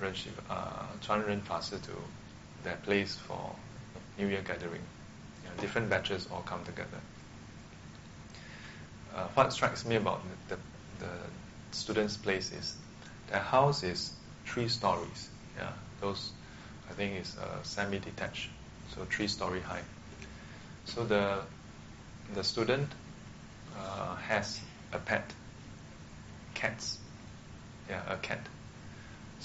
[0.01, 0.15] Ren
[0.51, 1.97] uh, Chuan Ren Pastor to
[2.65, 3.55] their place for
[4.19, 4.87] New Year gathering.
[5.45, 7.01] Yeah, different batches all come together
[9.17, 10.61] uh, what strikes me about the, the,
[11.07, 11.13] the
[11.71, 12.77] students' place is
[13.31, 14.13] their house is
[14.45, 15.29] three stories.
[15.57, 16.31] Yeah, those
[16.91, 18.51] I think is uh, semi-detached,
[18.95, 19.83] so three story high.
[20.85, 21.41] So the
[22.35, 22.89] the student
[23.79, 24.61] uh, has
[24.93, 25.33] a pet,
[26.55, 26.99] cats.
[27.89, 28.41] Yeah, a cat.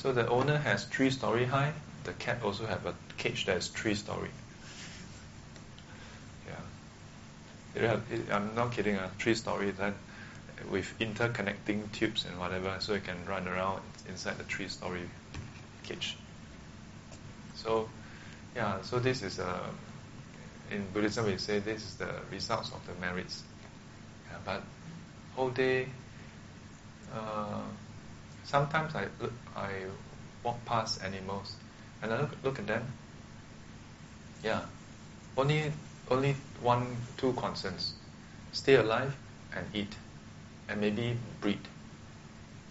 [0.01, 1.73] So the owner has three story high.
[2.05, 4.31] The cat also have a cage that is three story.
[7.75, 7.99] Yeah,
[8.31, 9.93] I'm not kidding, a three story then
[10.71, 15.07] with interconnecting tubes and whatever, so you can run around inside the three story
[15.83, 16.17] cage.
[17.53, 17.87] So,
[18.55, 19.67] yeah, so this is a, uh,
[20.71, 23.43] in Buddhism we say this is the results of the merits.
[24.31, 24.63] Yeah, but
[25.35, 25.89] whole day,
[27.13, 27.61] uh,
[28.51, 29.69] sometimes I look, I
[30.43, 31.55] walk past animals
[32.03, 32.85] and I look, look at them.
[34.43, 34.61] Yeah,
[35.37, 35.71] only
[36.09, 37.93] only one, two concerns.
[38.51, 39.15] Stay alive
[39.55, 39.95] and eat.
[40.67, 41.65] And maybe breed.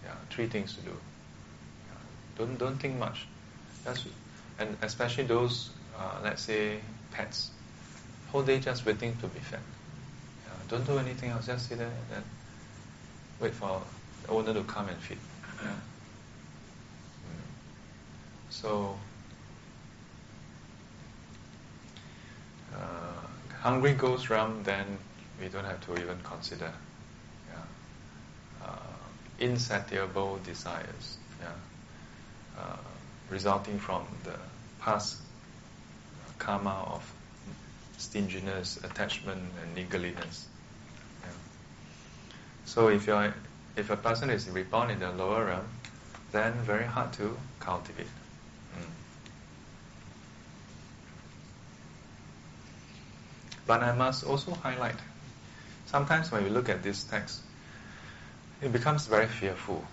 [0.03, 0.91] Yeah, three things to do.
[0.91, 1.97] Yeah.
[2.37, 3.25] Don't, don't think much.
[3.83, 4.05] That's,
[4.59, 6.79] and especially those, uh, let's say,
[7.11, 7.49] pets.
[8.31, 9.59] Whole day just waiting to be fed.
[10.45, 11.47] Yeah, don't do anything else.
[11.47, 12.23] Just sit there and
[13.39, 13.81] wait for
[14.23, 15.17] the owner to come and feed.
[18.61, 18.95] So,
[22.75, 22.77] uh,
[23.59, 24.99] hungry ghost realm, then
[25.41, 26.71] we don't have to even consider
[27.49, 28.77] yeah, uh,
[29.39, 31.47] insatiable desires, yeah,
[32.59, 32.77] uh,
[33.31, 34.37] resulting from the
[34.79, 35.17] past
[36.37, 37.11] karma of
[37.97, 40.45] stinginess, attachment, and niggardliness.
[41.23, 41.29] Yeah.
[42.65, 43.13] So if you
[43.75, 45.67] if a person is reborn in the lower realm,
[46.31, 48.07] then very hard to cultivate.
[48.75, 48.85] Mm.
[53.67, 54.97] But I must also highlight,
[55.85, 57.41] sometimes when you look at this text,
[58.61, 59.83] it becomes very fearful.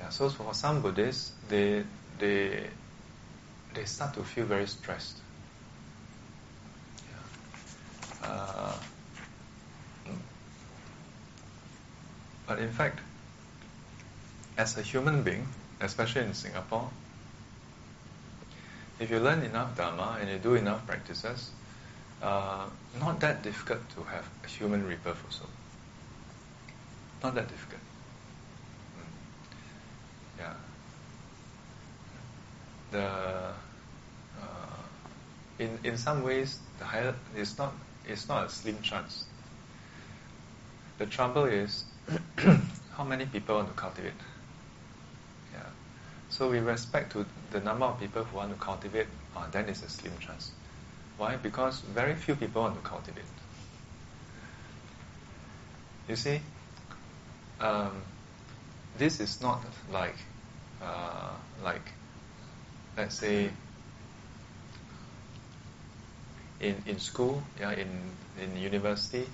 [0.00, 1.84] Yeah, so for some Buddhists, they
[2.18, 2.68] they
[3.74, 5.18] they start to feel very stressed.
[8.22, 8.74] Uh,
[12.46, 13.00] but in fact,
[14.60, 15.46] as a human being,
[15.80, 16.88] especially in Singapore,
[18.98, 21.50] if you learn enough Dharma and you do enough practices,
[22.22, 22.66] uh,
[23.00, 25.46] not that difficult to have a human rebirth also.
[27.22, 27.80] Not that difficult.
[28.96, 30.40] Mm.
[30.40, 30.54] Yeah
[32.90, 33.06] the
[34.42, 34.82] uh,
[35.58, 37.72] in in some ways the higher is not
[38.06, 39.24] it's not a slim chance.
[40.98, 41.84] The trouble is
[42.96, 44.12] how many people want to cultivate.
[46.40, 49.82] So with respect to the number of people who want to cultivate, uh, then it's
[49.82, 50.52] a slim chance.
[51.18, 51.36] Why?
[51.36, 53.26] Because very few people want to cultivate.
[56.08, 56.40] You see,
[57.60, 57.90] um,
[58.96, 59.62] this is not
[59.92, 60.16] like
[60.82, 61.28] uh,
[61.62, 61.92] like
[62.96, 63.50] let's say
[66.58, 67.86] in, in school, yeah, in,
[68.40, 69.26] in university,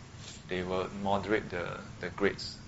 [0.48, 2.58] they will moderate the, the grades.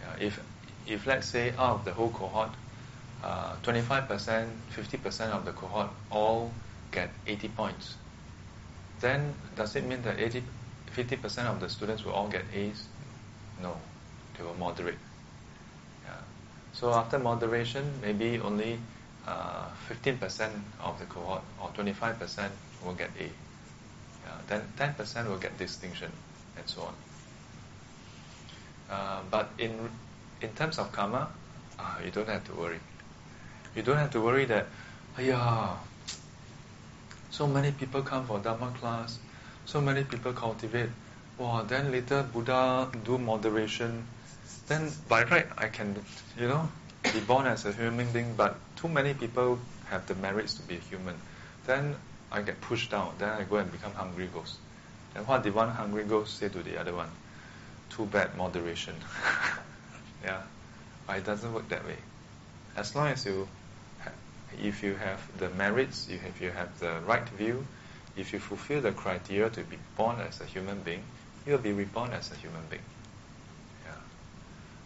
[0.00, 0.40] Yeah, if,
[0.86, 2.48] if let's say out of the whole cohort,
[3.24, 6.52] uh, 25%, 50% of the cohort all
[6.92, 7.94] get 80 points,
[9.00, 10.42] then does it mean that 80,
[10.94, 12.84] 50% of the students will all get A's?
[13.62, 13.76] No,
[14.36, 14.98] they will moderate.
[16.04, 16.12] Yeah.
[16.74, 18.78] So after moderation, maybe only
[19.26, 22.50] uh, 15% of the cohort or 25%
[22.84, 23.24] will get A.
[23.24, 26.12] Yeah, then 10% will get distinction
[26.58, 26.94] and so on.
[28.90, 29.88] Uh, but in
[30.42, 31.28] in terms of karma,
[31.78, 32.78] uh, you don't have to worry.
[33.74, 34.66] You don't have to worry that,
[35.18, 35.76] yeah,
[37.30, 39.18] so many people come for Dharma class,
[39.66, 40.90] so many people cultivate.
[41.38, 44.06] Wow, then later Buddha do moderation.
[44.68, 45.96] Then by right I can,
[46.38, 46.68] you know,
[47.12, 49.58] be born as a human being, but too many people
[49.90, 51.16] have the merits to be human.
[51.66, 51.96] Then
[52.30, 53.14] I get pushed down.
[53.18, 54.56] Then I go and become hungry ghost.
[55.14, 57.10] And what did one hungry ghost say to the other one?
[57.90, 58.94] Too bad moderation.
[60.24, 60.42] yeah,
[61.06, 61.98] but it doesn't work that way.
[62.76, 63.48] As long as you,
[64.62, 67.66] if you have the merits, if you have the right view,
[68.16, 71.02] if you fulfill the criteria to be born as a human being,
[71.46, 72.82] you'll be reborn as a human being.
[73.84, 73.92] Yeah.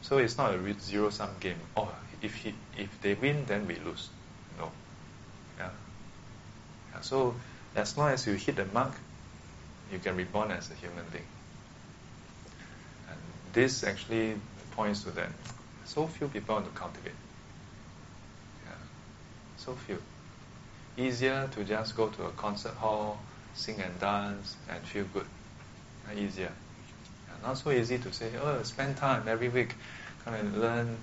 [0.02, 1.58] So it's not a zero sum game.
[1.76, 1.92] Oh,
[2.22, 4.08] if he, if they win, then we lose.
[4.58, 4.70] No.
[5.58, 5.70] Yeah.
[6.94, 7.00] yeah.
[7.00, 7.34] So
[7.76, 8.92] as long as you hit the mark,
[9.92, 11.24] you can be reborn as a human being.
[13.08, 13.18] And
[13.52, 14.34] this actually
[14.72, 15.30] points to that.
[15.84, 17.14] So few people want to cultivate.
[19.68, 19.98] So few.
[20.96, 23.18] Easier to just go to a concert hall,
[23.54, 25.26] sing and dance, and feel good.
[26.08, 26.52] Uh, easier.
[27.28, 27.46] Yeah.
[27.46, 29.74] Not so easy to say, oh, spend time every week,
[30.24, 30.96] come and learn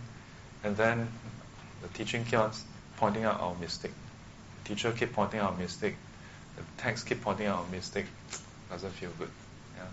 [0.64, 1.08] and then
[1.84, 2.66] the teaching keeps
[2.98, 3.94] pointing out our mistake.
[4.64, 5.96] The teacher keep pointing out our mistake.
[6.56, 8.08] The text keep pointing out our mistake.
[8.72, 9.30] Doesn't feel good.
[9.78, 9.84] Yeah.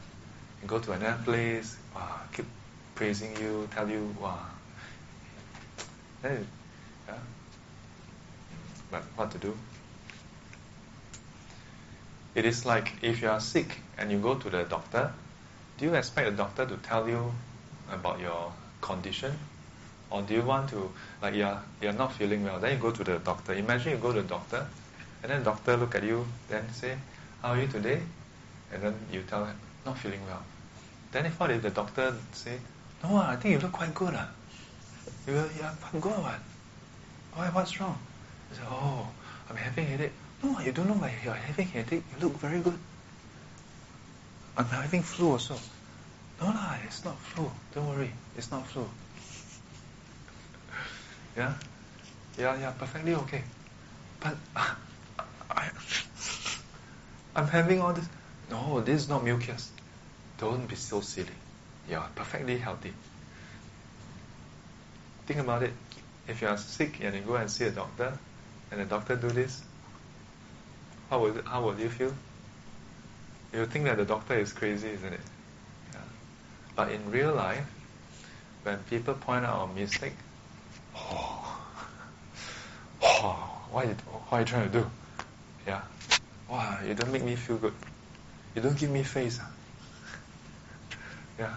[0.63, 2.47] You go to another place, wow, ah, keep
[2.95, 4.39] praising you, tell you, wow.
[6.23, 6.47] Then,
[7.07, 7.19] yeah.
[8.93, 9.57] But what to do?
[12.37, 15.13] It is like if you are sick and you go to the doctor,
[15.79, 17.33] do you expect the doctor to tell you
[17.91, 19.37] about your condition
[20.11, 20.91] or do you want to,
[21.23, 23.55] like you're, you're not feeling well, then you go to the doctor.
[23.55, 24.67] Imagine you go to the doctor,
[25.23, 26.97] and then the doctor look at you, then say,
[27.41, 28.03] how are you today?
[28.73, 29.57] And then you tell him,
[29.87, 30.43] not feeling well.
[31.13, 32.59] Then if what if the doctor say,
[33.03, 34.15] no, I think you look quite good.
[34.15, 34.29] Ah.
[35.27, 36.13] You go, yeah, I'm good.
[36.13, 36.41] What?
[37.35, 37.99] Why, what's wrong?
[38.53, 39.09] You say, oh,
[39.49, 40.13] I'm having a headache.
[40.43, 42.05] No, you don't know why you're having a headache.
[42.13, 42.79] You look very good.
[44.57, 45.57] I'm having flu also.
[46.41, 47.51] No, lah, it's not flu.
[47.75, 48.85] Don't worry, it's not flu.
[51.37, 51.55] Yeah?
[52.39, 53.43] Yeah, yeah, perfectly okay.
[54.21, 54.75] But uh,
[55.51, 55.71] I,
[57.37, 58.05] I'm having all this.
[58.51, 59.71] No, this is not mucus.
[60.37, 61.39] Don't be so silly.
[61.89, 62.93] You're perfectly healthy.
[65.27, 65.73] Think about it.
[66.29, 68.19] If you are sick and you go and see a doctor,
[68.73, 69.63] and the doctor do this,
[71.11, 72.13] how would how would you feel?
[73.53, 75.21] You think that the doctor is crazy, isn't it?
[75.93, 76.01] Yeah.
[76.75, 77.67] But in real life,
[78.63, 80.15] when people point out a mistake,
[80.97, 81.61] oh,
[83.03, 84.91] oh, what, are you, what are you trying to do?
[85.67, 85.83] Yeah.
[86.49, 87.75] Wow, you don't make me feel good.
[88.57, 89.39] You don't give me face.
[89.41, 89.51] Ah.
[91.39, 91.55] Yeah.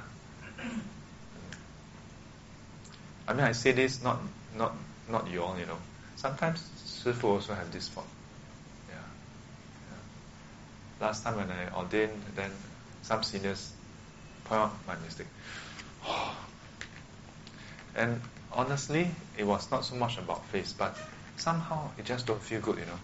[3.27, 4.19] I mean, I say this not
[4.57, 4.73] not
[5.09, 5.77] not you all, you know.
[6.15, 6.74] Sometimes
[7.05, 8.07] Sifu also have this fault.
[8.89, 8.95] Yeah.
[8.95, 11.05] yeah.
[11.05, 12.49] Last time when I ordained, then
[13.03, 13.73] some seniors
[14.45, 15.27] point out my mistake.
[17.95, 18.19] and
[18.51, 19.07] honestly,
[19.37, 20.97] it was not so much about face, but
[21.37, 22.99] somehow it just don't feel good, you know.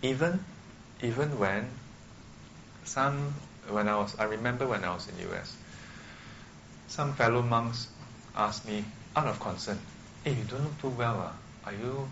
[0.00, 0.42] Even
[1.02, 1.68] even when
[2.84, 3.34] some
[3.68, 5.54] when I was I remember when I was in US,
[6.88, 7.88] some fellow monks
[8.34, 8.82] asked me
[9.14, 9.78] out of concern,
[10.24, 11.43] Hey, you don't look too well, uh.
[11.66, 12.08] Are you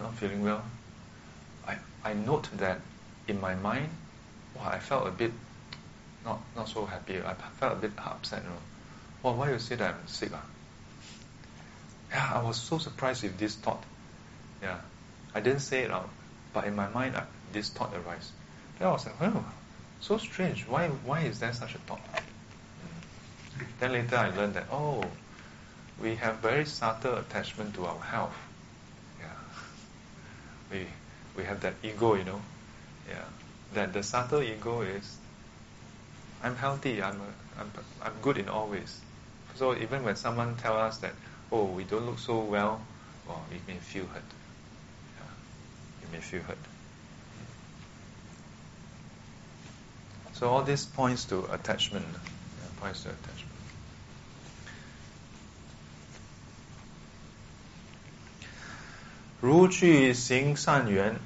[0.00, 0.62] not feeling well?
[1.66, 2.80] I I note that
[3.28, 3.88] in my mind,
[4.54, 5.32] wow, I felt a bit
[6.24, 7.20] not not so happy.
[7.20, 8.56] I felt a bit upset, you know.
[9.22, 10.32] Well, why you say that I'm sick?
[10.32, 10.38] Uh?
[12.10, 13.82] Yeah, I was so surprised with this thought.
[14.62, 14.78] Yeah,
[15.34, 16.08] I didn't say it out,
[16.52, 18.32] but in my mind, I, this thought arose.
[18.78, 19.44] Then I was like, oh,
[20.00, 20.66] so strange.
[20.66, 22.00] Why, why is there such a thought?
[23.80, 25.04] Then later I learned that, oh,
[26.00, 28.36] we have very subtle attachment to our health.
[30.76, 30.86] We,
[31.36, 32.40] we have that ego, you know.
[33.08, 33.24] Yeah.
[33.74, 35.16] That the subtle ego is,
[36.42, 37.70] I'm healthy, I'm, a, I'm,
[38.02, 39.00] I'm good in all ways.
[39.54, 41.12] So even when someone tells us that,
[41.50, 42.80] oh, we don't look so well,
[43.28, 44.22] oh, well, we may feel hurt.
[45.18, 45.26] Yeah.
[46.02, 46.58] You may feel hurt.
[50.34, 52.04] So all this points to attachment.
[52.04, 53.35] Yeah, points to attachment.
[59.46, 61.20] 如去行善缘，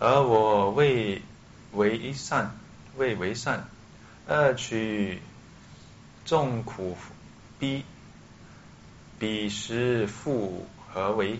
[0.00, 1.22] 而我未
[1.70, 2.58] 为善，
[2.96, 3.68] 未为善，
[4.26, 5.22] 二取
[6.24, 6.96] 众苦
[7.60, 7.84] 逼，
[9.20, 11.38] 彼时复何为？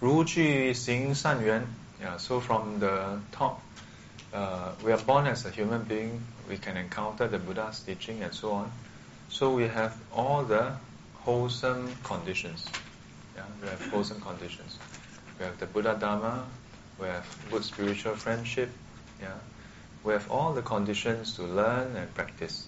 [0.00, 1.66] ？Ruchi Sing San Yuan.
[2.00, 3.62] Yeah, so from the top,
[4.32, 8.34] uh, we are born as a human being, we can encounter the Buddha's teaching and
[8.34, 8.72] so on.
[9.28, 10.72] So we have all the
[11.24, 12.66] wholesome conditions.
[13.36, 14.78] Yeah, we have wholesome conditions.
[15.38, 16.44] We have the Buddha Dharma,
[16.98, 18.70] we have good spiritual friendship,
[19.20, 19.34] yeah.
[20.04, 22.66] We have all the conditions to learn and practice.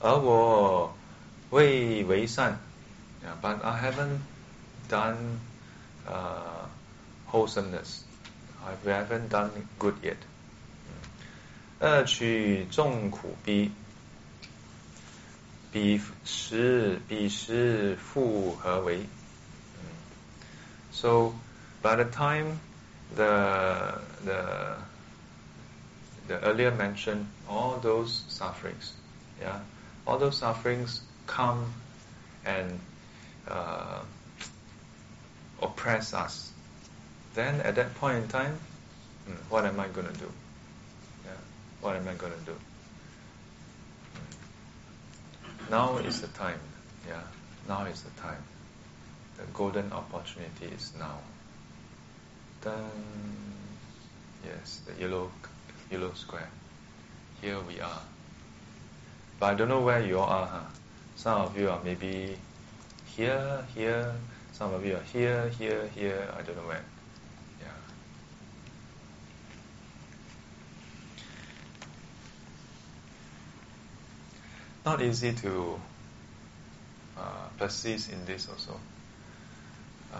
[0.00, 0.92] 而我
[1.50, 2.58] 未为善,
[3.22, 4.18] yeah, but I haven't
[4.88, 5.38] done
[6.08, 6.66] uh,
[7.26, 8.04] wholesomeness.
[8.84, 10.18] We haven't done good yet.
[11.80, 13.72] 恶取众苦逼，
[15.72, 19.04] 彼时彼时复何为？
[20.92, 21.32] So
[21.82, 22.60] by the time
[23.16, 24.76] the the
[26.28, 28.92] the earlier mentioned all those sufferings,
[29.40, 29.58] yeah,
[30.06, 31.64] all those sufferings come
[32.44, 32.78] and
[33.48, 34.02] uh,
[35.61, 36.51] oppress us,
[37.33, 38.57] then at that point in time,
[39.25, 40.31] hmm, what am I going to do?
[41.25, 41.31] Yeah,
[41.81, 42.55] what am I going to do?
[44.13, 45.71] Hmm.
[45.71, 46.59] Now is the time.
[47.07, 47.21] Yeah,
[47.67, 48.43] now is the time.
[49.37, 51.19] The golden opportunity is now.
[52.61, 52.89] Then,
[54.45, 55.31] yes, the yellow,
[55.91, 56.49] yellow square.
[57.41, 58.01] Here we are.
[59.39, 60.47] But I don't know where you all are.
[60.47, 60.63] Huh?
[61.15, 62.35] Some of you are maybe
[63.15, 64.13] here, here,
[64.57, 66.83] some of you are here, here, here, I don't know where.
[67.61, 67.67] Yeah.
[74.83, 75.79] Not easy to
[77.19, 77.21] uh,
[77.59, 78.79] persist in this also.
[80.11, 80.17] Uh,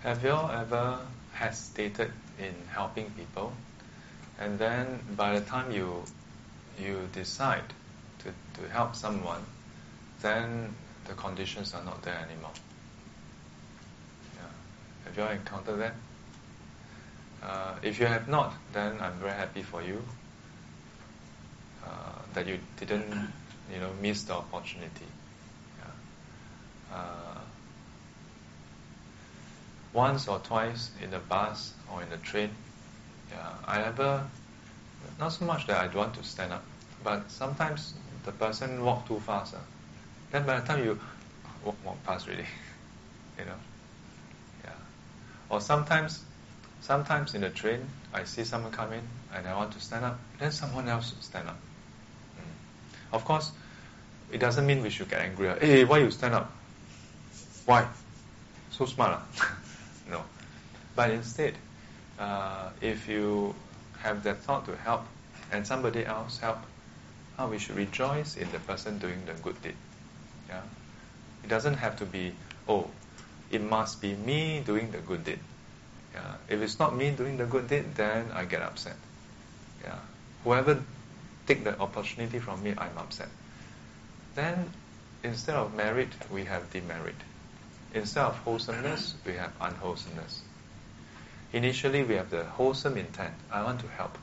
[0.00, 0.98] have you all ever
[1.32, 3.54] hesitated in helping people?
[4.40, 6.02] And then by the time you
[6.78, 7.74] you decide
[8.20, 9.42] to, to help someone,
[10.22, 10.74] then
[11.06, 12.52] the conditions are not there anymore.
[14.36, 14.48] Yeah.
[15.04, 15.94] Have you all encountered that?
[17.42, 20.02] Uh, if you have not, then I'm very happy for you
[21.84, 21.88] uh,
[22.34, 23.10] that you didn't,
[23.72, 25.06] you know, miss the opportunity.
[25.78, 26.96] Yeah.
[26.96, 27.38] Uh,
[29.92, 32.50] once or twice in the bus or in the train,
[33.30, 34.24] yeah, I ever,
[35.18, 36.64] not so much that I don't want to stand up,
[37.04, 37.94] but sometimes
[38.24, 39.54] the person walk too fast.
[39.54, 39.58] Uh,
[40.32, 40.98] then by the time you
[41.64, 42.46] walk, walk past really,
[43.38, 43.58] you know,
[44.64, 44.72] yeah.
[45.48, 46.22] Or sometimes,
[46.80, 49.02] sometimes in the train, I see someone come in
[49.34, 51.58] and I want to stand up, then someone else stand up.
[52.36, 53.14] Mm.
[53.14, 53.52] Of course,
[54.32, 55.48] it doesn't mean we should get angry.
[55.60, 56.52] Hey, why you stand up?
[57.66, 57.86] Why?
[58.70, 59.20] So smart.
[59.20, 59.56] ah?
[60.10, 60.22] no.
[60.94, 61.54] But instead,
[62.20, 63.54] uh, if you
[64.00, 65.02] have that thought to help
[65.50, 66.58] and somebody else help,
[67.38, 69.74] ah, we should rejoice in the person doing the good deed.
[70.48, 70.60] Yeah?
[71.42, 72.34] It doesn't have to be,
[72.68, 72.90] oh,
[73.50, 75.40] it must be me doing the good deed.
[76.14, 76.34] Yeah?
[76.48, 78.96] If it's not me doing the good deed, then I get upset.
[79.82, 79.98] Yeah?
[80.44, 80.82] Whoever
[81.46, 83.28] take the opportunity from me, I'm upset.
[84.34, 84.70] Then
[85.24, 87.16] instead of merit, we have demerit.
[87.94, 90.42] Instead of wholesomeness, we have unwholesomeness.
[91.52, 93.34] Initially, we have the wholesome intent.
[93.50, 94.16] I want to help.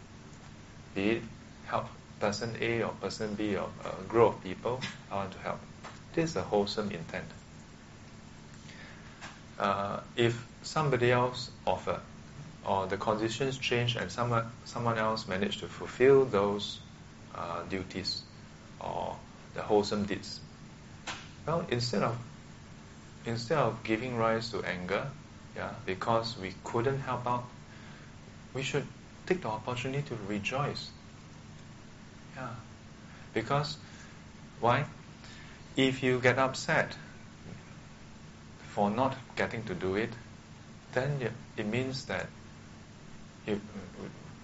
[0.96, 1.24] Be it
[1.66, 1.88] help
[2.20, 4.82] person A or person B or a group of people,
[5.12, 5.60] I want to help.
[6.14, 7.26] This is a wholesome intent.
[9.60, 12.00] Uh, if somebody else offer,
[12.66, 16.80] or the conditions change and someone, someone else managed to fulfill those
[17.36, 18.22] uh, duties
[18.80, 19.16] or
[19.54, 20.40] the wholesome deeds,
[21.46, 22.18] well, instead of
[23.26, 25.08] instead of giving rise to anger,
[25.58, 27.46] yeah, because we couldn't help out,
[28.54, 28.86] we should
[29.26, 30.90] take the opportunity to rejoice.
[32.36, 32.50] Yeah.
[33.34, 33.78] Because
[34.60, 34.86] why?
[35.76, 36.96] If you get upset
[38.70, 40.12] for not getting to do it,
[40.94, 42.28] then it means that
[43.48, 43.60] you,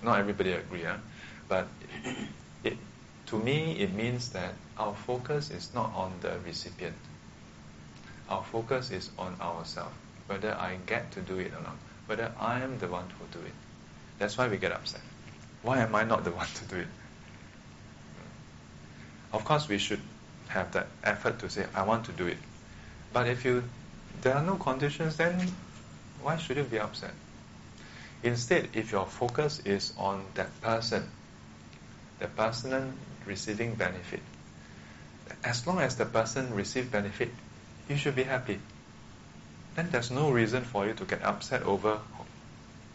[0.02, 0.98] not everybody agree, huh?
[1.48, 1.68] but
[2.64, 2.78] it,
[3.28, 6.96] to me it means that our focus is not on the recipient.
[8.30, 9.94] Our focus is on ourselves,
[10.34, 11.78] whether I get to do it or not,
[12.08, 13.54] whether I am the one who do it.
[14.18, 15.02] That's why we get upset.
[15.62, 16.88] Why am I not the one to do it?
[19.32, 20.02] Of course, we should
[20.48, 22.38] have that effort to say, I want to do it.
[23.14, 23.64] But if you
[24.22, 25.52] there are no conditions, then
[26.22, 27.14] why should you be upset?
[28.24, 31.10] Instead, if your focus is on that person,
[32.20, 32.94] the person
[33.26, 34.22] receiving benefit,
[35.44, 37.30] as long as the person receives benefit,
[37.90, 38.60] you should be happy
[39.76, 42.00] then there's no reason for you to get upset over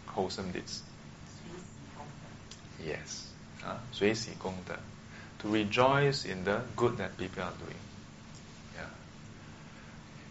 [0.07, 0.83] wholesome deeds.
[2.85, 3.27] Yes.
[3.65, 3.77] Uh,
[5.41, 7.79] to rejoice in the good that people are doing.
[8.77, 8.87] Yeah.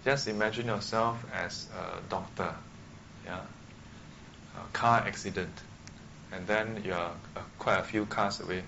[0.06, 2.54] Just imagine yourself as a doctor.
[3.26, 3.42] Yeah.
[4.56, 5.62] A car accident.
[6.32, 8.64] And then you're uh, quite a few cars away.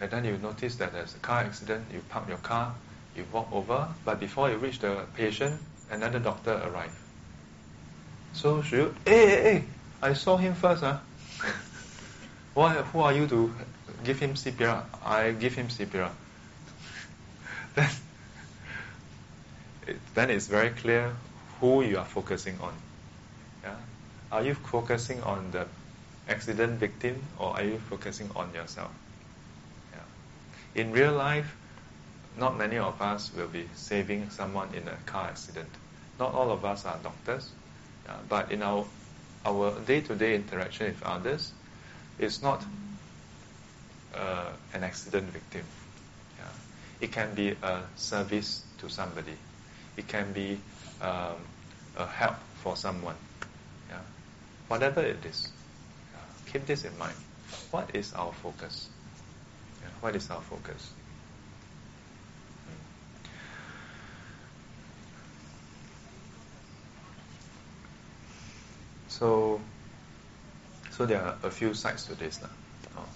[0.00, 1.86] And then you notice that there's a car accident.
[1.92, 2.74] You park your car.
[3.16, 3.88] You walk over.
[4.04, 7.05] But before you reach the patient, another doctor arrives
[8.36, 9.64] so should you, hey, eh, eh, hey, eh, hey,
[10.02, 10.82] I saw him first.
[10.82, 10.98] Huh?
[12.54, 13.50] Why, who are you to
[14.04, 14.84] give him CPR?
[15.02, 16.10] I give him CPR.
[17.74, 17.88] then,
[19.86, 21.16] it, then it's very clear
[21.60, 22.74] who you are focusing on.
[23.64, 23.74] Yeah?
[24.30, 25.66] Are you focusing on the
[26.28, 28.90] accident victim or are you focusing on yourself?
[29.94, 30.82] Yeah.
[30.82, 31.56] In real life,
[32.38, 35.70] not many of us will be saving someone in a car accident.
[36.20, 37.52] Not all of us are doctors,
[38.06, 38.84] yeah, but in our
[39.44, 41.52] our day-to-day interaction with others,
[42.18, 42.64] it's not
[44.14, 45.62] uh, an accident victim.
[46.38, 46.44] Yeah.
[47.00, 49.36] It can be a service to somebody.
[49.96, 50.58] It can be
[51.00, 51.36] um,
[51.96, 53.14] a help for someone.
[53.88, 54.00] Yeah.
[54.68, 55.48] Whatever it is,
[56.52, 57.14] keep this in mind.
[57.70, 58.88] What is our focus?
[60.00, 60.90] What is our focus?
[69.15, 69.59] So,
[70.91, 72.41] so there are a few sides to this.
[72.41, 72.49] lah.
[72.97, 73.07] Oh.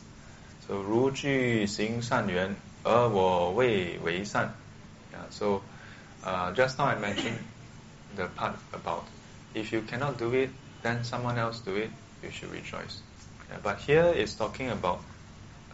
[0.68, 4.54] So, 如具行善缘，而我为为善.
[5.14, 5.62] Yeah, so,
[6.24, 7.38] uh, just now I mentioned
[8.16, 9.04] the part about
[9.54, 10.50] if you cannot do it,
[10.84, 11.90] then someone else do it,
[12.22, 13.00] you should rejoice.
[13.50, 15.00] Yeah, but here it's talking about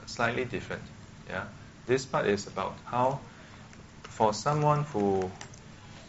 [0.06, 0.84] slightly different.
[1.30, 1.45] Yeah,
[1.88, 3.20] this part is about how
[4.03, 5.32] for someone who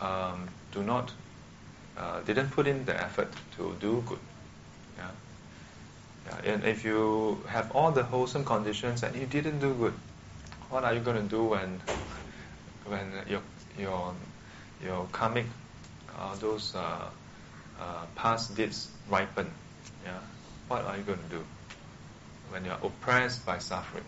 [0.01, 1.12] um, do not
[1.98, 4.19] uh, didn't put in the effort to do good.
[4.98, 5.10] Yeah?
[6.28, 9.94] Yeah, and if you have all the wholesome conditions and you didn't do good,
[10.69, 11.80] what are you going to do when
[12.86, 13.41] when your
[13.78, 14.14] your
[14.84, 15.45] your karmic
[16.18, 17.10] uh, those uh,
[17.80, 19.49] uh, past deeds ripen?
[20.06, 20.19] Yeah,
[20.68, 21.44] what are you going to do
[22.49, 24.06] when you are oppressed by suffering?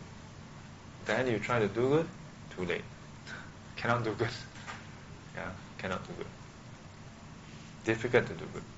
[1.06, 2.08] Then you try to do good,
[2.56, 2.84] too late.
[3.78, 4.30] cannot do good.
[5.36, 6.39] Yeah, cannot do good
[7.90, 8.62] difficult to do good."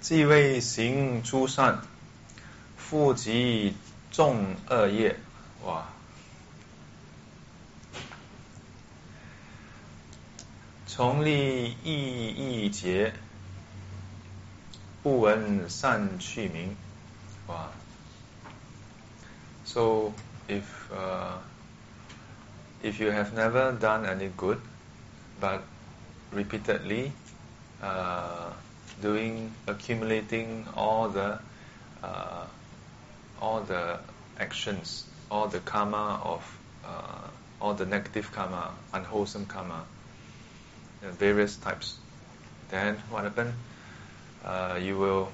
[0.00, 1.82] 既为行诸善，
[2.76, 3.76] 复及
[4.10, 5.14] 众恶业。
[5.64, 5.86] 哇！
[10.86, 13.14] 从立意义节，
[15.08, 16.76] 不闻善趣名，
[17.46, 17.70] 哇
[19.64, 20.12] ！So Wow.
[20.12, 20.14] So
[20.48, 21.38] if uh,
[22.82, 24.60] if you have never done any good,
[25.40, 25.62] but
[26.30, 27.12] repeatedly
[27.82, 28.52] uh,
[29.00, 31.38] doing accumulating all the
[32.02, 32.44] uh,
[33.40, 34.00] all the
[34.38, 36.42] actions, all the karma of
[37.62, 39.86] all the negative karma, unwholesome karma,
[41.00, 41.96] various types.
[42.68, 43.54] Then what happened?
[44.43, 45.27] Uh, you will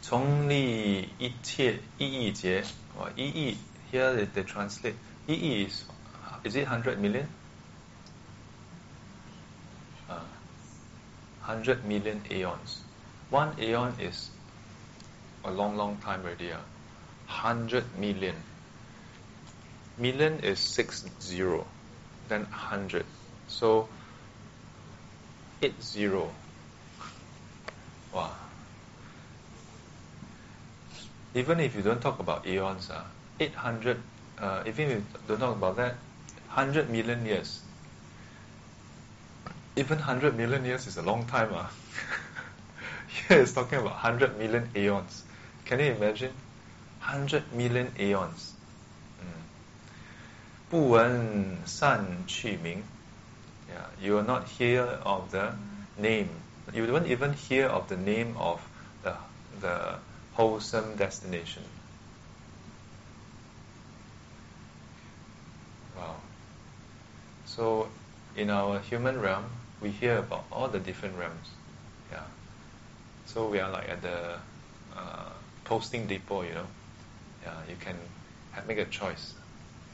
[0.00, 2.64] 从利一切意义劫
[2.98, 3.56] or 意义
[3.92, 4.94] here they, they translate
[5.26, 5.84] 意义 is
[6.44, 7.26] is it hundred million?
[10.08, 10.20] Uh,
[11.42, 12.80] hundred million aeons.
[13.30, 14.30] One aeon is
[15.44, 16.52] a long, long time already.
[16.52, 16.58] Uh.
[17.26, 18.34] Hundred million.
[19.98, 21.66] Million is six zero,
[22.28, 23.04] then hundred.
[23.48, 23.88] So
[25.60, 26.30] eight zero.
[28.13, 28.31] Wow.
[31.33, 33.05] Even if you don't talk about eons, uh, ah,
[33.39, 33.97] 800,
[34.37, 35.95] uh, even if you don't talk about that,
[36.53, 37.61] 100 million years.
[39.75, 41.51] Even 100 million years is a long time.
[41.51, 41.65] Uh.
[43.27, 45.23] Here it's talking about 100 million eons.
[45.65, 46.33] Can you imagine?
[47.01, 48.53] 100 million eons.
[50.69, 52.77] 不闻善趣名.
[52.77, 52.83] Mm.
[53.69, 55.53] Yeah, you will not hear of the
[55.97, 56.29] name
[56.73, 58.67] you won't even hear of the name of
[59.03, 59.15] the,
[59.61, 59.95] the
[60.33, 61.63] wholesome destination.
[65.95, 66.15] Wow.
[67.45, 67.89] So,
[68.35, 69.45] in our human realm,
[69.81, 71.49] we hear about all the different realms.
[72.11, 72.23] Yeah.
[73.25, 74.37] So we are like at the
[74.95, 75.29] uh,
[75.65, 76.67] posting depot, you know.
[77.43, 77.95] Yeah, you can
[78.51, 79.33] have, make a choice.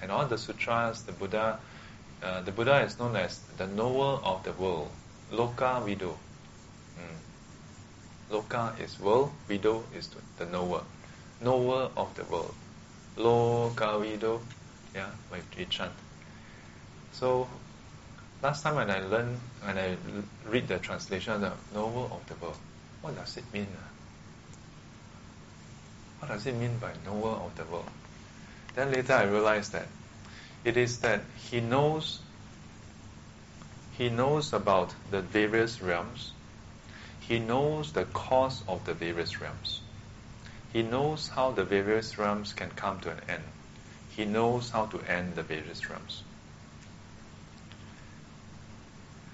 [0.01, 1.59] And all the sutras, the Buddha,
[2.23, 4.91] uh, the Buddha is known as the knower of the world,
[5.31, 6.17] Loka Vido.
[6.99, 8.31] Mm.
[8.31, 10.83] Loka is world, Vido is the knower,
[11.41, 12.53] knower of the world.
[13.17, 14.41] Loka Vido,
[14.93, 15.91] yeah, we chant.
[17.11, 17.47] So
[18.43, 19.97] last time when I learned, when I
[20.47, 22.57] read the translation, the knower of the world,
[23.01, 23.67] what does it mean?
[26.19, 27.89] What does it mean by knower of the world?
[28.75, 29.87] Then later I realized that
[30.63, 32.19] it is that he knows
[33.97, 36.31] he knows about the various realms.
[37.29, 39.81] He knows the cause of the various realms.
[40.73, 43.43] He knows how the various realms can come to an end.
[44.09, 46.23] He knows how to end the various realms.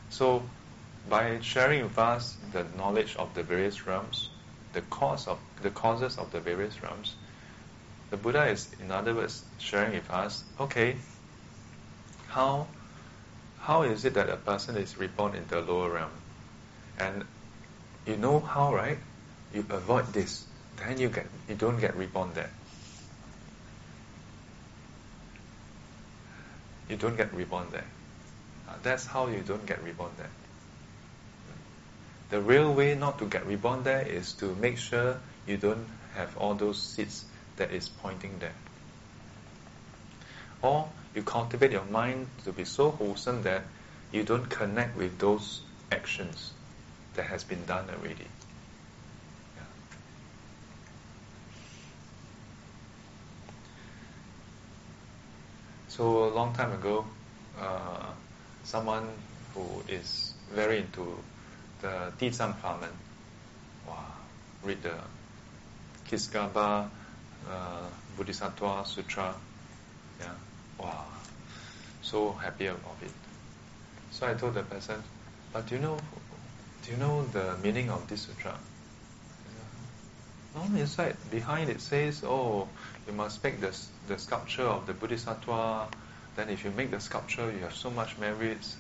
[0.10, 0.44] So,
[1.10, 4.28] by sharing with us the knowledge of the various realms,
[4.74, 7.16] the cause of the causes of the various realms,
[8.10, 10.98] the Buddha is, in other words, sharing with us, okay,
[12.28, 12.68] how
[13.60, 16.12] how is it that a person is reborn in the lower realm?
[17.00, 17.24] And
[18.06, 18.98] you know how, right?
[19.54, 20.46] You avoid this,
[20.78, 22.50] then you get you don't get reborn there.
[26.90, 27.88] You don't get reborn there.
[28.70, 30.30] Uh, that's how you don't get reborn there.
[32.30, 36.36] The real way not to get reborn there is to make sure you don't have
[36.38, 37.26] all those seeds
[37.58, 38.56] that is pointing there.
[40.62, 43.64] Or you cultivate your mind to be so wholesome that
[44.12, 45.62] you don't connect with those
[45.92, 46.55] actions
[47.16, 48.28] that has been done already.
[49.58, 49.64] Yeah.
[55.88, 57.06] So a long time ago,
[57.60, 58.12] uh,
[58.64, 59.08] someone
[59.54, 61.18] who is very into
[61.82, 62.92] the Dizang Famen,
[63.88, 64.12] wow,
[64.64, 64.96] read the
[66.08, 66.90] Ksitigarbha
[67.50, 67.88] uh,
[68.18, 69.34] Bodhisattva Sutra,
[70.20, 70.34] yeah,
[70.78, 71.06] wow,
[72.02, 73.12] so happy about it.
[74.12, 75.02] So I told the person,
[75.52, 75.98] but you know,
[76.86, 78.56] do you know the meaning of this sutra?
[80.56, 82.68] No, inside, behind it says, oh,
[83.08, 83.76] you must make the,
[84.08, 85.88] the sculpture of the Bodhisattva.
[86.36, 88.78] Then if you make the sculpture, you have so much merits.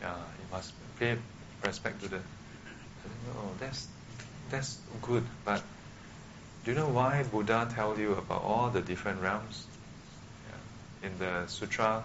[0.00, 1.16] Yeah, you must pay
[1.64, 2.16] respect to the.
[2.16, 3.88] No, that's
[4.50, 5.62] that's good, but
[6.64, 9.66] do you know why Buddha tell you about all the different realms?
[10.50, 11.08] Yeah.
[11.08, 12.02] In the sutra,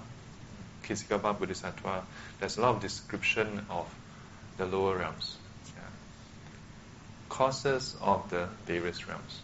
[0.83, 2.03] Ksitigarbha Bodhisattva,
[2.39, 3.87] there's a lot of description of
[4.57, 5.37] the lower realms.
[7.29, 9.41] Causes of the various realms.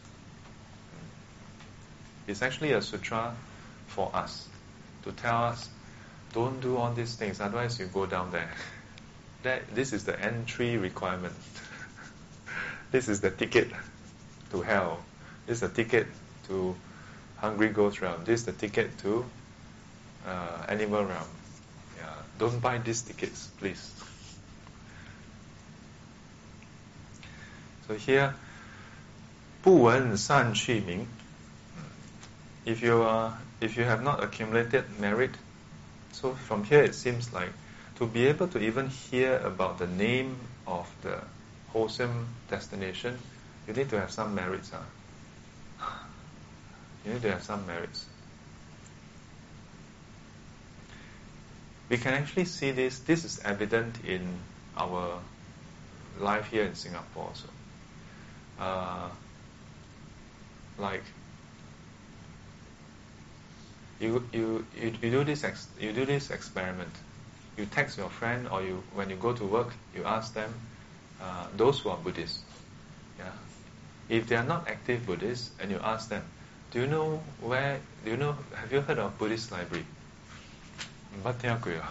[2.27, 3.35] It's actually a sutra
[3.87, 4.47] for us
[5.03, 5.69] to tell us,
[6.33, 8.51] don't do all these things, otherwise you go down there.
[9.43, 11.35] That this is the entry requirement.
[12.91, 13.69] this is the ticket
[14.49, 15.01] to hell.
[15.45, 16.07] This is the ticket
[16.47, 16.75] to
[17.37, 18.25] hungry ghost realm.
[18.25, 19.23] This is the ticket to
[20.25, 21.29] uh, animal realm.
[21.97, 22.09] Yeah,
[22.39, 23.93] don't buy these tickets, please.
[27.86, 28.34] So here,
[29.62, 31.06] 不闻善趣名.
[32.64, 35.32] If you are, if you have not accumulated merit,
[36.12, 37.52] so from here it seems like
[37.96, 40.36] to be able to even hear about the name
[40.66, 41.20] of the
[41.72, 43.18] wholesome destination,
[43.66, 44.70] you need to have some merits.
[44.70, 44.78] Huh?
[47.04, 48.06] You need to have some merits.
[51.88, 53.00] We can actually see this.
[53.00, 54.22] This is evident in
[54.76, 55.18] our
[56.18, 57.48] life here in Singapore also.
[58.59, 59.09] Uh,
[60.77, 61.03] like
[63.99, 66.91] you, you, you, do this ex, you do this experiment.
[67.57, 70.53] You text your friend or you when you go to work, you ask them,
[71.21, 72.41] uh, those who are Buddhists,
[73.17, 73.31] yeah.
[74.09, 76.23] If they are not active Buddhists, and you ask them,
[76.71, 77.79] do you know where?
[78.03, 78.35] Do you know?
[78.53, 79.85] Have you heard of Buddhist library?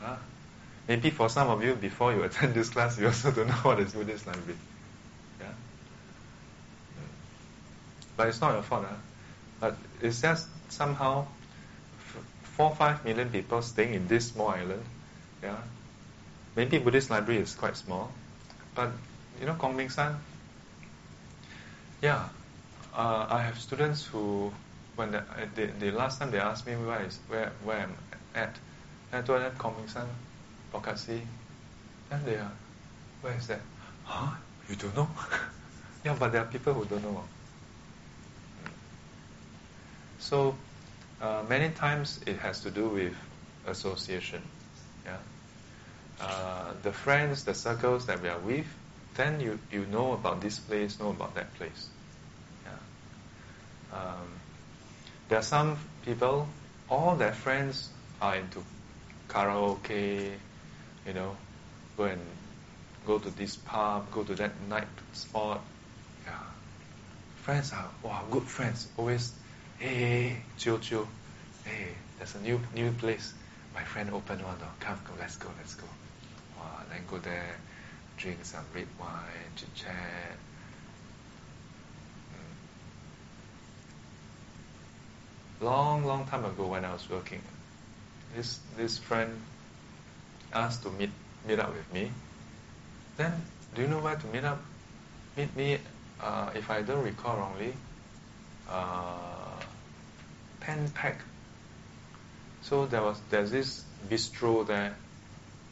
[0.00, 0.14] Huh?
[0.86, 3.80] Maybe for some of you, before you attend this class, you also don't know what
[3.80, 4.56] is Buddhist library.
[8.18, 8.84] But it's not your fault.
[8.84, 8.96] Huh?
[9.60, 11.26] But it's just somehow
[12.42, 14.82] four five million people staying in this small island.
[15.40, 15.56] Yeah?
[16.56, 18.10] Maybe Buddhist library is quite small.
[18.74, 18.90] But,
[19.40, 20.16] you know, Kong Meng San,
[22.02, 22.28] yeah,
[22.92, 24.52] uh, I have students who,
[24.96, 25.22] when the,
[25.54, 27.94] the, the, last time they asked me where is where where I'm
[28.34, 28.56] at,
[29.12, 30.08] I told them Kong Meng San,
[30.72, 31.22] Phor Kark See.
[32.10, 32.50] and they are,
[33.22, 33.60] where is that?
[34.04, 34.34] Huh?
[34.68, 35.08] You don't know?
[36.04, 37.22] yeah, but there are people who don't know.
[40.18, 40.56] So,
[41.20, 43.14] uh, many times it has to do with
[43.66, 44.42] association.
[45.04, 45.16] Yeah.
[46.20, 48.66] Uh, the friends, the circles that we are with,
[49.14, 51.88] then you, you know about this place, know about that place.
[52.64, 53.98] Yeah.
[53.98, 54.28] Um,
[55.28, 56.48] there are some people,
[56.88, 57.90] all their friends
[58.20, 58.62] are into
[59.28, 60.32] karaoke,
[61.06, 61.36] you know,
[61.96, 62.20] go and
[63.06, 65.60] go to this pub, go to that night spot.
[66.26, 66.32] Yeah.
[67.42, 68.88] Friends are, wow, good friends.
[68.96, 69.32] Always,
[69.78, 71.06] hey, chill, chill.
[71.64, 71.88] Hey,
[72.18, 73.32] there's a new new place.
[73.74, 74.68] My friend opened one door.
[74.80, 75.86] Come, come, let's go, let's go.
[76.58, 77.56] Wow, then go there,
[78.16, 80.36] drink some red wine, chit chat.
[85.60, 87.42] Long, long time ago when I was working,
[88.36, 89.30] this this friend
[90.52, 91.10] asked to meet
[91.46, 92.10] meet up with me.
[93.16, 93.32] Then,
[93.74, 94.62] do you know where to meet up?
[95.36, 95.78] Meet me,
[96.20, 97.74] uh, if I don't recall wrongly,
[98.70, 99.37] uh,
[100.68, 101.22] Pen Pack.
[102.60, 104.94] So there was there's this bistro there,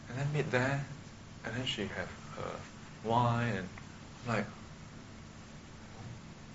[0.09, 0.87] and then meet there,
[1.45, 2.57] and then she have her
[3.05, 3.69] wine and
[4.27, 4.47] like.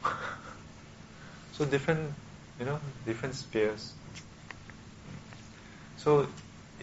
[1.53, 2.15] so different,
[2.59, 3.93] you know, different spheres.
[5.97, 6.25] So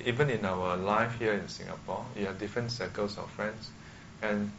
[0.07, 3.71] even in our life here in Singapore, you have different circles of friends,
[4.23, 4.53] and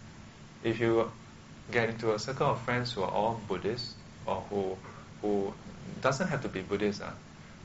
[0.65, 1.09] if you
[1.71, 3.93] get into a circle of friends who are all Buddhists
[4.25, 4.77] or who
[5.21, 5.53] who
[6.01, 7.11] doesn't have to be Buddhist, uh,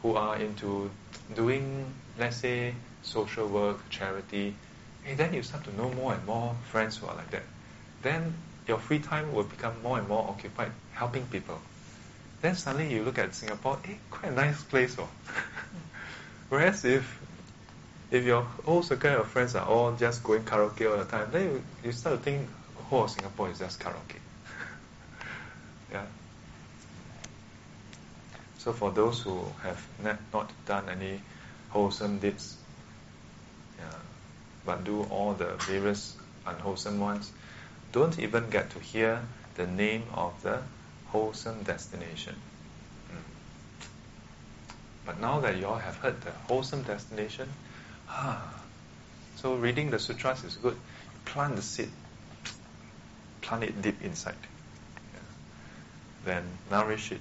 [0.02, 0.90] who are into
[1.34, 1.86] doing
[2.18, 4.54] let's say social work, charity,
[5.02, 7.42] hey, then you start to know more and more friends who are like that.
[8.02, 8.34] Then
[8.66, 11.60] your free time will become more and more occupied helping people.
[12.40, 14.96] Then suddenly you look at Singapore, hey, quite a nice place.
[14.98, 15.08] Oh.
[16.48, 17.20] Whereas if
[18.10, 21.44] if your whole circle of friends are all just going karaoke all the time, then
[21.44, 24.20] you, you start to think whole of Singapore is just karaoke.
[28.64, 31.20] So for those who have not, not done any
[31.68, 32.56] wholesome deeds,
[33.78, 33.98] yeah,
[34.64, 36.16] but do all the various
[36.46, 37.30] unwholesome ones,
[37.92, 39.20] don't even get to hear
[39.56, 40.62] the name of the
[41.08, 42.36] wholesome destination.
[43.12, 43.86] Mm.
[45.04, 47.50] But now that you all have heard the wholesome destination,
[48.08, 48.62] ah,
[49.36, 50.78] so reading the sutras is good.
[51.26, 51.90] Plant the seed,
[53.42, 54.42] plant it deep inside.
[55.12, 55.20] Yeah.
[56.24, 57.20] Then nourish it.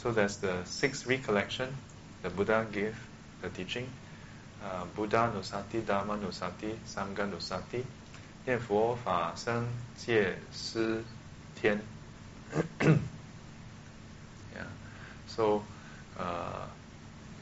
[0.00, 1.74] So there's the sixth recollection
[2.22, 2.96] the Buddha gave
[3.42, 3.88] the teaching.
[4.64, 7.84] Uh, Buddha nusati, Dharma nusati, Sangha nusati,
[8.46, 9.66] 念佛法僧
[9.96, 11.02] 戒施
[11.60, 11.80] 天.
[14.54, 14.66] yeah.
[15.26, 15.64] So,
[16.16, 16.66] uh,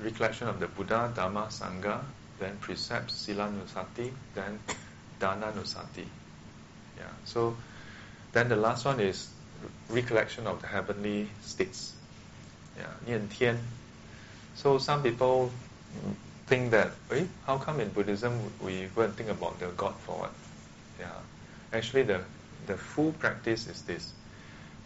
[0.03, 2.01] recollection of the Buddha, Dharma, Sangha,
[2.39, 4.59] then precepts, Sila Nusati, then
[5.21, 6.07] Dana Nusati.
[6.97, 7.11] Yeah.
[7.27, 7.55] So,
[8.33, 9.29] then the last one is
[9.91, 11.93] recollection of the heavenly states.
[12.80, 13.58] Yeah, 念天.
[14.56, 15.52] So some people
[16.48, 18.34] think that, eh, how come in Buddhism
[18.64, 20.32] we and think about the God for what?
[21.00, 21.12] Yeah.
[21.74, 22.22] Actually, the,
[22.68, 24.14] the full practice is this.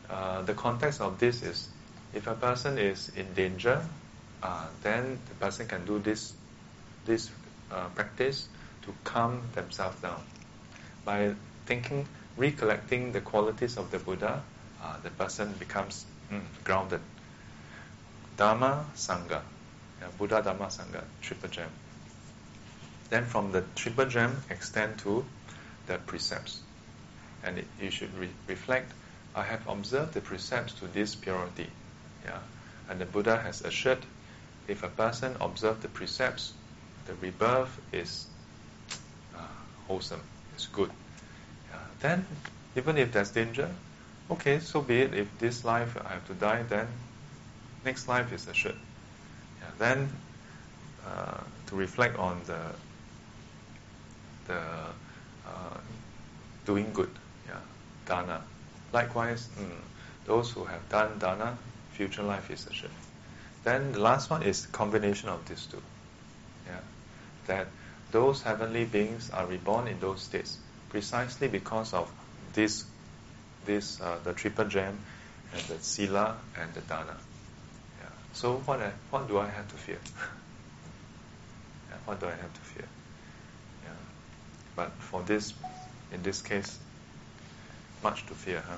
[0.10, 1.70] Uh, the context of this is
[2.14, 3.82] if a person is in danger,
[4.42, 6.34] uh, then the person can do this,
[7.06, 7.30] this
[7.72, 8.48] uh, practice
[8.82, 10.22] to calm themselves down
[11.06, 11.34] by
[11.66, 12.08] thinking
[12.38, 14.42] recollecting the qualities of the Buddha,
[14.84, 17.02] uh, the person becomes mm, grounded.
[18.38, 19.42] Dharma Sangha,
[20.02, 21.70] yeah, Buddha Dharma Sangha, triple gem.
[23.10, 25.24] Then from the triple gem extend to
[25.88, 26.62] the precepts.
[27.44, 28.92] And it, you should re- reflect,
[29.36, 31.68] I have observed the precepts to this purity.
[32.26, 32.40] Yeah?
[32.90, 34.06] And the Buddha has assured,
[34.68, 36.54] if a person observes the precepts,
[37.06, 38.26] the rebirth is
[39.36, 39.40] uh,
[39.88, 40.22] wholesome,
[40.56, 40.90] it's good.
[41.70, 41.80] Yeah.
[42.00, 42.26] Then,
[42.76, 43.70] even if there's danger,
[44.32, 45.14] okay, so be it.
[45.14, 46.88] If this life I have to die, then
[47.86, 48.76] next life is assured.
[49.62, 49.68] Yeah.
[49.78, 50.10] Then,
[51.06, 52.60] uh, to reflect on the
[54.48, 54.60] the
[55.48, 55.78] uh,
[56.66, 57.10] doing good,
[57.48, 57.60] yeah,
[58.06, 58.42] dana.
[58.92, 59.70] Likewise, mm,
[60.26, 61.58] those who have done dana,
[61.92, 62.92] future life is assured.
[63.64, 65.82] Then the last one is combination of these two.
[66.68, 66.80] Yeah,
[67.48, 67.68] that
[68.12, 70.58] those heavenly beings are reborn in those states
[70.90, 72.12] precisely because of
[72.54, 72.86] this,
[73.66, 75.00] this uh, the triple gem,
[75.52, 77.18] and the sila and the dana.
[78.34, 80.00] So what I, what do I have to fear?
[82.06, 82.86] what do I have to fear?
[83.84, 83.90] Yeah.
[84.76, 85.54] But for this,
[86.12, 86.80] in this case,
[88.04, 88.78] much to fear, huh?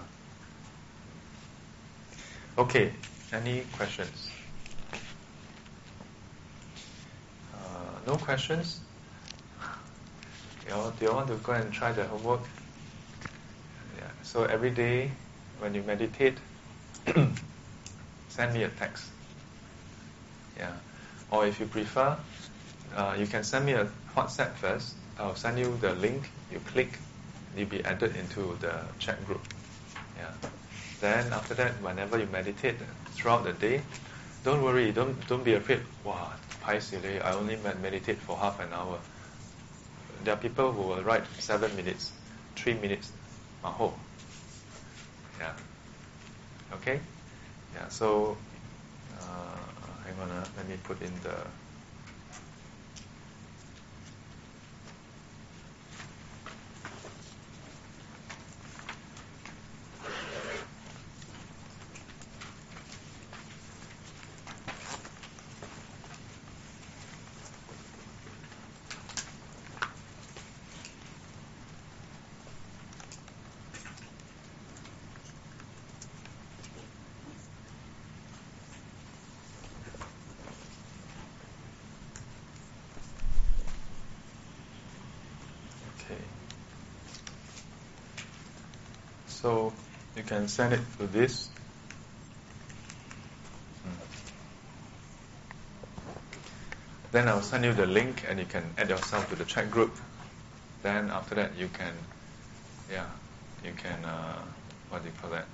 [2.58, 2.92] Okay,
[3.32, 4.30] any questions?
[7.54, 7.58] Uh,
[8.06, 8.82] no questions?
[10.66, 12.42] You know, do you want to go and try the homework?
[13.98, 14.04] Yeah.
[14.24, 15.12] So every day
[15.60, 16.38] when you meditate,
[18.30, 19.15] send me a text.
[20.58, 20.74] Yeah.
[21.32, 22.18] Or if you prefer,
[22.96, 24.96] uh, you can send me a WhatsApp first.
[25.20, 26.30] I'll send you the link.
[26.52, 26.98] You click,
[27.56, 29.42] you'll be added into the chat group.
[30.18, 30.32] Yeah.
[31.02, 32.76] Then after that, whenever you meditate
[33.16, 33.82] throughout the day,
[34.44, 35.82] don't worry, don't don't be afraid.
[36.04, 39.00] Wow, pai I only meditate for half an hour.
[40.24, 42.12] There are people who will write seven minutes,
[42.56, 43.12] three minutes,
[43.64, 43.92] maho.
[45.40, 45.54] Yeah.
[46.74, 47.00] Okay.
[47.74, 47.88] Yeah.
[47.90, 48.38] So,
[49.20, 49.55] uh,
[50.22, 50.30] on.
[50.32, 51.36] Uh, let me put in the.
[86.06, 86.22] Okay.
[89.46, 89.72] So
[90.16, 91.50] you can send it to this.
[97.12, 99.96] Then I'll send you the link and you can add yourself to the chat group.
[100.82, 101.94] Then after that you can,
[102.92, 103.06] yeah,
[103.64, 104.42] you can, uh,
[104.90, 105.46] what do you call that?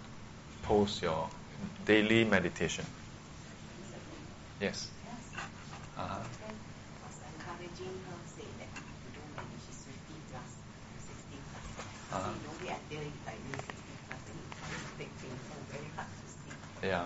[0.64, 1.28] Post your
[1.86, 2.86] daily meditation.
[4.62, 4.88] Yes.
[5.98, 6.18] Uh-huh.
[6.48, 6.56] Then
[16.84, 17.06] Yeah.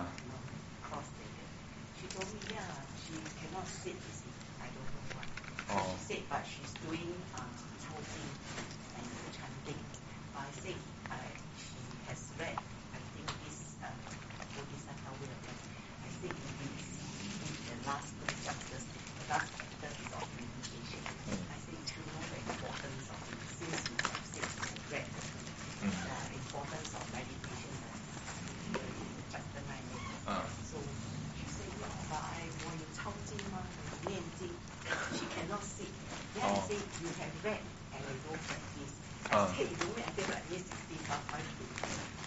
[39.36, 39.52] I Ah.
[39.52, 41.64] say, you don't wait until like this 60 plus five to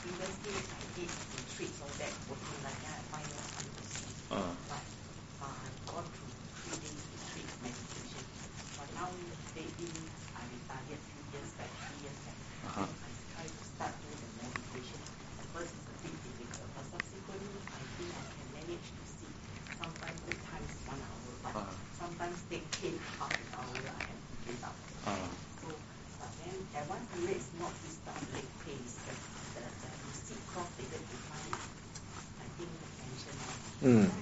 [0.05, 4.17] previously I did retreats all that, working like that, I find no time to sleep.
[4.29, 4.53] Uh.
[4.69, 4.85] But
[5.41, 8.23] uh, I've gone through three days retreat meditation.
[8.77, 9.09] But now
[9.57, 9.89] lately
[10.37, 12.37] I retired few years back, three years back.
[12.69, 12.85] Uh-huh.
[12.85, 15.01] I try to start doing the meditation.
[15.41, 19.31] At first it's a bit difficult, but subsequently I think I can manage to see.
[19.81, 21.73] Sometimes good times one hour, but Uh-huh.
[21.97, 24.77] sometimes take ten half an hour I have to give up.
[25.09, 25.25] Uh.
[25.65, 25.67] So,
[26.19, 29.13] but then at one period it's not this type of leg pace, the,
[29.55, 31.63] the, the you sit cross-legged you find it,
[32.43, 33.35] I think the tension.
[33.89, 34.05] Mm.
[34.05, 34.18] So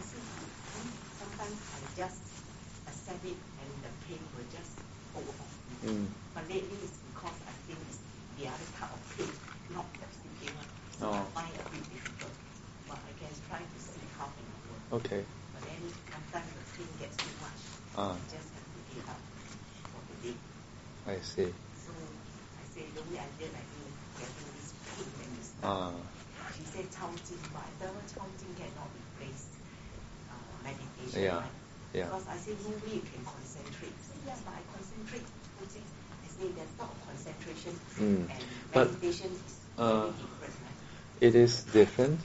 [32.47, 32.53] yeah.
[32.53, 33.93] Because say no way you can concentrate.
[34.01, 35.25] Say yeah, but I concentrate.
[35.57, 35.81] 抄经.
[36.23, 38.29] I say there's not concentration Mm.
[38.29, 38.43] and
[38.73, 40.53] But, meditation is uh, very different.
[40.63, 41.21] Right?
[41.21, 42.19] it is different,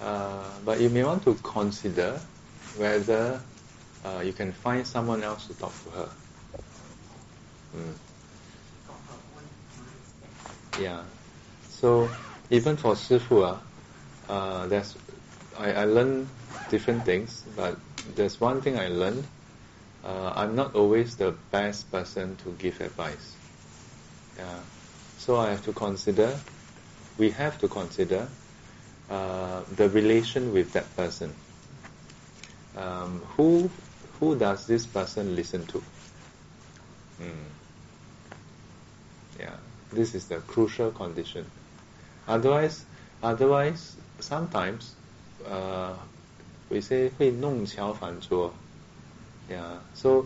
[0.00, 2.20] uh, but you may want to consider
[2.76, 3.40] whether
[4.04, 6.10] uh, you can find someone else to talk to her.
[7.74, 7.94] Mm.
[8.86, 9.46] Got her own
[9.80, 10.80] mindset.
[10.80, 11.02] Yeah.
[11.68, 12.16] So
[12.50, 13.58] even for Sifu, uh,
[14.32, 14.96] uh, there's
[15.58, 16.28] I, I learn
[16.68, 17.78] different things, but
[18.14, 19.24] there's one thing I learned.
[20.04, 23.36] Uh, I'm not always the best person to give advice.
[24.38, 24.60] Yeah.
[25.16, 26.38] So I have to consider.
[27.18, 28.28] We have to consider
[29.10, 31.34] uh, the relation with that person.
[32.76, 33.70] Um, who
[34.20, 35.82] who does this person listen to?
[37.18, 37.30] Hmm.
[39.38, 39.56] Yeah,
[39.92, 41.46] this is the crucial condition.
[42.28, 42.84] Otherwise,
[43.22, 44.94] otherwise, sometimes
[45.46, 45.94] uh,
[46.69, 48.53] we say 会弄巧反拙.
[49.49, 49.79] Yeah.
[49.93, 50.25] So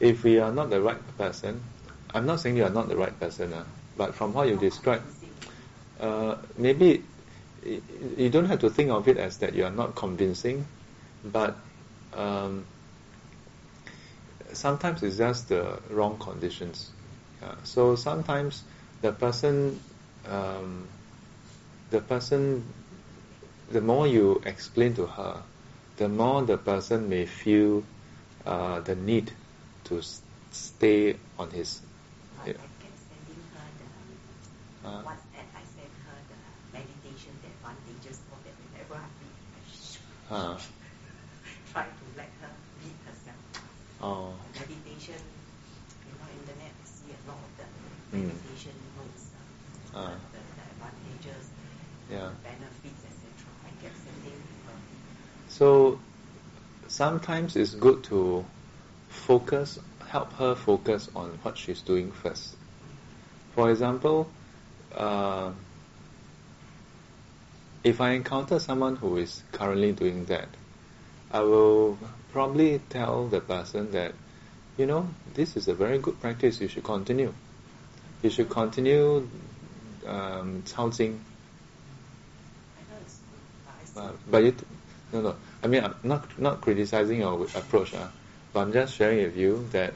[0.00, 1.60] if we are not the right person,
[2.14, 3.64] I'm not saying you are not the right person, uh,
[3.96, 5.30] but from how you Not describe, convincing.
[6.00, 7.02] uh, maybe
[7.64, 7.80] y-
[8.16, 10.64] you don't have to think of it as that you are not convincing,
[11.24, 11.56] but
[12.14, 12.64] um,
[14.52, 16.90] sometimes it's just the wrong conditions.
[17.40, 17.54] Yeah.
[17.64, 18.62] So sometimes
[19.02, 19.80] the person,
[20.28, 20.86] um,
[21.90, 22.64] the person,
[23.70, 25.42] the more you explain to her,
[25.97, 27.83] the more the person may feel
[28.45, 29.31] uh, the need
[29.85, 30.01] to
[30.51, 31.81] stay on his.
[32.37, 32.53] But Yeah.
[32.53, 35.49] I kept sending her the Uh, WhatsApp.
[35.57, 36.37] I sent her the
[36.71, 38.55] meditation the advantages of it.
[38.63, 39.35] Whenever I read,
[40.31, 40.57] I uh,
[41.73, 42.51] try to let her
[42.83, 43.41] read herself.
[44.01, 45.21] oh, Meditation,
[46.07, 47.65] you know, internet I see a lot of the
[48.15, 48.31] Mm.
[48.31, 50.15] meditation notes, uh, Ah.
[50.31, 51.45] the, the advantages,
[52.07, 52.29] yeah.
[52.31, 53.27] the benefits, etc.
[53.67, 54.79] I kept sending to her.
[55.57, 55.99] So
[56.87, 58.45] sometimes it's good to
[59.09, 62.55] focus, help her focus on what she's doing first.
[63.55, 64.29] For example,
[64.93, 65.51] uh,
[67.83, 70.47] if I encounter someone who is currently doing that,
[71.31, 71.97] I will
[72.31, 74.13] probably tell the person that,
[74.77, 76.61] you know, this is a very good practice.
[76.61, 77.33] You should continue.
[78.21, 79.27] You should continue
[80.05, 81.19] um, 抄经
[82.77, 82.99] I know
[83.65, 84.55] but I see Uh, but you,
[85.11, 85.35] no, no.
[85.63, 88.07] I mean, I'm not not criticizing your approach, uh,
[88.53, 89.93] but I'm just sharing with you that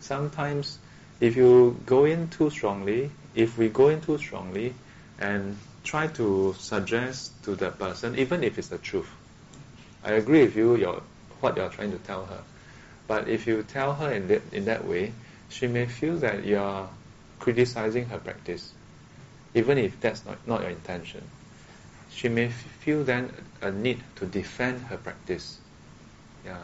[0.00, 0.78] sometimes
[1.20, 4.74] if you go in too strongly, if we go in too strongly,
[5.18, 9.08] and try to suggest to that person, even if it's the truth,
[10.04, 10.76] I agree with you.
[10.76, 11.02] Your
[11.40, 12.42] what you're trying to tell her,
[13.08, 15.12] but if you tell her in that in that way,
[15.48, 16.88] she may feel that you're
[17.40, 18.72] criticizing her practice,
[19.54, 21.22] even if that's not not your intention
[22.14, 23.30] she may feel then
[23.64, 25.58] a need to defend her practice.
[26.44, 26.58] Yeah,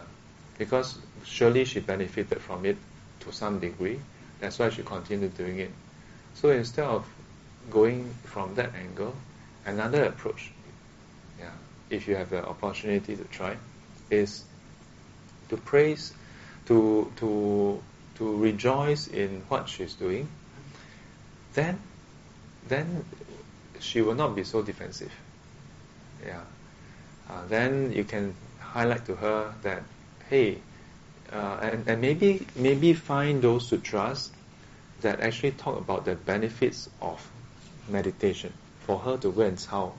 [0.59, 2.77] because surely she benefited from it
[3.21, 3.99] to some degree.
[4.41, 5.71] That's why she continued doing it.
[6.35, 7.07] So instead of
[7.71, 9.15] going from that angle,
[9.65, 10.53] another approach,
[11.39, 11.51] yeah,
[11.89, 13.57] if you have the opportunity to try,
[14.11, 14.45] is
[15.49, 16.13] to praise,
[16.67, 17.83] to to
[18.17, 20.29] to rejoice in what she's doing.
[21.55, 21.81] Then,
[22.69, 23.05] then
[23.81, 25.13] she will not be so defensive.
[26.25, 26.43] Yeah.
[27.30, 29.84] Uh, then you can highlight to her that,
[30.30, 30.58] hey,
[31.32, 34.32] uh, and, and maybe maybe find those sutras
[35.02, 37.20] that actually talk about the benefits of
[37.90, 38.54] meditation
[38.86, 39.94] for her to go and chao.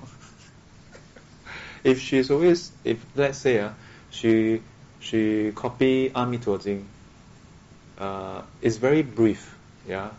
[1.85, 3.71] if she's always, if let's say, uh,
[4.11, 4.63] she
[5.01, 6.87] she copy Amituo Jing,
[7.99, 9.57] uh, it's very brief,
[9.89, 10.11] yeah.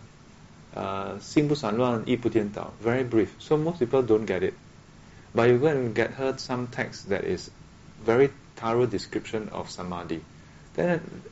[0.75, 3.29] Uh, 心不散乱，意不颠倒, very brief.
[3.39, 4.53] So most people don't get it.
[5.34, 7.50] But you go and get her some text that is
[8.04, 10.22] very thorough description of samadhi.
[10.74, 11.22] Then,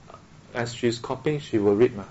[0.54, 1.96] as she's copying, she will read.
[1.96, 2.04] Ma.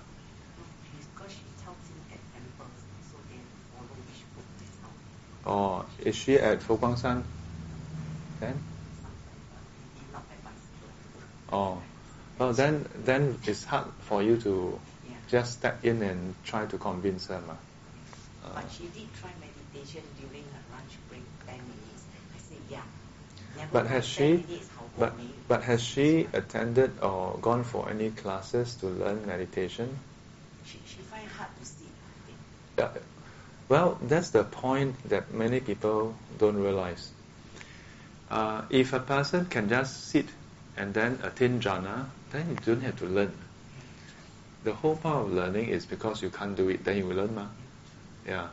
[5.45, 7.23] Or is she at Fo Guang Shan?
[8.39, 8.53] Then?
[11.51, 11.81] Oh.
[12.37, 14.79] Well, then, then it's hard for you to
[15.09, 15.15] Yeah.
[15.27, 17.41] just step in and try to convince her.
[17.41, 17.53] Ma.
[17.53, 22.05] Uh, But she did try meditation during her lunch break, 10 minutes.
[22.13, 22.85] I said, yeah.
[23.48, 24.45] Never But has she,
[24.97, 25.13] but,
[25.47, 29.97] but has she attended or gone for any classes to learn meditation?
[30.65, 32.95] She, she find it hard to sit, I think.
[32.95, 33.01] Yeah.
[33.69, 37.11] Well, that's the point that many people don't realize.
[38.29, 40.25] Uh, if a person can just sit
[40.77, 43.33] and then attain jhana, then you don't have to learn.
[44.63, 47.35] The whole point of learning is because you can't do it, then you will learn,
[47.35, 47.45] ma.
[48.27, 48.47] Yeah.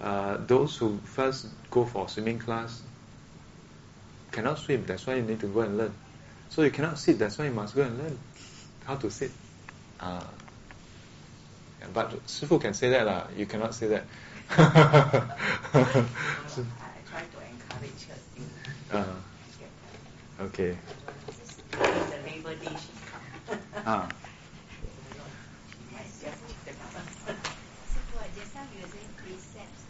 [0.00, 2.82] Uh, those who first go for swimming class
[4.34, 5.94] cannot swim, that's why you need to go and learn.
[6.50, 8.18] So you cannot sit, that's why you must go and learn
[8.84, 9.30] how to sit.
[10.00, 10.24] Uh,
[11.92, 13.26] but Sifu can say that, lah.
[13.36, 14.04] you cannot say that.
[14.50, 14.66] I
[17.06, 18.50] try to encourage her still.
[18.90, 19.04] uh,
[20.46, 20.76] okay.
[21.70, 23.22] The Labor Day she come.
[23.86, 24.08] Ah.
[25.70, 27.10] She just take the bus.
[27.22, 29.84] So for just now you were saying precepts,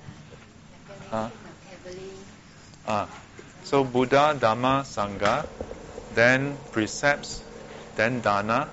[2.86, 3.06] uh,
[3.64, 5.46] so Buddha, Dhamma, Sangha,
[6.14, 7.42] then precepts,
[7.96, 8.68] then dana.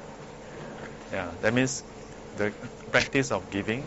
[1.13, 1.84] Yeah, that means
[2.38, 2.51] the
[2.91, 3.85] practice of giving,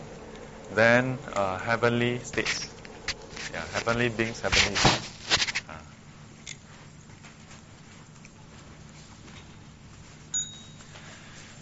[0.73, 2.69] then uh, heavenly states.
[3.53, 5.11] Yeah, heavenly beings, heavenly beings.
[5.69, 5.73] Uh.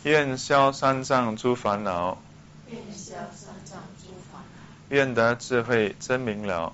[0.06, 2.18] Yen xiao san fan lao.
[2.72, 4.24] Yen xiao san fan lao.
[4.90, 6.74] Yen zhi hui zhen ming lao.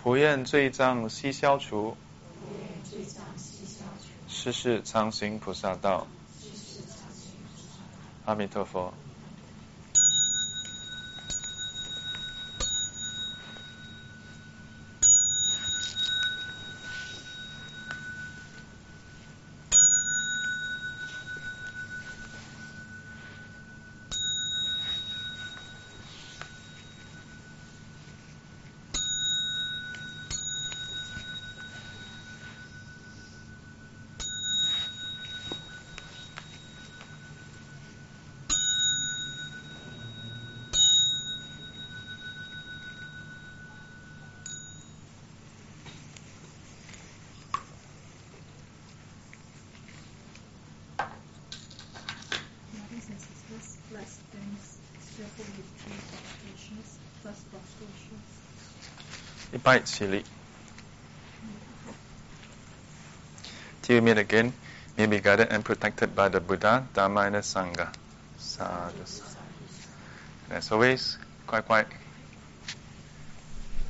[0.00, 1.96] 不愿罪障悉消除，
[4.28, 6.06] 世世常行菩萨道。
[6.40, 8.26] 世世常行菩萨道。
[8.26, 8.94] 阿弥陀佛。
[59.68, 60.24] right, Sili.
[63.82, 64.52] Till we meet again,
[64.96, 67.92] may be guided and protected by the Buddha, Dharma, and the Sangha.
[68.38, 69.04] Sadhu.
[70.50, 71.86] As always, quite, quite.